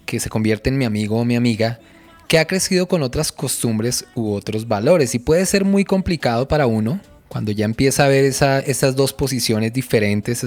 que 0.07 0.19
se 0.19 0.29
convierte 0.29 0.69
en 0.71 0.79
mi 0.79 0.85
amigo 0.85 1.19
o 1.19 1.25
mi 1.25 1.35
amiga, 1.35 1.79
que 2.27 2.39
ha 2.39 2.45
crecido 2.45 2.87
con 2.87 3.03
otras 3.03 3.31
costumbres 3.31 4.05
u 4.15 4.33
otros 4.33 4.67
valores. 4.67 5.13
Y 5.13 5.19
puede 5.19 5.45
ser 5.45 5.65
muy 5.65 5.85
complicado 5.85 6.47
para 6.47 6.65
uno 6.65 6.99
cuando 7.27 7.51
ya 7.51 7.65
empieza 7.65 8.05
a 8.05 8.07
ver 8.07 8.23
esa, 8.23 8.59
esas 8.59 8.95
dos 8.95 9.13
posiciones 9.13 9.73
diferentes, 9.73 10.43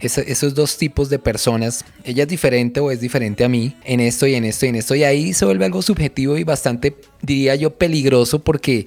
esos 0.00 0.54
dos 0.54 0.78
tipos 0.78 1.10
de 1.10 1.18
personas, 1.18 1.84
ella 2.02 2.22
es 2.22 2.28
diferente 2.28 2.80
o 2.80 2.90
es 2.90 3.00
diferente 3.00 3.44
a 3.44 3.48
mí 3.48 3.76
en 3.84 4.00
esto 4.00 4.26
y 4.26 4.34
en 4.34 4.44
esto 4.44 4.66
y 4.66 4.70
en 4.70 4.76
esto, 4.76 4.94
y 4.94 5.04
ahí 5.04 5.34
se 5.34 5.44
vuelve 5.44 5.66
algo 5.66 5.82
subjetivo 5.82 6.38
y 6.38 6.44
bastante, 6.44 6.96
diría 7.20 7.54
yo, 7.56 7.74
peligroso 7.74 8.38
porque 8.38 8.86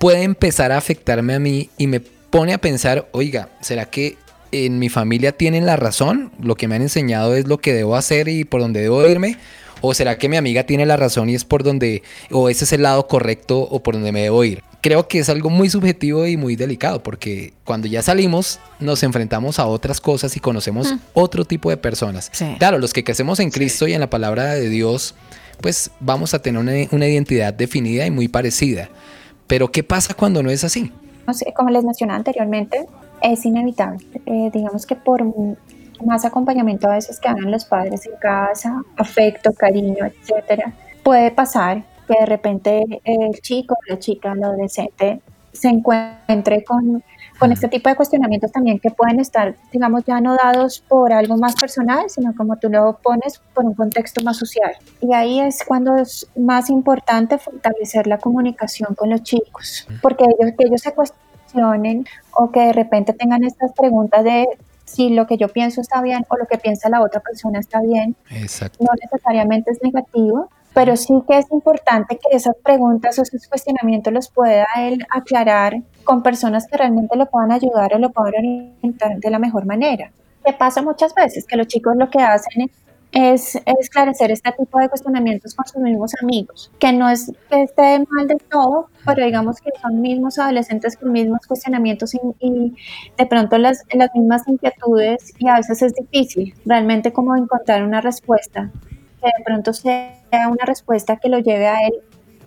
puede 0.00 0.22
empezar 0.22 0.72
a 0.72 0.76
afectarme 0.76 1.34
a 1.34 1.38
mí 1.38 1.70
y 1.78 1.86
me 1.86 2.00
pone 2.00 2.52
a 2.52 2.58
pensar, 2.58 3.08
oiga, 3.12 3.48
¿será 3.60 3.86
que 3.86 4.16
en 4.64 4.78
mi 4.78 4.88
familia 4.88 5.32
tienen 5.32 5.66
la 5.66 5.76
razón? 5.76 6.32
Lo 6.40 6.54
que 6.54 6.68
me 6.68 6.76
han 6.76 6.82
enseñado 6.82 7.34
es 7.34 7.46
lo 7.46 7.58
que 7.58 7.74
debo 7.74 7.96
hacer 7.96 8.28
y 8.28 8.44
por 8.44 8.60
dónde 8.60 8.80
debo 8.80 9.06
irme. 9.06 9.36
¿O 9.80 9.92
será 9.92 10.16
que 10.16 10.28
mi 10.28 10.36
amiga 10.36 10.64
tiene 10.64 10.86
la 10.86 10.96
razón 10.96 11.28
y 11.28 11.34
es 11.34 11.44
por 11.44 11.62
donde, 11.62 12.02
o 12.30 12.48
ese 12.48 12.64
es 12.64 12.72
el 12.72 12.82
lado 12.82 13.06
correcto 13.06 13.60
o 13.60 13.82
por 13.82 13.94
donde 13.94 14.12
me 14.12 14.22
debo 14.22 14.42
ir? 14.42 14.62
Creo 14.80 15.08
que 15.08 15.18
es 15.18 15.28
algo 15.28 15.50
muy 15.50 15.68
subjetivo 15.68 16.26
y 16.26 16.36
muy 16.36 16.56
delicado 16.56 17.02
porque 17.02 17.52
cuando 17.64 17.86
ya 17.86 18.02
salimos 18.02 18.58
nos 18.78 19.02
enfrentamos 19.02 19.58
a 19.58 19.66
otras 19.66 20.00
cosas 20.00 20.36
y 20.36 20.40
conocemos 20.40 20.92
mm. 20.92 20.98
otro 21.12 21.44
tipo 21.44 21.70
de 21.70 21.76
personas. 21.76 22.30
Claro, 22.58 22.78
los 22.78 22.92
que 22.92 23.04
crecemos 23.04 23.40
en 23.40 23.50
Cristo 23.50 23.86
y 23.86 23.92
en 23.92 24.00
la 24.00 24.08
palabra 24.08 24.54
de 24.54 24.68
Dios, 24.68 25.14
pues 25.60 25.90
vamos 26.00 26.34
a 26.34 26.40
tener 26.40 26.60
una, 26.60 27.06
identidad 27.06 27.52
definida 27.52 28.06
y 28.06 28.10
muy 28.10 28.28
parecida. 28.28 28.88
Pero 29.46 29.70
¿qué 29.70 29.82
pasa 29.82 30.14
cuando 30.14 30.42
no 30.42 30.50
es 30.50 30.64
así? 30.64 30.92
Como 31.54 31.70
les 31.70 31.84
mencioné 31.84 32.14
anteriormente, 32.14 32.86
es 33.22 33.44
inevitable. 33.44 34.04
Eh, 34.26 34.50
digamos 34.52 34.86
que 34.86 34.96
por 34.96 35.24
más 36.04 36.24
acompañamiento 36.24 36.88
a 36.88 36.94
veces 36.94 37.18
que 37.20 37.28
hagan 37.28 37.50
los 37.50 37.64
padres 37.64 38.06
en 38.06 38.16
casa, 38.16 38.82
afecto, 38.96 39.52
cariño, 39.52 40.04
etcétera, 40.04 40.72
puede 41.02 41.30
pasar 41.30 41.84
que 42.06 42.18
de 42.20 42.26
repente 42.26 42.84
el 43.04 43.40
chico, 43.40 43.76
la 43.88 43.98
chica, 43.98 44.32
el 44.32 44.44
adolescente 44.44 45.20
se 45.56 45.68
encuentre 45.68 46.64
con, 46.64 47.02
con 47.38 47.52
este 47.52 47.68
tipo 47.68 47.88
de 47.88 47.96
cuestionamientos 47.96 48.52
también 48.52 48.78
que 48.78 48.90
pueden 48.90 49.20
estar, 49.20 49.56
digamos, 49.72 50.04
ya 50.04 50.20
no 50.20 50.36
dados 50.36 50.84
por 50.86 51.12
algo 51.12 51.36
más 51.36 51.54
personal, 51.54 52.08
sino 52.08 52.34
como 52.36 52.56
tú 52.56 52.68
lo 52.68 52.98
pones, 53.02 53.40
por 53.54 53.64
un 53.64 53.74
contexto 53.74 54.22
más 54.22 54.36
social. 54.36 54.72
Y 55.00 55.14
ahí 55.14 55.40
es 55.40 55.64
cuando 55.64 55.96
es 55.96 56.28
más 56.36 56.70
importante 56.70 57.38
fortalecer 57.38 58.06
la 58.06 58.18
comunicación 58.18 58.94
con 58.94 59.10
los 59.10 59.22
chicos, 59.22 59.88
porque 60.02 60.24
ellos, 60.24 60.54
que 60.58 60.66
ellos 60.66 60.82
se 60.82 60.90
cuestionen 61.46 62.06
o 62.32 62.50
que 62.50 62.60
de 62.60 62.72
repente 62.72 63.12
tengan 63.12 63.44
estas 63.44 63.72
preguntas 63.72 64.24
de 64.24 64.46
si 64.84 65.10
lo 65.10 65.26
que 65.26 65.36
yo 65.36 65.48
pienso 65.48 65.80
está 65.80 66.00
bien 66.00 66.24
o 66.28 66.36
lo 66.36 66.46
que 66.46 66.58
piensa 66.58 66.88
la 66.88 67.02
otra 67.02 67.20
persona 67.20 67.58
está 67.58 67.80
bien. 67.80 68.16
No 68.78 68.90
necesariamente 69.02 69.72
es 69.72 69.82
negativo, 69.82 70.48
pero 70.74 70.96
sí 70.96 71.14
que 71.28 71.38
es 71.38 71.46
importante 71.50 72.18
que 72.18 72.36
esas 72.36 72.54
preguntas 72.62 73.18
o 73.18 73.22
esos 73.22 73.46
cuestionamientos 73.48 74.12
los 74.12 74.30
pueda 74.30 74.66
él 74.76 75.04
aclarar 75.10 75.82
con 76.04 76.22
personas 76.22 76.66
que 76.66 76.76
realmente 76.76 77.16
lo 77.16 77.26
puedan 77.26 77.50
ayudar 77.50 77.94
o 77.94 77.98
lo 77.98 78.10
puedan 78.10 78.34
orientar 78.34 79.18
de 79.18 79.30
la 79.30 79.38
mejor 79.38 79.66
manera. 79.66 80.12
¿Qué 80.44 80.52
pasa 80.52 80.82
muchas 80.82 81.12
veces? 81.14 81.44
Que 81.46 81.56
los 81.56 81.66
chicos 81.66 81.96
lo 81.96 82.08
que 82.08 82.22
hacen 82.22 82.62
es 82.62 82.70
esclarecer 83.12 84.30
este 84.30 84.52
tipo 84.52 84.78
de 84.78 84.88
cuestionamientos 84.88 85.54
con 85.54 85.66
sus 85.66 85.80
mismos 85.80 86.12
amigos, 86.22 86.70
que 86.78 86.92
no 86.92 87.08
es 87.08 87.32
que 87.48 87.62
esté 87.62 88.04
mal 88.10 88.26
del 88.26 88.38
todo, 88.50 88.88
pero 89.04 89.24
digamos 89.24 89.60
que 89.60 89.70
son 89.80 90.00
mismos 90.00 90.38
adolescentes 90.38 90.96
con 90.96 91.12
mismos 91.12 91.40
cuestionamientos 91.46 92.14
y, 92.40 92.74
de 93.16 93.26
pronto 93.26 93.58
las, 93.58 93.84
las 93.92 94.10
mismas 94.14 94.46
inquietudes 94.46 95.32
y 95.38 95.48
a 95.48 95.56
veces 95.56 95.82
es 95.82 95.94
difícil 95.94 96.54
realmente 96.64 97.12
como 97.12 97.36
encontrar 97.36 97.84
una 97.84 98.00
respuesta 98.00 98.70
que 99.20 99.26
de 99.26 99.44
pronto 99.44 99.72
sea 99.72 100.20
una 100.50 100.64
respuesta 100.66 101.16
que 101.16 101.28
lo 101.28 101.38
lleve 101.38 101.68
a 101.68 101.86
él 101.86 101.94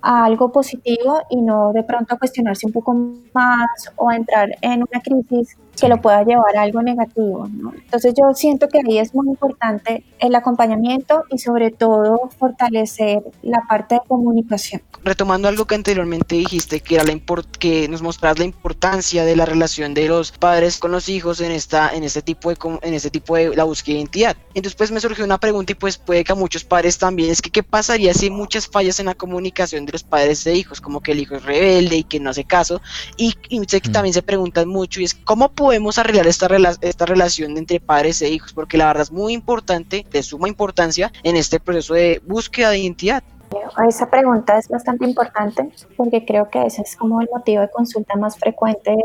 a 0.02 0.26
algo 0.26 0.52
positivo 0.52 1.22
y 1.30 1.42
no 1.42 1.74
de 1.74 1.84
pronto 1.84 2.16
a 2.16 2.18
cuestionarse 2.18 2.66
un 2.66 2.72
poco 2.72 2.94
más 3.34 3.92
o 3.96 4.10
a 4.10 4.16
entrar 4.16 4.50
en 4.62 4.84
una 4.84 5.02
crisis 5.02 5.58
que 5.80 5.88
lo 5.88 6.02
pueda 6.02 6.24
llevar 6.24 6.56
a 6.58 6.62
algo 6.64 6.82
negativo. 6.82 7.48
Entonces 7.48 8.14
yo 8.18 8.34
siento 8.34 8.68
que 8.68 8.80
ahí 8.80 8.98
es 8.98 9.14
muy 9.14 9.28
importante 9.28 10.04
el 10.20 10.36
acompañamiento 10.36 11.24
y 11.30 11.38
sobre 11.38 11.72
todo 11.72 12.30
fortalecer 12.38 13.22
la 13.42 13.62
parte 13.68 13.96
de 13.96 14.02
comunicación. 14.08 14.82
Retomando 15.04 15.48
algo 15.48 15.66
que 15.66 15.76
anteriormente 15.76 16.36
dijiste, 16.36 16.80
que 16.82 16.96
era 16.96 17.04
la 17.04 17.20
que 17.60 17.88
nos 17.88 18.02
mostras 18.02 18.40
la 18.40 18.46
importancia 18.46 19.24
de 19.26 19.36
la 19.36 19.46
relación 19.46 19.94
de 19.94 20.08
los 20.08 20.32
padres 20.32 20.78
con 20.78 20.92
los 20.92 21.10
hijos 21.10 21.42
en 21.42 21.52
esta 21.52 21.90
en 21.94 22.04
este 22.04 22.22
tipo 22.22 22.50
de 22.50 22.58
en 22.82 22.94
este 22.94 23.10
tipo 23.10 23.36
de 23.36 23.56
la 23.56 23.64
búsqueda 23.64 23.94
de 23.94 24.00
identidad. 24.00 24.38
Entonces 24.54 24.76
pues 24.76 24.92
me 24.92 25.00
surgió 25.00 25.26
una 25.26 25.38
pregunta 25.38 25.72
y 25.72 25.76
pues 25.76 25.98
puede 25.98 26.24
que 26.24 26.32
a 26.32 26.36
muchos 26.36 26.64
padres 26.64 26.98
también 26.98 27.30
es 27.30 27.42
que 27.42 27.50
qué 27.50 27.64
pasaría 27.64 28.14
si 28.14 28.26
hay 28.26 28.32
muchas 28.32 28.68
fallas 28.68 29.00
en 29.00 29.08
la 29.08 29.16
comunicación 29.16 29.86
de 29.86 29.92
los 29.94 30.04
padres 30.04 30.44
de 30.44 30.56
hijos, 30.56 30.82
como 30.82 31.02
que 31.02 31.12
el 31.12 31.20
hijo 31.20 31.36
es 31.36 31.44
rebelde 31.44 31.98
y 31.98 32.04
que 32.04 32.20
no 32.20 32.30
hace 32.30 32.44
caso 32.44 32.82
y, 33.18 33.36
sé 33.68 33.82
que 33.82 33.90
mm. 33.90 33.94
también 33.94 34.14
se 34.14 34.22
preguntan 34.22 34.68
mucho 34.68 35.02
y 35.02 35.06
es 35.06 35.14
cómo 35.14 35.50
podemos 35.70 36.00
arreglar 36.00 36.26
esta, 36.26 36.48
esta 36.82 37.06
relación 37.06 37.56
entre 37.56 37.80
padres 37.80 38.24
e 38.24 38.30
hijos, 38.30 38.54
porque 38.54 38.76
la 38.76 38.88
verdad 38.88 39.04
es 39.04 39.12
muy 39.12 39.34
importante, 39.34 40.04
de 40.12 40.24
suma 40.24 40.48
importancia 40.48 41.12
en 41.22 41.36
este 41.36 41.60
proceso 41.60 41.94
de 41.94 42.24
búsqueda 42.26 42.72
de 42.72 42.80
identidad. 42.80 43.22
Esa 43.88 44.10
pregunta 44.10 44.58
es 44.58 44.68
bastante 44.68 45.06
importante 45.06 45.70
porque 45.96 46.26
creo 46.26 46.50
que 46.50 46.66
ese 46.66 46.82
es 46.82 46.96
como 46.96 47.22
el 47.22 47.30
motivo 47.32 47.62
de 47.62 47.70
consulta 47.70 48.16
más 48.16 48.36
frecuente 48.36 48.96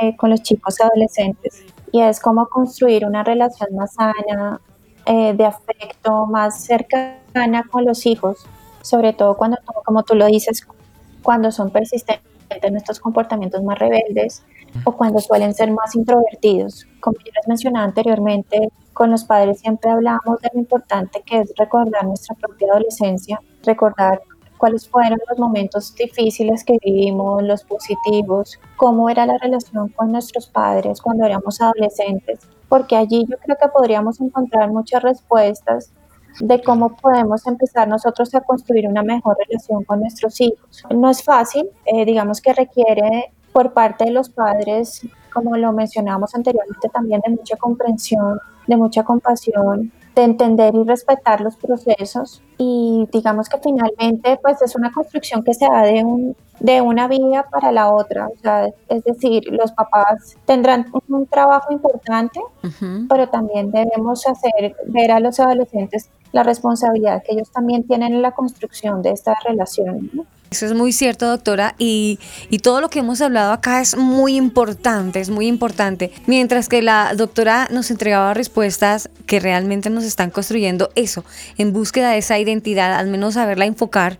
eh, 0.00 0.16
con 0.16 0.30
los 0.30 0.42
chicos 0.42 0.80
adolescentes 0.80 1.62
y 1.92 2.00
es 2.00 2.18
cómo 2.18 2.48
construir 2.48 3.06
una 3.06 3.22
relación 3.22 3.68
más 3.76 3.94
sana, 3.94 4.60
eh, 5.06 5.32
de 5.32 5.44
afecto, 5.46 6.26
más 6.26 6.64
cercana 6.64 7.62
con 7.70 7.84
los 7.84 8.04
hijos, 8.04 8.44
sobre 8.82 9.12
todo 9.12 9.36
cuando, 9.36 9.58
como 9.84 10.02
tú 10.02 10.16
lo 10.16 10.26
dices, 10.26 10.66
cuando 11.22 11.52
son 11.52 11.70
persistentes 11.70 12.24
en 12.50 12.76
estos 12.76 12.98
comportamientos 12.98 13.62
más 13.62 13.78
rebeldes 13.78 14.42
o 14.84 14.92
cuando 14.92 15.20
suelen 15.20 15.54
ser 15.54 15.70
más 15.70 15.94
introvertidos. 15.94 16.86
Como 17.00 17.16
yo 17.18 17.30
les 17.34 17.48
mencionaba 17.48 17.84
anteriormente, 17.84 18.68
con 18.92 19.10
los 19.10 19.24
padres 19.24 19.60
siempre 19.60 19.90
hablamos 19.90 20.40
de 20.40 20.50
lo 20.52 20.60
importante 20.60 21.22
que 21.24 21.40
es 21.40 21.52
recordar 21.56 22.04
nuestra 22.06 22.34
propia 22.36 22.68
adolescencia, 22.70 23.40
recordar 23.64 24.22
cuáles 24.56 24.88
fueron 24.88 25.18
los 25.28 25.38
momentos 25.38 25.94
difíciles 25.94 26.64
que 26.64 26.78
vivimos, 26.82 27.42
los 27.42 27.64
positivos, 27.64 28.58
cómo 28.76 29.10
era 29.10 29.26
la 29.26 29.36
relación 29.38 29.88
con 29.88 30.12
nuestros 30.12 30.46
padres 30.46 31.02
cuando 31.02 31.26
éramos 31.26 31.60
adolescentes, 31.60 32.40
porque 32.68 32.96
allí 32.96 33.26
yo 33.28 33.36
creo 33.38 33.56
que 33.60 33.68
podríamos 33.68 34.20
encontrar 34.20 34.70
muchas 34.70 35.02
respuestas 35.02 35.92
de 36.40 36.62
cómo 36.62 36.96
podemos 36.96 37.46
empezar 37.46 37.86
nosotros 37.88 38.34
a 38.34 38.40
construir 38.40 38.88
una 38.88 39.02
mejor 39.02 39.36
relación 39.46 39.84
con 39.84 40.00
nuestros 40.00 40.40
hijos. 40.40 40.84
No 40.90 41.10
es 41.10 41.22
fácil, 41.22 41.68
eh, 41.84 42.04
digamos 42.04 42.40
que 42.40 42.52
requiere 42.52 43.32
por 43.54 43.72
parte 43.72 44.04
de 44.04 44.10
los 44.10 44.28
padres, 44.30 45.06
como 45.32 45.56
lo 45.56 45.72
mencionamos 45.72 46.34
anteriormente, 46.34 46.88
también 46.92 47.20
de 47.24 47.30
mucha 47.30 47.56
comprensión, 47.56 48.40
de 48.66 48.76
mucha 48.76 49.04
compasión, 49.04 49.92
de 50.16 50.22
entender 50.24 50.74
y 50.74 50.82
respetar 50.82 51.40
los 51.40 51.54
procesos. 51.54 52.42
Y 52.58 53.08
digamos 53.12 53.48
que 53.48 53.58
finalmente 53.58 54.40
pues 54.42 54.60
es 54.60 54.74
una 54.74 54.90
construcción 54.90 55.44
que 55.44 55.54
se 55.54 55.66
da 55.66 55.82
de, 55.82 56.02
un, 56.02 56.36
de 56.58 56.80
una 56.80 57.06
vida 57.06 57.46
para 57.48 57.70
la 57.70 57.94
otra, 57.94 58.26
o 58.26 58.36
sea, 58.42 58.66
es 58.88 59.04
decir, 59.04 59.44
los 59.50 59.70
papás 59.70 60.36
tendrán 60.46 60.86
un 61.08 61.26
trabajo 61.26 61.72
importante, 61.72 62.40
pero 63.08 63.28
también 63.28 63.70
debemos 63.70 64.26
hacer 64.26 64.74
ver 64.86 65.12
a 65.12 65.20
los 65.20 65.38
adolescentes 65.38 66.10
la 66.32 66.42
responsabilidad 66.42 67.22
que 67.22 67.34
ellos 67.34 67.52
también 67.52 67.86
tienen 67.86 68.14
en 68.14 68.22
la 68.22 68.32
construcción 68.32 69.00
de 69.00 69.12
esta 69.12 69.36
relación. 69.44 70.10
Eso 70.54 70.66
es 70.66 70.74
muy 70.74 70.92
cierto, 70.92 71.26
doctora, 71.26 71.74
y, 71.80 72.20
y, 72.48 72.60
todo 72.60 72.80
lo 72.80 72.88
que 72.88 73.00
hemos 73.00 73.20
hablado 73.20 73.52
acá 73.52 73.80
es 73.80 73.96
muy 73.96 74.36
importante, 74.36 75.18
es 75.18 75.28
muy 75.28 75.48
importante. 75.48 76.12
Mientras 76.26 76.68
que 76.68 76.80
la 76.80 77.12
doctora 77.16 77.66
nos 77.72 77.90
entregaba 77.90 78.34
respuestas 78.34 79.10
que 79.26 79.40
realmente 79.40 79.90
nos 79.90 80.04
están 80.04 80.30
construyendo 80.30 80.90
eso, 80.94 81.24
en 81.58 81.72
búsqueda 81.72 82.12
de 82.12 82.18
esa 82.18 82.38
identidad, 82.38 82.94
al 82.94 83.08
menos 83.08 83.34
saberla 83.34 83.66
enfocar 83.66 84.16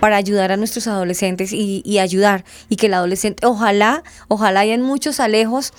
para 0.00 0.16
ayudar 0.16 0.52
a 0.52 0.56
nuestros 0.56 0.86
adolescentes 0.86 1.52
y, 1.52 1.82
y 1.84 1.98
ayudar, 1.98 2.46
y 2.70 2.76
que 2.76 2.86
el 2.86 2.94
adolescente, 2.94 3.46
ojalá, 3.46 4.04
ojalá 4.28 4.60
hayan 4.60 4.80
muchos 4.80 5.20
alejos 5.20 5.74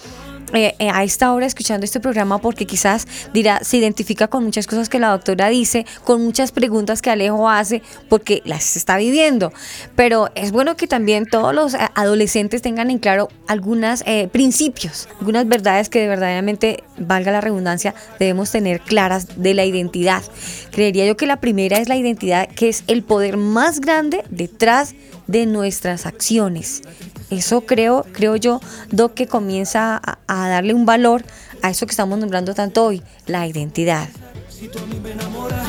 eh, 0.54 0.76
eh, 0.80 0.90
a 0.90 1.04
esta 1.04 1.34
hora 1.34 1.46
escuchando 1.46 1.86
este 1.86 2.00
programa 2.00 2.40
porque 2.40 2.66
quizás 2.66 3.08
dirá, 3.34 3.60
se 3.64 3.78
identifica 3.78 4.28
con 4.28 4.44
muchas 4.44 4.68
cosas 4.68 4.90
que 4.90 5.00
la 5.00 5.10
doctora 5.10 5.50
dice, 5.50 5.86
con 6.04 6.24
muchas 6.24 6.52
preguntas 6.52 7.02
que 7.02 7.10
Alejo 7.10 7.50
hace 7.50 7.82
porque 8.10 8.42
las 8.46 8.76
está 8.76 8.98
viviendo. 8.98 9.52
Pero 9.96 10.30
es 10.36 10.52
bueno 10.52 10.76
que 10.76 10.88
también 10.88 11.26
todos 11.26 11.54
los 11.54 11.74
eh, 11.74 11.80
adolescentes 11.96 12.62
tengan 12.62 12.92
en 12.92 13.00
claro 13.00 13.30
algunos 13.48 14.04
principios, 14.32 15.08
algunas 15.20 15.48
verdades 15.48 15.90
que 15.90 16.08
verdaderamente, 16.08 16.84
valga 16.98 17.32
la 17.32 17.42
redundancia, 17.42 17.94
debemos 18.20 18.52
tener 18.52 18.82
claras 18.82 19.42
de 19.42 19.54
la 19.54 19.66
identidad. 19.66 20.24
Creería 20.72 21.06
yo 21.06 21.18
que 21.18 21.26
la 21.26 21.40
primera 21.40 21.78
es 21.78 21.90
la 21.90 21.96
identidad, 21.96 22.48
que 22.48 22.70
es 22.70 22.84
el 22.88 23.04
poder 23.04 23.38
más 23.38 23.82
grande 23.82 24.24
detrás 24.30 24.92
de 24.92 25.15
nuestras 25.28 26.06
acciones. 26.06 26.82
Eso 27.30 27.62
creo, 27.62 28.06
creo 28.14 28.36
yo, 28.36 28.62
Doc, 28.92 29.14
que 29.14 29.28
comienza 29.28 30.00
a, 30.04 30.20
a 30.28 30.50
darle 30.50 30.74
un 30.74 30.86
valor 30.86 31.24
a 31.62 31.70
eso 31.70 31.86
que 31.86 31.92
estamos 31.92 32.20
nombrando 32.20 32.54
tanto 32.54 32.86
hoy, 32.86 33.02
la 33.26 33.48
identidad. 33.48 34.08
Si 34.50 34.68
tú 34.68 34.80
a 34.80 34.86
mí 34.86 35.00
me 35.02 35.12
enamoras, 35.12 35.66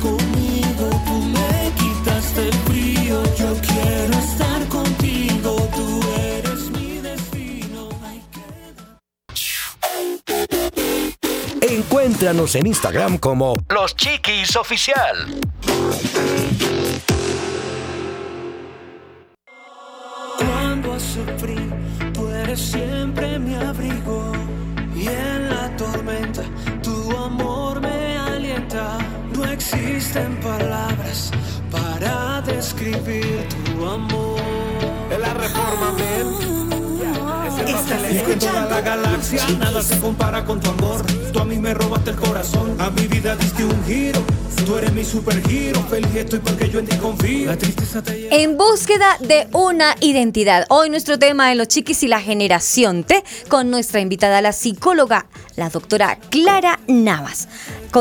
conmigo, 0.00 0.90
tú 1.06 1.12
me 1.12 1.72
quitaste 1.78 2.48
el 2.48 2.54
frío, 2.54 3.22
yo 3.36 3.54
quiero 3.60 4.14
estar 4.18 4.68
contigo, 4.68 5.68
tú 5.74 6.00
eres 6.12 6.70
mi 6.70 6.98
destino. 6.98 7.88
Encuéntranos 11.60 12.54
en 12.56 12.66
Instagram 12.66 13.18
como 13.18 13.54
Los 13.70 13.96
Chiquis 13.96 14.56
Oficial. 14.56 15.40
Siempre 22.56 23.38
mi 23.38 23.54
abrigo. 23.54 24.32
Y 24.94 25.08
en 25.08 25.50
la 25.50 25.76
tormenta, 25.76 26.42
tu 26.82 27.16
amor 27.16 27.80
me 27.80 28.16
alienta. 28.16 28.98
No 29.34 29.44
existen 29.44 30.36
palabras 30.40 31.30
para 31.70 32.40
describir 32.42 33.48
tu 33.48 33.86
amor. 33.86 34.40
En 35.10 35.20
la 35.20 35.34
reforma, 35.34 35.94
Estás 37.80 38.04
escuchando 38.04 38.70
la 38.70 38.80
galaxia, 38.80 39.46
nada 39.58 39.82
se 39.82 39.98
compara 39.98 40.44
con 40.44 40.60
tu 40.60 40.70
amor. 40.70 41.04
Tú 41.32 41.40
a 41.40 41.44
mí 41.44 41.58
me 41.58 41.74
robaste 41.74 42.10
el 42.10 42.16
corazón, 42.16 42.76
a 42.80 42.90
mi 42.90 43.06
vida 43.06 43.34
diste 43.36 43.64
un 43.64 43.84
giro. 43.84 44.22
Tú 44.64 44.76
eres 44.76 44.92
mi 44.92 45.04
supergiro, 45.04 45.82
feliz 45.82 46.14
estoy 46.14 46.38
porque 46.38 46.70
yo 46.70 46.78
en 46.78 46.86
ti 46.86 46.96
confío. 46.96 47.50
La 47.50 47.56
tristeza 47.58 48.00
te 48.02 48.18
lleva. 48.18 48.36
En 48.36 48.56
búsqueda 48.56 49.18
de 49.20 49.48
una 49.52 49.94
identidad. 50.00 50.64
Hoy 50.70 50.88
nuestro 50.88 51.18
tema 51.18 51.52
en 51.52 51.58
Los 51.58 51.68
Chiquis 51.68 52.02
y 52.02 52.08
la 52.08 52.20
Generación 52.20 53.04
T 53.04 53.22
con 53.48 53.70
nuestra 53.70 54.00
invitada, 54.00 54.40
la 54.40 54.52
psicóloga, 54.52 55.26
la 55.56 55.68
doctora 55.68 56.18
Clara 56.30 56.80
Navas. 56.86 57.48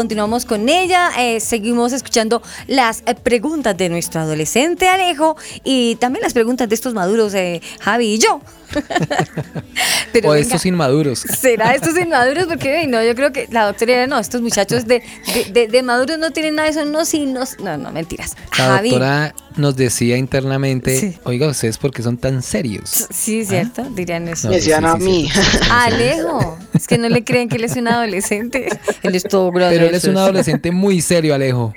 Continuamos 0.04 0.46
con 0.46 0.70
ella, 0.70 1.12
eh, 1.20 1.40
seguimos 1.40 1.94
escuchando 1.94 2.42
las 2.66 3.04
eh, 3.06 3.14
preguntas 3.14 3.78
de 3.78 3.90
nuestro 3.90 4.22
adolescente 4.22 4.90
Alejo 4.90 5.38
y 5.64 5.98
también 5.98 6.24
las 6.24 6.34
preguntas 6.34 6.68
de 6.68 6.74
estos 6.74 6.96
maduros, 6.96 7.32
eh, 7.36 7.62
Javi 7.80 8.16
y 8.16 8.18
yo. 8.18 8.42
Pero 10.12 10.30
o 10.30 10.32
venga, 10.32 10.42
estos 10.42 10.66
inmaduros. 10.66 11.20
¿Será 11.40 11.76
estos 11.76 11.96
inmaduros? 11.96 12.46
Porque 12.48 12.88
no, 12.88 13.04
yo 13.04 13.14
creo 13.14 13.32
que 13.32 13.48
la 13.52 13.68
doctora 13.68 13.94
era, 13.94 14.08
no, 14.08 14.18
estos 14.18 14.42
muchachos 14.42 14.88
de, 14.88 15.04
de, 15.32 15.46
de- 15.52 15.68
de 15.68 15.84
maduros 15.84 16.18
no 16.18 16.32
tienen 16.32 16.56
nada 16.56 16.70
de 16.70 16.72
eso, 16.80 16.86
no, 16.86 17.06
sí, 17.06 17.28
no, 17.28 17.44
no, 17.60 17.78
no, 17.78 17.92
mentiras. 17.92 18.36
La 18.58 18.66
Javi. 18.66 18.90
doctora 18.90 19.36
nos 19.56 19.76
decía 19.76 20.18
internamente, 20.18 21.00
Sí. 21.00 21.18
oiga, 21.24 21.48
¿ustedes 21.48 21.78
por 21.78 21.92
qué 21.92 22.02
son 22.02 22.18
tan 22.18 22.42
serios? 22.42 23.08
Sí, 23.12 23.46
cierto, 23.46 23.84
dirían 23.92 24.28
eso. 24.28 24.48
No, 24.48 24.52
Me 24.52 24.58
decían 24.58 24.82
sí, 24.82 24.88
a 24.88 24.94
sí, 24.94 25.04
mí. 25.04 25.30
Alejo, 25.70 26.58
es 26.74 26.88
que 26.88 26.98
no 26.98 27.10
le 27.10 27.24
creen 27.24 27.50
que 27.50 27.58
él 27.58 27.64
es 27.64 27.76
un 27.76 27.88
adolescente. 27.88 28.68
Él 29.04 29.16
es 29.16 29.24
todo 29.24 29.52
grande. 29.52 29.76
Pero 29.76 29.90
él 29.90 29.96
es 29.96 30.06
un 30.06 30.18
adolescente 30.18 30.72
muy 30.72 31.02
serio, 31.02 31.36
Alejo. 31.36 31.74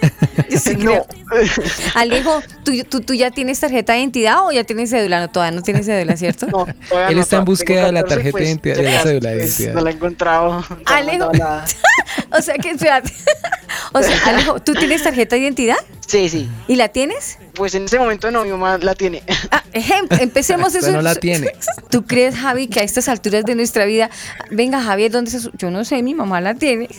Yo 0.50 0.58
sí 0.58 0.76
creo. 0.76 1.06
Alejo, 1.94 2.42
¿tú, 2.64 2.72
tú, 2.88 3.00
tú 3.00 3.14
ya 3.14 3.30
tienes 3.30 3.60
tarjeta 3.60 3.92
de 3.92 4.00
identidad 4.00 4.46
o 4.46 4.52
ya 4.52 4.64
tienes 4.64 4.90
cédula? 4.90 5.20
No, 5.20 5.30
todavía 5.30 5.56
no 5.56 5.62
tienes 5.62 5.86
cédula, 5.86 6.16
¿cierto? 6.16 6.46
No, 6.46 6.66
todavía 6.88 7.08
Él 7.08 7.16
no, 7.16 7.22
está 7.22 7.36
en 7.38 7.44
búsqueda 7.44 7.86
de 7.86 7.92
la 7.92 8.02
14, 8.02 8.14
tarjeta 8.14 8.38
de 8.38 8.44
identidad, 8.44 8.76
de 8.76 8.82
la 8.82 9.02
cédula 9.02 9.30
de 9.30 9.36
pues, 9.36 9.60
identidad. 9.60 9.74
No 9.74 9.80
la 9.82 9.90
he 9.90 9.92
encontrado. 9.94 10.60
no 10.60 10.76
Alejo. 10.86 11.32
O 12.36 12.42
sea 12.42 12.54
que, 12.56 12.70
espérate. 12.70 13.12
O 13.92 14.02
sea, 14.02 14.16
Alejo, 14.26 14.60
¿tú 14.60 14.74
tienes 14.74 15.02
tarjeta 15.02 15.36
de 15.36 15.42
identidad? 15.42 15.76
Sí, 16.06 16.28
sí. 16.28 16.48
¿Y 16.68 16.76
la 16.76 16.88
tienes? 16.88 17.38
Pues 17.54 17.74
en 17.74 17.84
ese 17.84 17.98
momento 17.98 18.30
no, 18.30 18.44
mi 18.44 18.50
mamá 18.50 18.78
la 18.78 18.94
tiene. 18.94 19.22
Ah, 19.50 19.62
ejemplo, 19.72 20.18
empecemos 20.20 20.74
eso. 20.74 20.90
no 20.92 21.02
la 21.02 21.14
tiene. 21.14 21.52
¿Tú 21.90 22.04
crees, 22.04 22.34
Javi, 22.36 22.66
que 22.68 22.80
a 22.80 22.82
estas 22.82 23.08
alturas 23.08 23.44
de 23.44 23.54
nuestra 23.54 23.84
vida, 23.84 24.10
venga, 24.50 24.82
Javi, 24.82 25.08
¿dónde 25.08 25.30
se 25.30 25.40
su- 25.40 25.50
Yo 25.56 25.70
no 25.70 25.84
sé, 25.84 26.02
mi 26.02 26.14
mamá 26.14 26.40
la 26.40 26.54
tiene. 26.54 26.88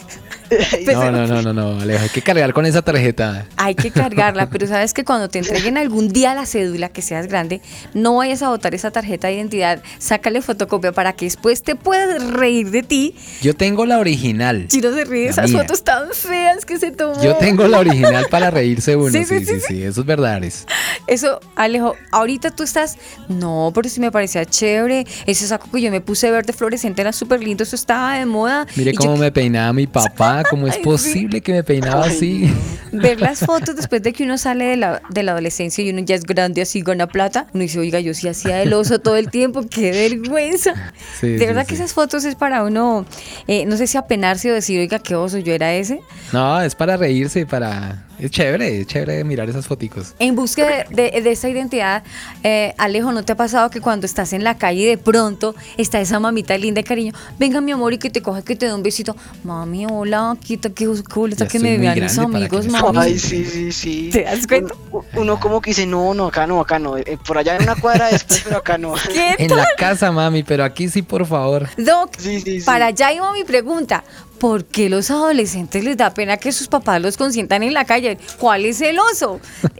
No, 0.86 1.12
no, 1.12 1.26
no, 1.26 1.42
no, 1.42 1.54
no, 1.54 1.82
Alejo, 1.82 2.04
hay 2.04 2.10
que 2.10 2.22
cargar 2.22 2.54
con 2.54 2.66
esa 2.68 2.84
tarjeta. 2.84 3.48
Hay 3.58 3.74
que 3.74 3.90
cargarla, 3.90 4.48
pero 4.48 4.68
sabes 4.68 4.94
que 4.94 5.04
cuando 5.04 5.28
te 5.28 5.40
entreguen 5.40 5.76
algún 5.78 6.10
día 6.10 6.36
la 6.36 6.46
cédula, 6.46 6.90
que 6.90 7.02
seas 7.02 7.26
grande, 7.28 7.62
no 7.96 8.18
vayas 8.18 8.44
a 8.44 8.50
botar 8.50 8.76
esa 8.76 8.92
tarjeta 8.92 9.28
de 9.28 9.34
identidad, 9.36 9.82
sácale 9.98 10.42
fotocopia 10.44 10.92
para 10.92 11.14
que 11.14 11.26
después 11.26 11.64
te 11.64 11.76
puedas 11.76 12.24
reír 12.32 12.70
de 12.70 12.84
ti. 12.84 13.16
Yo 13.42 13.56
tengo 13.56 13.86
la 13.88 13.98
original. 13.98 14.68
Chino 14.68 14.94
se 14.94 15.06
ríe 15.06 15.30
esas 15.30 15.50
mía. 15.50 15.62
fotos 15.62 15.84
tan 15.84 16.12
feas 16.14 16.64
que 16.64 16.78
se 16.78 16.92
tomó. 16.92 17.22
Yo 17.24 17.36
tengo 17.38 17.68
la 17.68 17.80
original 17.80 18.28
para 18.30 18.52
reírse 18.52 18.95
uno. 18.96 19.12
Sí, 19.12 19.26
Sí, 19.26 19.40
sí, 19.40 19.46
sí, 19.46 19.60
sí, 19.68 19.84
eso 19.84 20.02
es 20.02 20.08
verdad. 20.08 20.34
Ares. 20.36 20.66
Eso, 21.08 21.40
Alejo, 21.56 21.96
ahorita 22.12 22.52
tú 22.52 22.64
estás. 22.64 22.98
No, 23.30 23.72
pero 23.74 23.90
sí 23.90 24.00
me 24.00 24.12
parecía 24.12 24.46
chévere. 24.46 25.06
Ese 25.26 25.48
saco 25.48 25.70
que 25.72 25.82
yo 25.82 25.92
me 25.92 26.02
puse 26.02 26.30
verde 26.32 26.54
fluorescente 26.54 27.02
era 27.02 27.12
súper 27.14 27.44
lindo, 27.44 27.64
eso 27.64 27.76
estaba 27.76 28.18
de 28.18 28.26
moda. 28.26 28.66
Mire 28.76 28.92
Y 28.92 28.94
yo 28.94 29.00
cómo 29.00 29.18
me 29.18 29.32
peinaba 29.32 29.74
mi 29.74 29.88
papá, 29.88 30.44
cómo 30.50 30.68
es 30.68 30.74
Ay, 30.74 30.80
sí. 30.80 30.84
posible 30.84 31.42
que 31.42 31.54
me 31.54 31.64
peinaba 31.64 32.06
así. 32.06 32.52
ver 32.92 33.20
las 33.20 33.40
fotos 33.40 33.76
después 33.76 34.02
de 34.04 34.14
que 34.14 34.24
uno 34.24 34.38
sale 34.38 34.66
de 34.66 34.78
la, 34.78 35.02
de 35.10 35.24
la 35.24 35.34
adolescencia 35.34 35.84
y 35.84 35.90
uno 35.90 36.00
ya 36.02 36.16
es 36.16 36.24
grande 36.24 36.62
así 36.62 36.82
gana 36.82 37.08
plata, 37.08 37.48
uno 37.54 37.64
dice, 37.64 37.80
oiga, 37.80 38.00
yo 38.00 38.14
sí 38.14 38.28
hacía 38.28 38.62
el 38.62 38.72
oso 38.74 39.00
todo 39.00 39.18
el 39.18 39.30
tiempo, 39.30 39.66
qué 39.70 39.92
vergüenza. 40.10 40.94
Sí, 41.20 41.28
de 41.28 41.46
verdad 41.46 41.66
que 41.68 41.76
esas 41.76 41.94
fotos 41.94 42.24
es 42.26 42.36
para 42.36 42.64
uno, 42.64 43.06
eh, 43.48 43.66
no 43.66 43.76
sé 43.78 43.88
si 43.88 43.98
apenarse 43.98 44.50
o 44.52 44.54
decir, 44.54 44.80
oiga, 44.80 45.00
qué 45.00 45.16
oso, 45.16 45.38
yo 45.40 45.54
era 45.54 45.74
ese. 45.74 46.00
No, 46.32 46.62
es 46.62 46.76
para 46.76 46.96
reírse, 46.98 47.46
para... 47.46 48.02
Es 48.18 48.32
chévere, 48.32 48.85
es 48.86 48.94
chévere 48.94 49.24
mirar 49.24 49.50
esas 49.50 49.68
foticos. 49.68 50.14
En 50.20 50.36
búsqueda 50.36 50.86
de, 50.90 51.12
de- 51.12 51.22
de 51.22 51.32
esa 51.32 51.50
identidad, 51.50 52.04
eh, 52.44 52.74
Alejo, 52.78 53.12
¿no 53.12 53.24
te 53.24 53.32
ha 53.32 53.36
pasado 53.36 53.70
que 53.70 53.82
cuando 53.82 54.06
estás 54.06 54.34
en 54.34 54.44
la 54.44 54.58
calle 54.58 54.88
de 54.88 54.98
pronto 54.98 55.56
está 55.78 56.00
esa 56.00 56.20
mamita 56.20 56.58
linda 56.58 56.80
de 56.80 56.84
cariño? 56.88 57.14
Venga, 57.40 57.62
mi 57.62 57.72
amor, 57.72 57.94
y 57.94 57.98
que 57.98 58.10
te 58.10 58.22
coge, 58.22 58.44
que 58.44 58.56
te 58.56 58.68
dé 58.68 58.74
un 58.74 58.84
besito. 58.84 59.16
Mami, 59.44 59.86
hola, 59.90 60.38
quita, 60.44 60.70
qué 60.70 60.88
boleta 60.88 61.48
que 61.48 61.60
me 61.60 61.78
vean 61.78 62.00
mis 62.00 62.18
amigos, 62.18 62.68
mami. 62.68 62.98
Ay, 62.98 63.20
sí, 63.20 63.46
sí, 63.46 63.72
sí. 63.72 64.10
¿Te 64.12 64.24
das 64.24 64.46
cuenta? 64.48 64.74
Uno, 64.92 65.06
uno 65.16 65.40
como 65.40 65.62
que 65.62 65.72
dice, 65.72 65.86
no, 65.86 66.14
no, 66.14 66.28
acá 66.28 66.46
no, 66.48 66.60
acá 66.62 66.80
no. 66.80 66.98
Eh, 66.98 67.18
por 67.26 67.38
allá 67.38 67.56
en 67.56 67.64
una 67.64 67.76
cuadra 67.76 68.08
después, 68.10 68.42
pero 68.44 68.58
acá 68.58 68.78
no. 68.78 68.94
¿Qué 69.14 69.36
En 69.40 69.56
la 69.56 69.68
casa, 69.78 70.12
mami, 70.12 70.44
pero 70.44 70.64
aquí 70.64 70.90
sí, 70.90 71.02
por 71.02 71.26
favor. 71.26 71.68
Doc, 71.78 72.12
Sí, 72.18 72.40
sí, 72.42 72.60
sí. 72.60 72.66
para 72.66 72.88
allá 72.88 73.12
iba 73.12 73.32
mi 73.34 73.44
pregunta. 73.44 74.04
¿Por 74.40 74.66
qué 74.66 74.90
los 74.90 75.10
adolescentes 75.12 75.84
les 75.84 75.96
da 75.98 76.14
pena 76.14 76.38
que 76.38 76.52
sus 76.52 76.68
papás 76.68 77.02
los 77.02 77.16
consientan 77.18 77.64
en 77.64 77.74
la 77.74 77.86
calle? 77.86 78.18
¿Cuál 78.38 78.66
es 78.66 78.82
el 78.82 79.00
oso? 79.00 79.40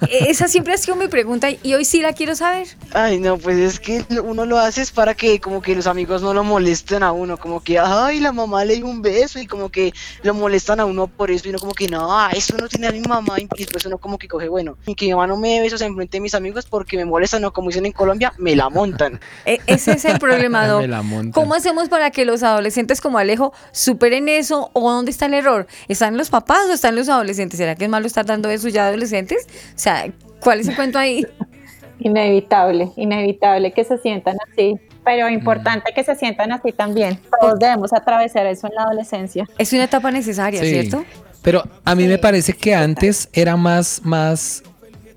Esa 0.10 0.48
siempre 0.48 0.74
ha 0.74 0.78
sido 0.78 0.96
mi 0.96 1.08
pregunta 1.10 1.50
y 1.52 1.74
hoy 1.74 1.84
sí 1.84 2.02
la 2.02 2.14
quiero 2.14 2.36
saber. 2.36 2.68
Ay, 2.94 3.20
no, 3.20 3.38
pues 3.38 3.58
es 3.58 3.80
que 3.80 4.04
uno 4.24 4.46
lo 4.46 4.58
hace 4.58 4.82
es 4.82 4.92
para 4.92 5.14
que 5.14 5.40
como 5.42 5.62
que 5.62 5.76
los 5.76 5.88
amigos 5.88 6.22
no 6.22 6.34
lo 6.34 6.44
molesten 6.44 7.04
a 7.04 7.12
uno, 7.12 7.38
como 7.38 7.62
que, 7.62 7.78
ay, 7.80 8.20
la 8.22 8.32
mamá 8.32 8.64
le 8.64 8.76
dio 8.78 8.86
un 8.88 9.02
beso 9.02 9.40
y 9.40 9.46
como 9.46 9.70
que 9.70 9.94
lo 10.24 10.34
molestan 10.34 10.80
a 10.80 10.86
uno 10.86 11.08
por 11.08 11.32
eso 11.32 11.48
y 11.48 11.50
uno 11.50 11.60
como 11.60 11.74
que, 11.74 11.88
no, 11.90 12.30
eso 12.30 12.56
no 12.58 12.70
tiene 12.70 12.88
a 12.88 12.92
mi 12.92 13.02
mamá 13.02 13.36
y 13.40 13.48
después 13.58 13.86
uno 13.86 13.98
como 13.98 14.18
que 14.18 14.28
coge, 14.30 14.48
bueno, 14.48 14.78
y 14.86 14.96
que 14.96 15.06
mi 15.08 15.12
mamá 15.12 15.28
no 15.28 15.38
me 15.38 15.50
dé 15.56 15.62
besos 15.62 15.82
enfrente 15.82 16.18
de 16.18 16.22
mis 16.22 16.34
amigos 16.34 16.66
porque 16.66 16.96
me 16.98 17.04
molestan 17.06 17.44
o 17.44 17.52
como 17.52 17.68
dicen 17.70 17.86
en 17.86 17.92
Colombia, 17.92 18.32
me 18.38 18.56
la 18.56 18.70
montan. 18.70 19.20
E- 19.46 19.60
ese 19.68 19.92
es 19.94 20.06
el 20.06 20.18
problema, 20.18 20.66
Doc. 20.68 20.82
Me 20.82 20.88
la 20.88 21.02
montan. 21.02 21.32
¿Cómo 21.34 21.56
hacemos 21.56 21.90
para 21.90 22.10
que 22.12 22.24
los 22.24 22.42
adolescentes 22.42 23.02
como 23.02 23.18
Alejo 23.18 23.54
superen 23.74 24.30
eso? 24.30 24.45
¿O 24.52 24.70
dónde 24.74 25.12
está 25.12 25.26
el 25.28 25.34
error? 25.34 25.68
¿Están 25.88 26.18
los 26.18 26.30
papás 26.30 26.66
o 26.70 26.74
están 26.74 26.96
los 26.96 27.10
adolescentes? 27.10 27.58
¿Será 27.58 27.76
que 27.76 27.86
es 27.86 27.90
malo 27.90 28.08
estar 28.08 28.26
dando 28.26 28.50
eso 28.50 28.68
ya 28.70 28.86
a 28.86 28.88
adolescentes? 28.88 29.48
O 29.70 29.78
sea, 29.80 30.12
¿cuál 30.40 30.60
es 30.60 30.68
el 30.68 30.76
cuento 30.76 30.98
ahí? 31.00 31.26
Inevitable, 32.00 32.92
inevitable 32.98 33.72
que 33.72 33.84
se 33.86 33.98
sientan 33.98 34.36
así, 34.52 34.76
pero 35.06 35.30
importante 35.30 35.94
que 35.96 36.04
se 36.04 36.16
sientan 36.16 36.52
así 36.52 36.74
también. 36.74 37.20
Todos 37.40 37.58
debemos 37.58 37.94
atravesar 37.94 38.46
eso 38.48 38.68
en 38.68 38.76
la 38.76 38.84
adolescencia. 38.84 39.48
Es 39.58 39.72
una 39.72 39.86
etapa 39.86 40.12
necesaria, 40.12 40.60
Sí. 40.62 40.70
¿cierto? 40.70 41.06
Pero 41.42 41.64
a 41.86 41.96
mí 41.96 42.06
me 42.08 42.18
parece 42.18 42.54
que 42.54 42.74
antes 42.76 43.30
era 43.32 43.56
más, 43.56 44.02
más, 44.04 44.64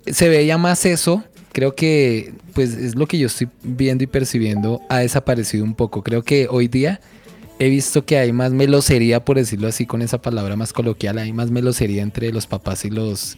se 0.07 0.29
veía 0.29 0.57
más 0.59 0.85
eso. 0.85 1.25
Creo 1.53 1.75
que, 1.75 2.33
pues, 2.55 2.75
es 2.75 2.95
lo 2.95 3.07
que 3.07 3.19
yo 3.19 3.27
estoy 3.27 3.49
viendo 3.63 4.05
y 4.05 4.07
percibiendo, 4.07 4.81
ha 4.89 4.99
desaparecido 4.99 5.65
un 5.65 5.75
poco. 5.75 6.03
Creo 6.05 6.23
que 6.23 6.47
hoy 6.49 6.69
día 6.69 7.01
he 7.59 7.69
visto 7.69 8.05
que 8.05 8.19
hay 8.19 8.33
más 8.33 8.53
melosería, 8.53 9.25
por 9.25 9.37
decirlo 9.37 9.69
así, 9.69 9.87
con 9.87 10.03
esa 10.03 10.21
palabra 10.21 10.57
más 10.57 10.73
coloquial, 10.73 11.19
hay 11.19 11.33
más 11.33 11.51
melosería 11.51 12.03
entre 12.03 12.33
los 12.33 12.47
papás 12.47 12.85
y 12.85 12.91
los, 12.91 13.37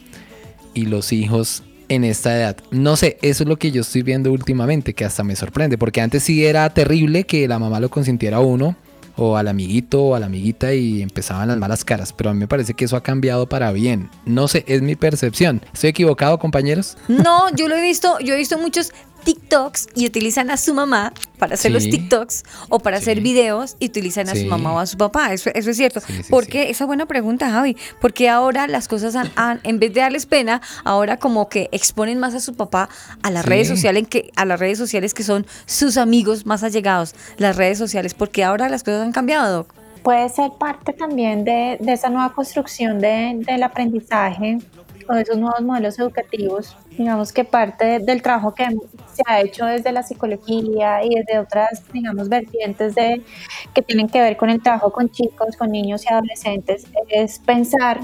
y 0.74 0.86
los 0.86 1.12
hijos 1.12 1.62
en 1.88 2.04
esta 2.04 2.36
edad. 2.36 2.56
No 2.70 2.96
sé, 2.96 3.18
eso 3.22 3.42
es 3.42 3.48
lo 3.48 3.58
que 3.58 3.70
yo 3.70 3.80
estoy 3.80 4.02
viendo 4.02 4.32
últimamente, 4.32 4.94
que 4.94 5.04
hasta 5.04 5.24
me 5.24 5.36
sorprende, 5.36 5.78
porque 5.78 6.00
antes 6.00 6.22
sí 6.22 6.44
era 6.44 6.68
terrible 6.70 7.24
que 7.24 7.48
la 7.48 7.58
mamá 7.58 7.80
lo 7.80 7.88
consintiera 7.88 8.38
a 8.38 8.40
uno 8.40 8.76
o 9.16 9.36
al 9.36 9.48
amiguito 9.48 10.02
o 10.02 10.14
a 10.14 10.20
la 10.20 10.26
amiguita 10.26 10.72
y 10.72 11.02
empezaban 11.02 11.48
las 11.48 11.58
malas 11.58 11.84
caras, 11.84 12.12
pero 12.12 12.30
a 12.30 12.32
mí 12.32 12.38
me 12.40 12.48
parece 12.48 12.74
que 12.74 12.84
eso 12.84 12.96
ha 12.96 13.02
cambiado 13.02 13.48
para 13.48 13.72
bien. 13.72 14.08
No 14.24 14.48
sé, 14.48 14.64
es 14.66 14.82
mi 14.82 14.96
percepción. 14.96 15.60
¿Estoy 15.74 15.90
equivocado, 15.90 16.38
compañeros? 16.38 16.96
No, 17.08 17.54
yo 17.54 17.68
lo 17.68 17.76
he 17.76 17.82
visto, 17.82 18.18
yo 18.20 18.34
he 18.34 18.38
visto 18.38 18.56
muchos 18.58 18.92
TikToks 19.20 19.88
y 19.94 20.06
utilizan 20.06 20.50
a 20.50 20.56
su 20.56 20.74
mamá 20.74 21.12
para 21.38 21.54
hacer 21.54 21.72
los 21.72 21.84
TikToks 21.84 22.44
o 22.68 22.80
para 22.80 22.98
hacer 22.98 23.20
videos 23.20 23.76
y 23.78 23.86
utilizan 23.86 24.28
a 24.28 24.34
su 24.34 24.44
mamá 24.46 24.72
o 24.72 24.78
a 24.78 24.86
su 24.86 24.96
papá. 24.96 25.32
Eso, 25.32 25.50
es 25.54 25.76
cierto. 25.76 26.00
porque 26.28 26.70
esa 26.70 26.84
buena 26.86 27.06
pregunta, 27.06 27.50
Javi. 27.50 27.76
Porque 28.00 28.28
ahora 28.28 28.66
las 28.66 28.88
cosas 28.88 29.16
han, 29.16 29.60
en 29.62 29.78
vez 29.78 29.94
de 29.94 30.00
darles 30.00 30.26
pena, 30.26 30.60
ahora 30.84 31.18
como 31.18 31.48
que 31.48 31.68
exponen 31.72 32.18
más 32.18 32.34
a 32.34 32.40
su 32.40 32.54
papá 32.54 32.88
a 33.22 33.30
las 33.30 33.44
redes 33.44 33.68
sociales 33.68 34.06
que 34.08 34.30
a 34.36 34.44
las 34.44 34.58
redes 34.58 34.78
sociales 34.78 35.14
que 35.14 35.22
son 35.22 35.46
sus 35.66 35.96
amigos 35.96 36.46
más 36.46 36.62
allegados, 36.62 37.14
las 37.36 37.56
redes 37.56 37.78
sociales, 37.78 38.14
porque 38.14 38.44
ahora 38.44 38.68
las 38.68 38.82
cosas 38.82 39.02
han 39.02 39.12
cambiado. 39.12 39.66
Puede 40.02 40.28
ser 40.30 40.52
parte 40.58 40.92
también 40.94 41.44
de, 41.44 41.78
esa 41.86 42.08
nueva 42.08 42.32
construcción 42.32 43.00
del 43.00 43.62
aprendizaje 43.62 44.58
de 45.14 45.22
esos 45.22 45.38
nuevos 45.38 45.62
modelos 45.62 45.98
educativos 45.98 46.76
digamos 47.00 47.32
que 47.32 47.44
parte 47.44 47.98
del 47.98 48.20
trabajo 48.20 48.54
que 48.54 48.64
se 49.12 49.22
ha 49.26 49.40
hecho 49.40 49.64
desde 49.64 49.90
la 49.90 50.02
psicología 50.02 51.02
y 51.02 51.14
desde 51.14 51.38
otras, 51.38 51.82
digamos, 51.92 52.28
vertientes 52.28 52.94
de, 52.94 53.22
que 53.74 53.80
tienen 53.80 54.08
que 54.08 54.20
ver 54.20 54.36
con 54.36 54.50
el 54.50 54.62
trabajo 54.62 54.92
con 54.92 55.08
chicos, 55.08 55.56
con 55.56 55.70
niños 55.70 56.04
y 56.04 56.12
adolescentes, 56.12 56.86
es 57.08 57.38
pensar 57.38 58.00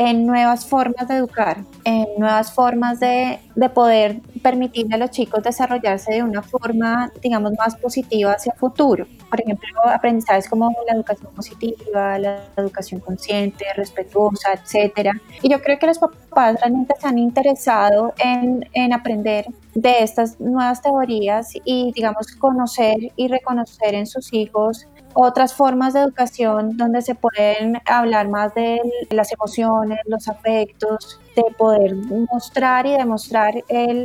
en 0.00 0.24
nuevas 0.24 0.64
formas 0.64 1.08
de 1.08 1.16
educar, 1.16 1.58
en 1.84 2.06
nuevas 2.16 2.54
formas 2.54 3.00
de, 3.00 3.38
de, 3.54 3.68
poder 3.68 4.22
permitirle 4.42 4.94
a 4.94 4.98
los 4.98 5.10
chicos 5.10 5.42
desarrollarse 5.42 6.14
de 6.14 6.22
una 6.22 6.40
forma, 6.40 7.12
digamos, 7.20 7.52
más 7.58 7.76
positiva 7.76 8.32
hacia 8.32 8.54
el 8.54 8.58
futuro. 8.58 9.06
Por 9.28 9.42
ejemplo, 9.42 9.68
aprendizajes 9.84 10.48
como 10.48 10.74
la 10.86 10.94
educación 10.94 11.30
positiva, 11.34 12.18
la 12.18 12.44
educación 12.56 13.00
consciente, 13.00 13.66
respetuosa, 13.76 14.54
etcétera. 14.54 15.12
Y 15.42 15.50
yo 15.50 15.60
creo 15.60 15.78
que 15.78 15.88
los 15.88 15.98
papás 15.98 16.58
realmente 16.62 16.94
se 16.98 17.06
han 17.06 17.18
interesado 17.18 18.14
en, 18.16 18.66
en 18.72 18.94
aprender 18.94 19.48
de 19.74 20.02
estas 20.02 20.40
nuevas 20.40 20.80
teorías 20.80 21.50
y, 21.62 21.92
digamos, 21.92 22.34
conocer 22.36 22.96
y 23.16 23.28
reconocer 23.28 23.94
en 23.94 24.06
sus 24.06 24.32
hijos 24.32 24.86
otras 25.14 25.54
formas 25.54 25.94
de 25.94 26.00
educación 26.00 26.76
donde 26.76 27.02
se 27.02 27.14
pueden 27.14 27.80
hablar 27.86 28.28
más 28.28 28.54
de 28.54 28.80
las 29.10 29.32
emociones, 29.32 29.98
los 30.06 30.28
afectos, 30.28 31.20
de 31.36 31.44
poder 31.56 31.94
mostrar 32.32 32.86
y 32.86 32.92
demostrar 32.92 33.54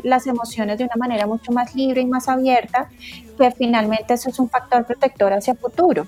las 0.03 0.28
emociones 0.28 0.78
de 0.78 0.86
una 0.86 0.95
manera 0.97 1.28
mucho 1.28 1.51
más 1.51 1.76
libre 1.76 2.01
y 2.01 2.06
más 2.06 2.28
abierta, 2.28 2.89
que 3.38 3.51
finalmente 3.51 4.14
eso 4.14 4.30
es 4.30 4.39
un 4.39 4.49
factor 4.49 4.86
protector 4.86 5.34
hacia 5.34 5.56
futuro. 5.56 6.06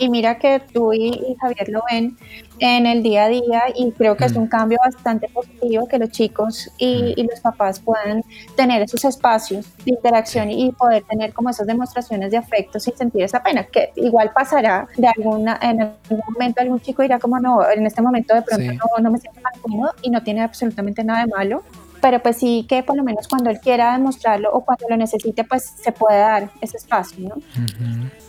Y 0.00 0.08
mira 0.08 0.38
que 0.38 0.62
tú 0.72 0.94
y, 0.94 1.36
Javier 1.38 1.68
lo 1.68 1.82
ven 1.92 2.16
en 2.58 2.86
el 2.86 3.02
día 3.02 3.24
a 3.24 3.28
día 3.28 3.62
y 3.74 3.92
creo 3.92 4.16
que 4.16 4.24
es 4.24 4.34
un 4.34 4.44
mm. 4.44 4.48
cambio 4.48 4.78
bastante 4.82 5.28
positivo 5.28 5.86
que 5.86 5.98
los 5.98 6.10
chicos 6.10 6.70
y, 6.78 7.14
mm. 7.16 7.26
los 7.30 7.40
papás 7.40 7.80
puedan 7.80 8.24
tener 8.56 8.80
esos 8.80 9.04
espacios 9.04 9.66
de 9.84 9.90
interacción 9.90 10.50
y 10.50 10.72
poder 10.72 11.02
tener 11.04 11.34
como 11.34 11.50
esas 11.50 11.66
demostraciones 11.66 12.30
de 12.30 12.38
afecto 12.38 12.80
sin 12.80 12.96
sentir 12.96 13.24
esa 13.24 13.42
pena, 13.42 13.64
que 13.64 13.92
igual 13.96 14.32
pasará 14.34 14.88
de 14.96 15.06
alguna, 15.06 15.58
en 15.60 15.82
algún 15.82 16.22
momento 16.32 16.62
algún 16.62 16.80
chico 16.80 17.02
dirá 17.02 17.18
como 17.18 17.38
no, 17.38 17.60
en 17.70 17.86
este 17.86 18.00
momento 18.00 18.34
de 18.34 18.42
pronto 18.42 18.72
no, 18.72 19.02
no 19.02 19.10
me 19.10 19.18
siento 19.18 19.38
tan 19.42 19.60
cómodo 19.60 19.92
y 20.00 20.08
no 20.08 20.22
tiene 20.22 20.40
absolutamente 20.40 21.04
nada 21.04 21.26
de 21.26 21.26
malo, 21.26 21.62
pero 22.00 22.22
pues 22.22 22.36
sí 22.36 22.66
que 22.68 22.82
por 22.82 22.96
lo 22.96 23.02
menos 23.02 23.28
cuando 23.28 23.50
él 23.50 23.60
quiera 23.60 23.92
demostrarlo 23.92 24.50
o 24.52 24.64
cuando 24.64 24.86
lo 24.88 24.96
necesite, 24.96 25.44
pues 25.44 25.74
se 25.82 25.92
puede 25.92 26.18
dar 26.18 26.50
ese 26.60 26.76
espacio, 26.76 27.28
¿no? 27.28 27.34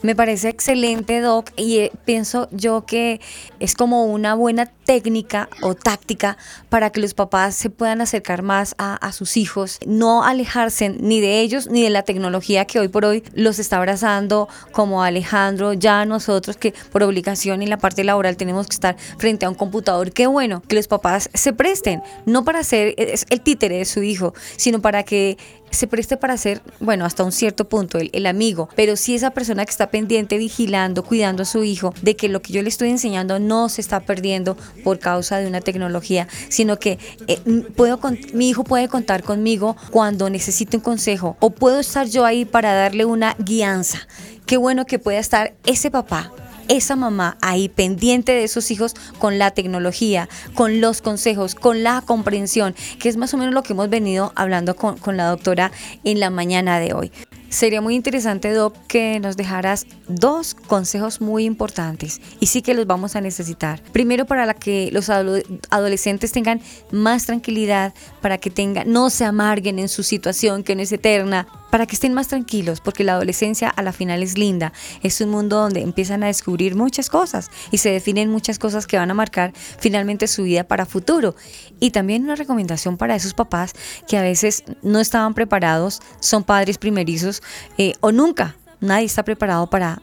Me 0.01 0.15
parece 0.15 0.49
excelente, 0.49 1.22
Doc, 1.22 1.51
y 1.55 1.78
eh, 1.78 1.91
pienso 2.05 2.49
yo 2.51 2.86
que 2.86 3.22
es 3.59 3.76
como 3.76 4.05
una 4.05 4.36
buena 4.36 4.65
técnica 4.65 5.47
o 5.61 5.76
táctica 5.76 6.38
para 6.69 6.89
que 6.89 6.99
los 6.99 7.13
papás 7.13 7.55
se 7.55 7.69
puedan 7.69 8.01
acercar 8.01 8.41
más 8.41 8.76
a, 8.78 8.95
a 8.95 9.11
sus 9.11 9.38
hijos, 9.38 9.80
no 9.86 10.24
alejarse 10.24 10.89
ni 10.89 11.22
de 11.22 11.39
ellos 11.39 11.69
ni 11.69 11.84
de 11.84 11.91
la 11.91 12.03
tecnología 12.03 12.65
que 12.65 12.80
hoy 12.80 12.88
por 12.88 13.05
hoy 13.05 13.24
los 13.34 13.59
está 13.59 13.78
abrazando, 13.78 14.49
como 14.72 15.03
Alejandro, 15.03 15.74
ya 15.74 16.03
nosotros 16.05 16.57
que 16.57 16.74
por 16.91 17.03
obligación 17.03 17.61
en 17.61 17.69
la 17.69 17.78
parte 17.78 18.03
laboral 18.03 18.38
tenemos 18.38 18.67
que 18.67 18.74
estar 18.74 18.97
frente 19.17 19.45
a 19.45 19.49
un 19.49 19.55
computador. 19.55 20.11
Qué 20.11 20.28
bueno 20.28 20.61
que 20.67 20.76
los 20.76 20.88
papás 20.88 21.30
se 21.34 21.53
presten, 21.53 22.01
no 22.26 22.43
para 22.43 22.59
hacer 22.59 22.95
el 22.97 23.41
título 23.41 23.61
de 23.70 23.86
su 23.86 24.03
hijo, 24.03 24.34
sino 24.57 24.82
para 24.82 25.03
que 25.03 25.38
se 25.72 25.88
preste 25.88 26.18
para 26.18 26.38
ser, 26.38 26.62
bueno, 26.80 27.05
hasta 27.05 27.24
un 27.24 27.32
cierto 27.32 27.68
punto, 27.68 27.97
el, 27.97 28.26
amigo, 28.26 28.70
pero 28.76 28.95
si 28.95 29.16
esa 29.16 29.32
persona 29.32 29.66
que 29.66 29.72
está 29.72 29.89
pendiente, 29.89 30.38
vigilando, 30.38 31.03
cuidando 31.03 31.43
a 31.43 31.45
su 31.45 31.64
hijo, 31.64 31.93
de 32.01 32.16
que 32.16 32.30
lo 32.30 32.41
que 32.41 32.53
yo 32.53 32.62
le 32.62 32.70
estoy 32.70 32.89
enseñando 32.89 33.39
no 33.39 33.70
se 33.70 33.82
está 33.82 34.01
perdiendo 34.01 34.57
por 34.84 34.99
causa 34.99 35.38
de 35.38 35.47
una 35.47 35.62
tecnología, 35.62 36.28
sino 36.49 36.78
que 36.78 36.99
eh, 37.28 37.39
puedo 37.76 37.99
mi 38.34 38.49
hijo 38.49 38.64
puede 38.64 38.89
contar 38.89 39.24
conmigo 39.24 39.76
cuando 39.91 40.30
necesite 40.30 40.78
un 40.78 40.84
consejo 40.84 41.38
o 41.39 41.51
puedo 41.51 41.80
estar 41.80 42.07
yo 42.07 42.26
ahí 42.26 42.45
para 42.45 42.74
darle 42.74 43.05
una 43.05 43.36
guianza. 43.39 44.07
Qué 44.45 44.57
bueno 44.57 44.86
que 44.86 44.99
pueda 44.99 45.20
estar 45.20 45.53
ese 45.64 45.89
papá 45.91 46.34
esa 46.68 46.95
mamá 46.95 47.38
ahí 47.41 47.70
pendiente 47.70 48.32
de 48.32 48.47
sus 48.47 48.72
hijos 48.72 48.95
con 49.20 49.39
la 49.39 49.51
tecnología, 49.51 50.30
con 50.53 50.82
los 50.82 51.01
consejos, 51.01 51.55
con 51.55 51.84
la 51.84 52.01
comprensión, 52.01 52.76
que 52.99 53.09
es 53.09 53.18
más 53.18 53.34
o 53.34 53.38
menos 53.38 53.53
lo 53.53 53.64
que 53.64 53.74
hemos 53.74 53.89
venido 53.89 54.32
hablando 54.36 54.76
con, 54.76 54.97
con 54.97 55.18
la 55.18 55.28
doctora 55.28 55.72
en 56.03 56.20
la 56.20 56.30
mañana 56.30 56.80
de 56.80 56.93
hoy. 56.93 57.12
Sería 57.52 57.82
muy 57.82 57.95
interesante, 57.95 58.54
Doc, 58.54 58.78
que 58.88 59.20
nos 59.20 59.36
dejaras 59.36 59.86
dos 60.08 60.56
consejos 60.56 61.20
muy 61.20 61.43
importantes 61.43 62.22
y 62.39 62.45
sí 62.45 62.62
que 62.62 62.74
los 62.74 62.88
vamos 62.88 63.18
a 63.18 63.22
necesitar. 63.22 63.84
Primero, 63.91 64.26
para 64.26 64.54
que 64.54 64.89
los 64.93 65.10
adolescentes 65.10 66.32
tengan 66.32 66.62
más 66.91 67.26
tranquilidad, 67.26 67.93
para 68.22 68.38
que 68.38 68.52
tengan, 68.52 68.89
no 68.89 69.10
se 69.10 69.26
amarguen 69.26 69.80
en 69.80 69.89
su 69.89 70.02
situación 70.02 70.64
que 70.64 70.78
no 70.78 70.82
es 70.82 70.93
eterna, 70.93 71.45
para 71.72 71.88
que 71.88 71.95
estén 71.95 72.14
más 72.14 72.28
tranquilos, 72.28 72.82
porque 72.82 73.04
la 73.04 73.14
adolescencia 73.14 73.70
a 73.70 73.82
la 73.82 73.93
final 73.93 74.22
es 74.22 74.38
linda. 74.38 74.74
Es 75.02 75.22
un 75.22 75.30
mundo 75.30 75.58
donde 75.58 75.82
empiezan 75.82 76.22
a 76.22 76.28
descubrir 76.28 76.76
muchas 76.76 77.10
cosas 77.10 77.49
y 77.72 77.78
se 77.78 77.89
definen 77.89 78.30
muchas 78.30 78.60
cosas 78.60 78.86
que 78.86 78.97
van 78.97 79.10
a 79.10 79.14
marcar 79.14 79.54
finalmente 79.80 80.28
su 80.28 80.43
vida 80.43 80.66
para 80.66 80.86
futuro. 80.86 81.36
Y 81.80 81.91
también 81.91 82.24
una 82.24 82.36
recomendación 82.36 82.97
para 82.97 83.16
esos 83.16 83.34
papás 83.34 83.74
que 84.08 84.18
a 84.18 84.22
veces 84.22 84.64
no 84.84 84.99
estaban 84.99 85.34
preparados, 85.34 86.02
son 86.20 86.43
padres 86.43 86.78
primerizos 86.78 87.41
eh, 87.78 87.94
o 88.02 88.12
nunca, 88.12 88.56
nadie 88.80 89.06
está 89.06 89.24
preparado 89.24 89.70
para 89.70 90.02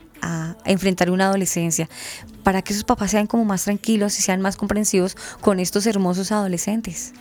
enfrentar 0.65 1.11
una 1.11 1.27
adolescencia, 1.27 1.89
para 2.43 2.61
que 2.61 2.73
esos 2.73 2.85
papás 2.85 3.13
sean 3.13 3.27
como 3.27 3.45
más 3.45 3.65
tranquilos 3.65 4.19
y 4.19 4.23
sean 4.23 4.41
más 4.41 4.57
comprensivos 4.57 5.17
con 5.41 5.61
estos 5.61 5.87
hermosos 5.87 6.33
adolescentes. 6.33 7.15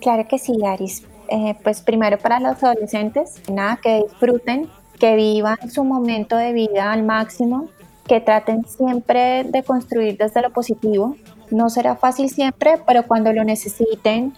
Claro 0.00 0.26
que 0.28 0.38
sí, 0.38 0.52
Aris. 0.66 1.04
Eh, 1.28 1.56
pues 1.62 1.80
primero 1.80 2.18
para 2.18 2.40
los 2.40 2.62
adolescentes, 2.62 3.40
nada, 3.50 3.78
que 3.82 4.02
disfruten, 4.02 4.68
que 4.98 5.14
vivan 5.16 5.70
su 5.70 5.84
momento 5.84 6.36
de 6.36 6.52
vida 6.52 6.92
al 6.92 7.04
máximo, 7.04 7.68
que 8.06 8.20
traten 8.20 8.64
siempre 8.66 9.44
de 9.44 9.62
construir 9.62 10.18
desde 10.18 10.42
lo 10.42 10.52
positivo. 10.52 11.16
No 11.50 11.70
será 11.70 11.96
fácil 11.96 12.28
siempre, 12.28 12.74
pero 12.86 13.06
cuando 13.06 13.32
lo 13.32 13.44
necesiten 13.44 14.34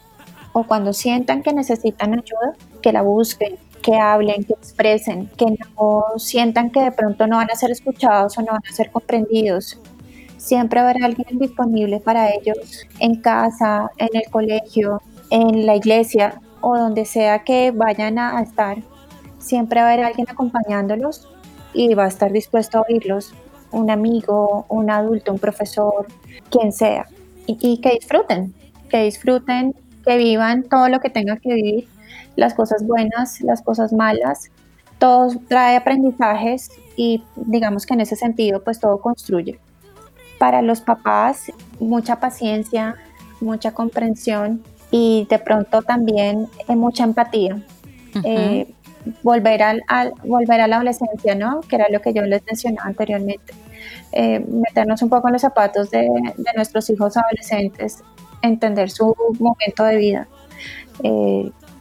o 0.52 0.64
cuando 0.64 0.92
sientan 0.92 1.42
que 1.42 1.52
necesitan 1.52 2.12
ayuda, 2.12 2.54
que 2.80 2.92
la 2.92 3.02
busquen, 3.02 3.56
que 3.84 3.96
hablen, 3.96 4.44
que 4.44 4.54
expresen, 4.54 5.28
que 5.36 5.44
no 5.76 6.04
sientan 6.16 6.70
que 6.70 6.80
de 6.80 6.90
pronto 6.90 7.26
no 7.26 7.36
van 7.36 7.50
a 7.50 7.54
ser 7.54 7.70
escuchados 7.70 8.38
o 8.38 8.40
no 8.40 8.52
van 8.52 8.62
a 8.66 8.72
ser 8.72 8.90
comprendidos. 8.90 9.78
Siempre 10.38 10.80
habrá 10.80 11.04
alguien 11.04 11.38
disponible 11.38 12.00
para 12.00 12.30
ellos 12.30 12.86
en 12.98 13.20
casa, 13.20 13.90
en 13.98 14.08
el 14.14 14.30
colegio, 14.30 15.02
en 15.28 15.66
la 15.66 15.76
iglesia, 15.76 16.40
o 16.62 16.78
donde 16.78 17.04
sea 17.04 17.44
que 17.44 17.72
vayan 17.72 18.18
a, 18.18 18.40
estar, 18.40 18.78
siempre 19.38 19.80
haber 19.80 20.02
alguien 20.02 20.28
acompañándolos 20.30 21.28
y 21.74 21.92
va 21.92 22.06
a 22.06 22.08
estar 22.08 22.32
dispuesto 22.32 22.78
a 22.78 22.84
oírlos, 22.88 23.34
un 23.70 23.90
amigo, 23.90 24.64
un 24.70 24.90
adulto, 24.90 25.30
un 25.30 25.38
profesor, 25.38 26.06
quien 26.48 26.72
sea, 26.72 27.06
y, 27.46 27.78
que 27.82 27.90
disfruten, 27.90 28.54
que 28.88 29.02
disfruten, 29.02 29.74
que 30.06 30.16
vivan 30.16 30.62
todo 30.62 30.88
lo 30.88 31.00
que 31.00 31.10
tengan 31.10 31.38
que 31.38 31.52
vivir, 31.52 31.88
las 32.36 32.54
cosas 32.54 32.86
buenas, 32.86 33.40
las 33.40 33.62
cosas 33.62 33.92
malas, 33.92 34.50
todo 34.98 35.32
trae 35.48 35.76
aprendizajes 35.76 36.70
y 36.96 37.22
digamos 37.36 37.86
que 37.86 37.94
en 37.94 38.00
ese 38.00 38.16
sentido 38.16 38.62
pues 38.62 38.80
todo 38.80 38.98
construye. 38.98 39.58
Para 40.38 40.62
los 40.62 40.80
papás, 40.80 41.52
mucha 41.78 42.20
paciencia, 42.20 42.96
mucha 43.40 43.72
comprensión, 43.72 44.62
y 44.96 45.26
de 45.28 45.40
pronto 45.40 45.82
también 45.82 46.46
eh, 46.68 46.76
mucha 46.76 47.02
empatía. 47.02 47.60
Eh, 48.22 48.72
volver, 49.24 49.60
al, 49.60 49.82
volver 50.22 50.60
a 50.60 50.68
la 50.68 50.76
adolescencia, 50.76 51.34
¿no? 51.34 51.62
Que 51.62 51.74
era 51.74 51.86
lo 51.90 52.00
que 52.00 52.12
yo 52.12 52.22
les 52.22 52.46
mencionaba 52.46 52.88
anteriormente. 52.88 53.54
Eh, 54.12 54.38
meternos 54.38 55.02
un 55.02 55.08
poco 55.08 55.26
en 55.26 55.32
los 55.32 55.42
zapatos 55.42 55.90
de, 55.90 56.08
nuestros 56.54 56.88
hijos 56.90 57.16
adolescentes, 57.16 58.04
entender 58.40 58.88
su 58.88 59.16
momento 59.40 59.82
de 59.82 59.96
vida. 59.96 60.28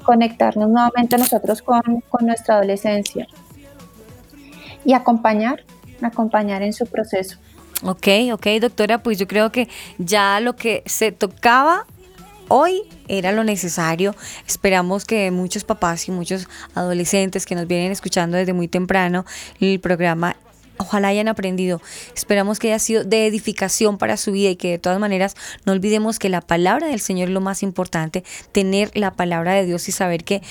Conectarnos 0.03 0.69
nuevamente 0.69 1.17
nosotros 1.17 1.61
con, 1.61 1.81
con 2.09 2.25
nuestra 2.25 2.55
adolescencia 2.55 3.27
y 4.85 4.93
acompañar, 4.93 5.63
acompañar 6.01 6.61
en 6.61 6.73
su 6.73 6.85
proceso. 6.85 7.37
Ok, 7.83 8.07
ok, 8.31 8.47
doctora, 8.61 9.03
pues 9.03 9.17
yo 9.17 9.27
creo 9.27 9.51
que 9.51 9.67
ya 9.97 10.39
lo 10.39 10.55
que 10.55 10.83
se 10.85 11.11
tocaba 11.11 11.85
hoy 12.47 12.83
era 13.07 13.31
lo 13.31 13.43
necesario. 13.43 14.15
Esperamos 14.47 15.05
que 15.05 15.31
muchos 15.31 15.63
papás 15.63 16.07
y 16.07 16.11
muchos 16.11 16.47
adolescentes 16.75 17.45
que 17.45 17.55
nos 17.55 17.67
vienen 17.67 17.91
escuchando 17.91 18.37
desde 18.37 18.53
muy 18.53 18.67
temprano 18.67 19.25
el 19.59 19.79
programa 19.79 20.35
Ojalá 20.77 21.09
hayan 21.09 21.27
aprendido. 21.27 21.81
Esperamos 22.15 22.59
que 22.59 22.69
haya 22.69 22.79
sido 22.79 23.03
de 23.03 23.27
edificación 23.27 23.97
para 23.97 24.17
su 24.17 24.31
vida 24.31 24.49
y 24.49 24.55
que 24.55 24.71
de 24.71 24.79
todas 24.79 24.99
maneras 24.99 25.35
no 25.65 25.73
olvidemos 25.73 26.19
que 26.19 26.29
la 26.29 26.41
palabra 26.41 26.87
del 26.87 26.99
Señor 26.99 27.29
es 27.29 27.33
lo 27.33 27.41
más 27.41 27.63
importante, 27.63 28.23
tener 28.51 28.91
la 28.95 29.11
palabra 29.11 29.53
de 29.53 29.65
Dios 29.65 29.87
y 29.87 29.91
saber 29.91 30.23
que 30.23 30.41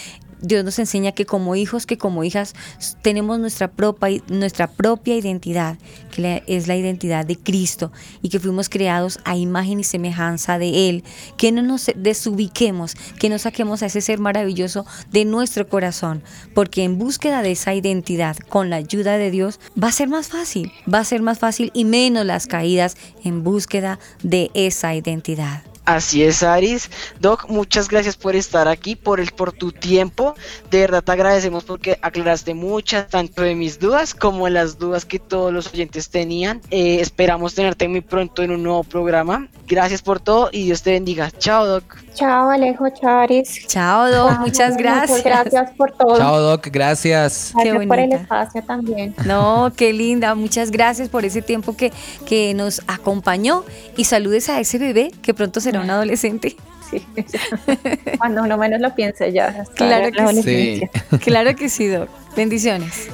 Dios 0.43 0.65
nos 0.65 0.79
enseña 0.79 1.13
que 1.13 1.25
como 1.25 1.57
hijos, 1.57 1.87
que 1.87 1.97
como 1.97 2.25
hijas, 2.25 2.55
tenemos 3.01 3.39
nuestra 3.39 3.71
propia, 3.71 4.21
nuestra 4.29 4.67
propia 4.67 5.17
identidad, 5.17 5.79
que 6.11 6.43
es 6.47 6.67
la 6.67 6.77
identidad 6.77 7.25
de 7.25 7.37
Cristo, 7.37 7.93
y 8.21 8.29
que 8.29 8.41
fuimos 8.41 8.69
creados 8.69 9.21
a 9.25 9.37
imagen 9.37 9.81
y 9.81 9.85
semejanza 9.85 10.59
de 10.59 10.89
Él. 10.89 11.05
Que 11.37 11.53
no 11.53 11.63
nos 11.63 11.91
desubiquemos, 11.95 12.95
que 13.19 13.29
no 13.29 13.39
saquemos 13.39 13.83
a 13.83 13.87
ese 13.87 14.01
ser 14.01 14.19
maravilloso 14.19 14.85
de 15.11 15.25
nuestro 15.25 15.69
corazón, 15.69 16.23
porque 16.55 16.85
en 16.85 16.99
búsqueda 16.99 17.43
de 17.43 17.53
esa 17.53 17.75
identidad, 17.75 18.37
con 18.37 18.69
la 18.69 18.77
ayuda 18.77 19.19
de 19.19 19.31
Dios, 19.31 19.61
va 19.81 19.89
a 19.89 19.93
ser 19.93 20.09
más 20.09 20.29
fácil, 20.29 20.73
va 20.93 20.99
a 20.99 21.05
ser 21.05 21.23
más 21.23 21.39
fácil 21.39 21.71
y 21.75 21.85
menos 21.85 22.27
las 22.27 22.47
caídas 22.47 22.97
en 23.25 23.45
búsqueda 23.45 23.99
de 24.23 24.51
esa 24.55 24.95
identidad. 24.95 25.63
Así 25.85 26.23
es, 26.23 26.45
Aris. 26.45 26.91
Doc, 27.19 27.49
muchas 27.49 27.89
gracias 27.89 28.17
por 28.17 28.37
estar 28.37 28.69
aquí, 28.69 28.95
por 28.95 29.19
el, 29.19 29.33
por 29.33 29.53
tu 29.53 29.73
tiempo. 29.73 30.35
De 30.71 30.81
verdad 30.81 31.03
te 31.03 31.11
agradecemos 31.11 31.65
porque 31.65 31.99
aclaraste 32.03 32.55
muchas, 32.55 33.09
tanto 33.09 33.43
de 33.43 33.57
mis 33.57 33.81
dudas 33.81 34.15
como 34.15 34.49
las 34.49 34.79
dudas 34.79 35.05
que 35.05 35.19
todos 35.19 35.53
los 35.53 35.73
oyentes 35.73 36.09
tenían. 36.09 36.61
Eh, 36.71 37.01
esperamos 37.01 37.57
tenerte 37.57 37.89
muy 37.89 38.01
pronto 38.01 38.43
en 38.43 38.53
un 38.53 38.63
nuevo 38.63 38.85
programa. 38.85 39.49
Gracias 39.67 40.03
por 40.03 40.21
todo 40.21 40.51
y 40.53 40.67
Dios 40.67 40.83
te 40.83 40.93
bendiga. 40.93 41.31
Chao, 41.33 41.67
Doc. 41.67 41.97
Chao, 42.15 42.51
Alejo, 42.51 42.89
chao, 42.91 43.21
Aris. 43.21 43.67
Chao, 43.67 44.09
Doc. 44.11 44.39
Muchas 44.39 44.77
gracias. 44.77 45.19
Muchas 45.19 45.25
gracias 45.25 45.71
por 45.77 45.93
todo. 45.93 46.17
Chao, 46.17 46.41
Doc. 46.41 46.69
Gracias. 46.71 47.53
Gracias 47.55 47.87
por 47.87 47.99
el 47.99 48.13
espacio 48.13 48.63
también. 48.63 49.15
No, 49.25 49.73
qué 49.77 49.93
linda. 49.93 50.35
Muchas 50.37 50.71
gracias 50.71 51.09
por 51.09 51.25
ese 51.25 51.43
tiempo 51.43 51.77
que, 51.77 51.93
que 52.27 52.55
nos 52.55 52.83
acompañó 52.87 53.65
y 53.97 54.05
saludes 54.05 54.49
a 54.49 54.61
ese 54.61 54.79
bebé 54.79 55.11
que 55.23 55.35
pronto 55.35 55.61
será 55.73 55.85
un 55.85 55.91
adolescente. 55.91 56.57
Sí, 56.91 57.07
cuando 58.19 58.43
uno 58.43 58.59
menos 58.59 58.81
lo 58.81 58.95
piense 58.95 59.33
ya. 59.33 59.65
Claro 59.75 60.11
que 60.13 60.43
sí. 60.43 60.83
Claro 61.21 61.57
que 61.57 61.69
sí, 61.69 61.89
Doc. 61.89 62.09
Bendiciones. 62.37 63.09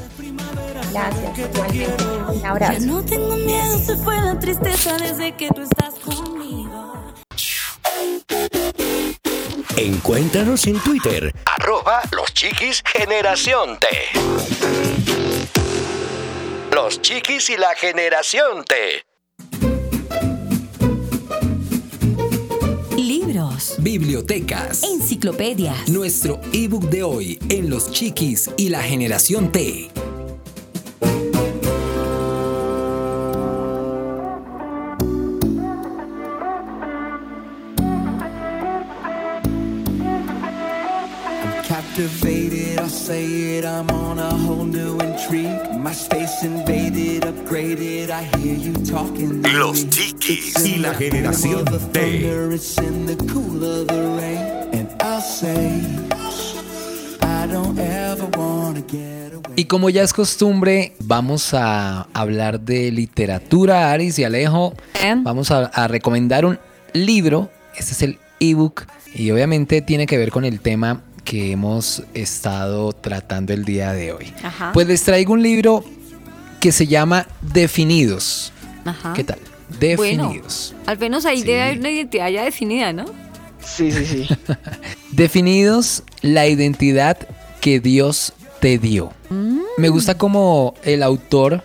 Gracias, 0.92 1.38
Un 2.34 2.46
abrazo. 2.46 2.72
Ya 2.72 2.86
no 2.86 3.04
tengo 3.04 3.36
miedo, 3.36 3.78
se 3.78 3.96
fue 3.98 4.16
la 4.16 4.38
tristeza 4.38 4.96
desde 4.96 5.32
que 5.32 5.48
tú 5.48 5.62
estás 5.62 5.94
conmigo. 5.96 7.14
Encuéntranos 9.76 10.66
en 10.66 10.80
Twitter, 10.80 11.32
arroba 11.44 12.00
los 12.10 12.32
chiquis 12.34 12.82
generación 12.84 13.78
T. 13.78 13.86
Los 16.74 17.00
chiquis 17.00 17.50
y 17.50 17.56
la 17.56 17.74
generación 17.76 18.64
T. 18.64 19.07
Libros, 22.98 23.76
bibliotecas, 23.78 24.82
enciclopedias. 24.82 25.88
Nuestro 25.88 26.40
ebook 26.52 26.90
de 26.90 27.04
hoy 27.04 27.38
en 27.48 27.70
Los 27.70 27.92
chiquis 27.92 28.50
y 28.56 28.70
la 28.70 28.82
generación 28.82 29.52
T. 29.52 29.88
captivated, 41.68 42.57
say 43.08 43.56
it, 43.56 43.64
I'm 43.64 43.88
on 43.88 44.18
a 44.18 44.34
whole 44.44 44.66
new 44.66 44.98
intrigue. 45.00 45.80
My 45.80 45.92
space 45.94 46.42
invaded, 46.42 47.22
upgraded, 47.22 48.10
I 48.10 48.24
hear 48.36 48.54
you 48.54 48.74
talking. 48.84 49.40
Los. 49.58 49.88
Chiquis 49.88 50.50
It's 50.54 50.64
y 50.66 50.74
in 50.74 50.82
la 50.82 50.92
the 50.92 51.08
generación 51.08 51.64
boom 51.64 51.74
of 51.74 51.92
the 51.92 52.00
T. 52.00 52.20
thunder, 52.20 52.54
It's 52.54 52.76
in 52.76 53.06
the 53.06 53.16
cool 53.32 53.64
of 53.64 53.86
the 53.86 54.02
rain. 54.20 54.68
And 54.74 54.88
I'll 55.00 55.22
say, 55.22 55.80
I 57.22 57.46
don't 57.50 57.78
ever 57.78 58.28
wanna 58.36 58.82
get 58.82 59.32
away. 59.32 59.54
Y 59.56 59.64
como 59.64 59.88
ya 59.88 60.02
es 60.02 60.12
costumbre, 60.12 60.92
vamos 61.00 61.54
a 61.54 62.08
hablar 62.12 62.60
de 62.60 62.92
literatura, 62.92 63.90
Aris 63.90 64.18
y 64.18 64.24
Alejo. 64.24 64.74
Vamos 65.22 65.50
a, 65.50 65.64
a 65.64 65.88
recomendar 65.88 66.44
un 66.44 66.58
libro. 66.92 67.50
Este 67.74 67.92
es 67.92 68.02
el 68.02 68.18
ebook. 68.38 68.82
Y 69.14 69.30
obviamente 69.30 69.80
tiene 69.80 70.06
que 70.06 70.18
ver 70.18 70.30
con 70.30 70.44
el 70.44 70.60
tema 70.60 71.00
que 71.28 71.52
hemos 71.52 72.02
estado 72.14 72.94
tratando 72.94 73.52
el 73.52 73.66
día 73.66 73.92
de 73.92 74.14
hoy. 74.14 74.32
Ajá. 74.42 74.70
Pues 74.72 74.86
les 74.86 75.02
traigo 75.04 75.34
un 75.34 75.42
libro 75.42 75.84
que 76.58 76.72
se 76.72 76.86
llama 76.86 77.26
Definidos. 77.42 78.50
Ajá. 78.86 79.12
¿Qué 79.12 79.24
tal? 79.24 79.38
Bueno, 79.78 80.22
Definidos. 80.28 80.74
al 80.86 80.98
menos 80.98 81.26
ahí 81.26 81.40
Sí. 81.40 81.44
debe 81.44 81.62
haber 81.64 81.78
una 81.80 81.90
identidad 81.90 82.30
ya 82.30 82.44
definida, 82.44 82.94
¿no? 82.94 83.04
Sí, 83.62 83.92
sí, 83.92 84.06
sí. 84.06 84.26
Definidos 85.12 86.02
la 86.22 86.46
identidad 86.46 87.18
que 87.60 87.78
Dios 87.78 88.32
te 88.60 88.78
dio. 88.78 89.12
Mm. 89.28 89.60
Me 89.76 89.90
gusta 89.90 90.16
como 90.16 90.76
el 90.82 91.02
autor, 91.02 91.62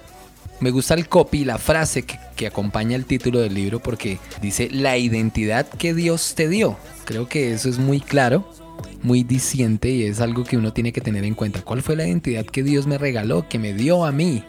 me 0.60 0.72
gusta 0.72 0.94
el 0.94 1.08
copy, 1.08 1.46
la 1.46 1.58
frase 1.58 2.04
que, 2.04 2.20
que 2.36 2.48
acompaña 2.48 2.98
el 2.98 3.06
título 3.06 3.40
del 3.40 3.54
libro 3.54 3.80
porque 3.80 4.20
dice 4.42 4.68
la 4.70 4.98
identidad 4.98 5.66
que 5.70 5.94
Dios 5.94 6.34
te 6.36 6.50
dio. 6.50 6.76
Creo 7.06 7.30
que 7.30 7.54
eso 7.54 7.70
es 7.70 7.78
muy 7.80 8.02
claro, 8.02 8.46
muy 9.02 9.24
diciente 9.24 9.90
y 9.90 10.04
es 10.04 10.22
algo 10.22 10.44
que 10.44 10.58
uno 10.58 10.72
tiene 10.74 10.94
que 10.94 11.02
tener 11.02 11.26
en 11.26 11.36
cuenta. 11.36 11.62
¿Cuál 11.62 11.82
fue 11.82 11.96
la 11.96 12.08
identidad 12.08 12.46
que 12.46 12.64
Dios 12.64 12.88
me 12.88 12.98
regaló, 12.98 13.48
que 13.50 13.60
me 13.60 13.74
dio 13.74 14.06
a 14.06 14.12
mí, 14.12 14.44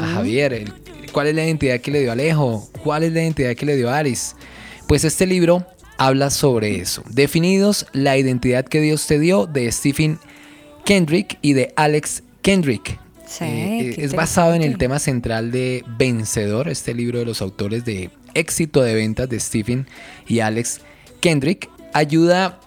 a 0.00 0.06
Javier? 0.14 0.72
¿Cuál 1.12 1.28
es 1.28 1.34
la 1.34 1.44
identidad 1.44 1.80
que 1.80 1.90
le 1.90 2.00
dio 2.00 2.10
a 2.10 2.14
Alejo? 2.14 2.68
¿Cuál 2.82 3.04
es 3.04 3.12
la 3.12 3.22
identidad 3.22 3.54
que 3.54 3.66
le 3.66 3.76
dio 3.76 3.90
a 3.90 3.98
Aris? 3.98 4.34
Pues 4.86 5.04
este 5.04 5.26
libro 5.26 5.64
habla 5.98 6.30
sobre 6.30 6.80
eso. 6.80 7.04
Definidos 7.10 7.86
la 7.92 8.16
identidad 8.16 8.64
que 8.64 8.80
Dios 8.80 9.06
te 9.06 9.18
dio 9.18 9.46
de 9.46 9.70
Stephen 9.70 10.18
Kendrick 10.84 11.38
y 11.42 11.52
de 11.52 11.72
Alex 11.76 12.22
Kendrick. 12.42 12.98
Sí, 13.26 13.44
Eh, 13.44 13.92
qué 13.94 14.04
es 14.04 14.14
basado 14.14 14.54
en 14.54 14.62
el 14.62 14.76
tema 14.76 14.98
central 14.98 15.52
de 15.52 15.84
Vencedor, 15.98 16.68
este 16.68 16.94
libro 16.94 17.20
de 17.20 17.26
los 17.26 17.40
autores 17.42 17.84
de 17.84 18.10
éxito 18.34 18.82
de 18.82 18.94
ventas 18.94 19.28
de 19.28 19.38
Stephen 19.38 19.86
y 20.26 20.40
Alex 20.40 20.80
Kendrick. 21.20 21.68
Ayuda 21.92 22.60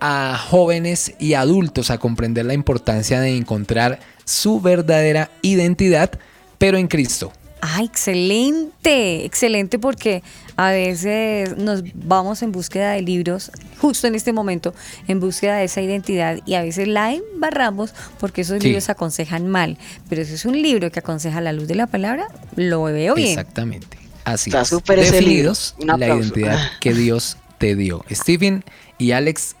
a 0.00 0.38
jóvenes 0.38 1.12
y 1.18 1.34
adultos 1.34 1.90
a 1.90 1.98
comprender 1.98 2.46
la 2.46 2.54
importancia 2.54 3.20
de 3.20 3.36
encontrar 3.36 4.00
su 4.24 4.60
verdadera 4.60 5.30
identidad, 5.42 6.10
pero 6.58 6.78
en 6.78 6.88
Cristo. 6.88 7.32
Ah, 7.62 7.82
excelente, 7.82 9.24
excelente 9.26 9.78
porque 9.78 10.22
a 10.56 10.70
veces 10.70 11.56
nos 11.58 11.82
vamos 11.94 12.42
en 12.42 12.52
búsqueda 12.52 12.92
de 12.92 13.02
libros, 13.02 13.50
justo 13.78 14.06
en 14.06 14.14
este 14.14 14.32
momento, 14.32 14.74
en 15.08 15.20
búsqueda 15.20 15.56
de 15.56 15.64
esa 15.64 15.82
identidad 15.82 16.38
y 16.46 16.54
a 16.54 16.62
veces 16.62 16.88
la 16.88 17.12
embarramos 17.12 17.92
porque 18.18 18.42
esos 18.42 18.60
Sí. 18.62 18.68
libros 18.68 18.88
aconsejan 18.88 19.46
mal, 19.46 19.76
pero 20.08 20.24
si 20.24 20.34
es 20.34 20.44
un 20.46 20.60
libro 20.60 20.90
que 20.90 21.00
aconseja 21.00 21.38
a 21.38 21.40
la 21.42 21.52
luz 21.52 21.68
de 21.68 21.74
la 21.74 21.86
palabra, 21.86 22.28
lo 22.56 22.82
veo 22.84 23.14
bien. 23.14 23.28
Exactamente. 23.28 23.98
Así 24.24 24.50
Está 24.50 24.62
es. 24.62 24.70
Definidos 24.84 25.74
la 25.78 25.96
identidad 25.98 26.58
que 26.80 26.94
Dios 26.94 27.36
te 27.58 27.74
dio. 27.76 28.04
Stephen 28.10 28.64
y 28.96 29.12
Alex 29.12 29.56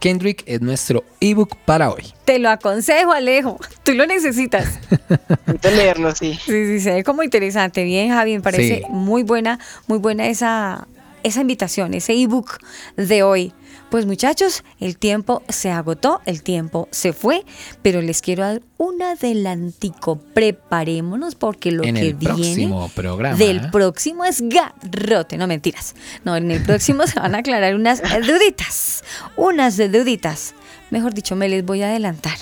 Kendrick 0.00 0.42
es 0.46 0.60
nuestro 0.60 1.04
ebook 1.20 1.56
para 1.64 1.90
hoy. 1.90 2.12
Te 2.24 2.38
lo 2.38 2.48
aconsejo, 2.50 3.12
Alejo, 3.12 3.58
tú 3.84 3.92
lo 3.92 4.06
necesitas. 4.06 4.78
Necesito 5.46 5.70
leerlo, 5.70 6.14
sí. 6.14 6.34
Sí, 6.44 6.66
sí, 6.66 6.80
se 6.80 6.94
ve 6.94 7.04
como 7.04 7.22
interesante. 7.22 7.84
Bien, 7.84 8.10
Javi, 8.10 8.34
me 8.34 8.40
parece 8.40 8.78
Sí. 8.78 8.82
muy 8.88 9.22
buena, 9.22 9.58
muy 9.86 9.98
buena 9.98 10.26
esa, 10.28 10.88
esa 11.22 11.40
invitación, 11.42 11.94
ese 11.94 12.14
ebook 12.14 12.58
de 12.96 13.22
hoy. 13.22 13.52
Pues 13.90 14.06
muchachos, 14.06 14.62
el 14.78 14.96
tiempo 14.96 15.42
se 15.48 15.70
agotó, 15.70 16.20
el 16.24 16.42
tiempo 16.44 16.86
se 16.92 17.12
fue, 17.12 17.44
pero 17.82 18.00
les 18.00 18.22
quiero 18.22 18.44
dar 18.44 18.62
un 18.78 19.02
adelantico. 19.02 20.16
Preparémonos 20.32 21.34
porque 21.34 21.72
lo 21.72 21.82
En 21.82 21.96
que 21.96 22.00
el 22.02 22.14
viene 22.14 22.34
próximo 22.34 22.88
programa. 22.94 23.36
del 23.36 23.70
próximo 23.70 24.24
es 24.24 24.42
garrote, 24.42 25.36
no 25.38 25.48
mentiras. 25.48 25.96
No, 26.24 26.36
en 26.36 26.50
el 26.52 26.62
próximo 26.62 27.04
se 27.08 27.18
van 27.18 27.34
a 27.34 27.38
aclarar 27.38 27.74
unas 27.74 28.00
duditas, 28.26 29.02
unas 29.36 29.76
duditas. 29.76 30.54
Mejor 30.90 31.12
dicho, 31.12 31.34
me 31.34 31.48
les 31.48 31.64
voy 31.64 31.82
a 31.82 31.88
adelantar. 31.88 32.36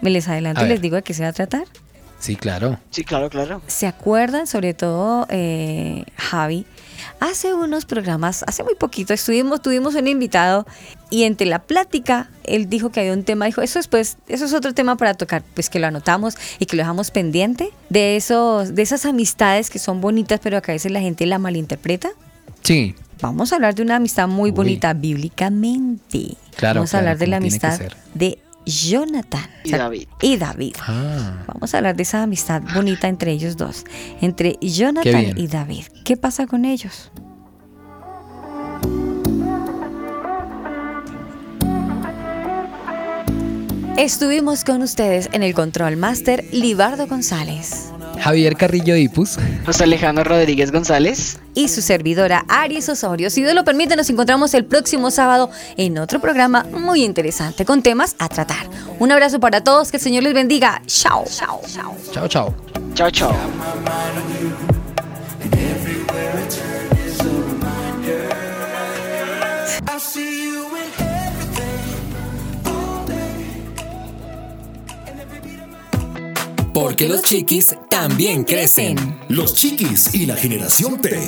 Me 0.00 0.10
les 0.10 0.26
adelanto 0.28 0.64
y 0.64 0.68
les 0.68 0.80
digo 0.80 0.96
de 0.96 1.02
qué 1.02 1.14
se 1.14 1.22
va 1.22 1.28
a 1.28 1.32
tratar. 1.32 1.64
Sí, 2.18 2.36
claro. 2.36 2.78
Sí, 2.90 3.04
claro, 3.04 3.28
claro. 3.30 3.62
¿Se 3.66 3.86
acuerdan, 3.86 4.46
sobre 4.46 4.74
todo 4.74 5.26
eh, 5.28 6.04
Javi? 6.16 6.66
Hace 7.20 7.54
unos 7.54 7.84
programas, 7.84 8.44
hace 8.46 8.64
muy 8.64 8.74
poquito, 8.74 9.14
estuvimos, 9.14 9.62
tuvimos 9.62 9.94
un 9.94 10.08
invitado 10.08 10.66
y 11.10 11.24
entre 11.24 11.46
la 11.46 11.60
plática, 11.60 12.30
él 12.44 12.68
dijo 12.68 12.90
que 12.90 13.00
había 13.00 13.12
un 13.12 13.24
tema, 13.24 13.46
dijo, 13.46 13.62
eso 13.62 13.78
es 13.78 13.88
pues, 13.88 14.16
eso 14.28 14.44
es 14.44 14.54
otro 14.54 14.74
tema 14.74 14.96
para 14.96 15.14
tocar, 15.14 15.42
pues 15.54 15.68
que 15.68 15.78
lo 15.78 15.86
anotamos 15.86 16.36
y 16.58 16.66
que 16.66 16.76
lo 16.76 16.82
dejamos 16.82 17.10
pendiente 17.10 17.70
de 17.90 18.16
esos, 18.16 18.74
de 18.74 18.82
esas 18.82 19.04
amistades 19.04 19.70
que 19.70 19.78
son 19.78 20.00
bonitas, 20.00 20.40
pero 20.42 20.60
que 20.62 20.72
a 20.72 20.74
veces 20.74 20.90
la 20.90 21.00
gente 21.00 21.26
la 21.26 21.38
malinterpreta. 21.38 22.10
Sí. 22.62 22.94
Vamos 23.20 23.52
a 23.52 23.56
hablar 23.56 23.74
de 23.74 23.82
una 23.82 23.96
amistad 23.96 24.26
muy 24.26 24.50
Uy. 24.50 24.56
bonita 24.56 24.92
bíblicamente. 24.94 26.36
Claro, 26.56 26.80
Vamos 26.80 26.90
a 26.90 26.98
claro, 26.98 27.10
hablar 27.10 27.18
de 27.18 27.26
la 27.28 27.36
amistad 27.36 27.80
de 28.14 28.38
Jonathan 28.66 29.48
Y 29.64 29.68
o 29.68 29.70
sea, 29.70 29.78
David. 29.78 30.08
Y 30.20 30.36
David. 30.36 30.76
Ah, 30.80 31.44
Vamos 31.46 31.74
a 31.74 31.78
hablar 31.78 31.96
de 31.96 32.02
esa 32.02 32.22
amistad 32.22 32.62
bonita 32.74 33.08
entre 33.08 33.32
ellos 33.32 33.56
dos, 33.56 33.84
entre 34.20 34.58
Jonathan 34.60 35.38
y 35.38 35.46
David. 35.46 35.84
¿Qué 36.04 36.16
pasa 36.16 36.46
con 36.46 36.64
ellos? 36.64 37.10
Estuvimos 43.96 44.64
con 44.64 44.82
ustedes 44.82 45.28
en 45.32 45.42
el 45.42 45.54
Control 45.54 45.96
Master 45.96 46.44
Libardo 46.50 47.06
González 47.06 47.91
Javier 48.22 48.56
Carrillo 48.56 48.96
Ipus. 48.96 49.36
José 49.66 49.84
Alejandro 49.84 50.24
Rodríguez 50.24 50.70
González. 50.70 51.38
y 51.54 51.68
su 51.68 51.82
servidora 51.82 52.44
Aries 52.48 52.88
Osorio. 52.88 53.28
Si 53.28 53.42
Dios 53.42 53.54
lo 53.54 53.64
permite, 53.64 53.94
nos 53.96 54.08
encontramos 54.10 54.54
el 54.54 54.64
próximo 54.64 55.10
sábado 55.10 55.50
en 55.76 55.98
otro 55.98 56.20
programa 56.20 56.64
muy 56.64 57.04
interesante 57.04 57.64
con 57.64 57.82
temas 57.82 58.16
a 58.18 58.28
tratar. 58.28 58.66
Un 58.98 59.12
abrazo 59.12 59.40
para 59.40 59.62
todos, 59.62 59.90
que 59.90 59.98
el 59.98 60.02
Señor 60.02 60.22
les 60.22 60.34
bendiga. 60.34 60.80
Chao, 60.86 61.24
chao, 61.28 61.60
chao. 61.66 61.96
Chao, 62.12 62.28
chao. 62.28 62.54
Chao, 62.94 63.10
chao. 63.10 64.71
Porque 76.72 77.06
los 77.06 77.22
chiquis 77.22 77.76
también 77.90 78.44
crecen. 78.44 78.96
Los 79.28 79.54
chiquis 79.54 80.14
y 80.14 80.24
la 80.24 80.36
generación 80.36 81.02
T. 81.02 81.20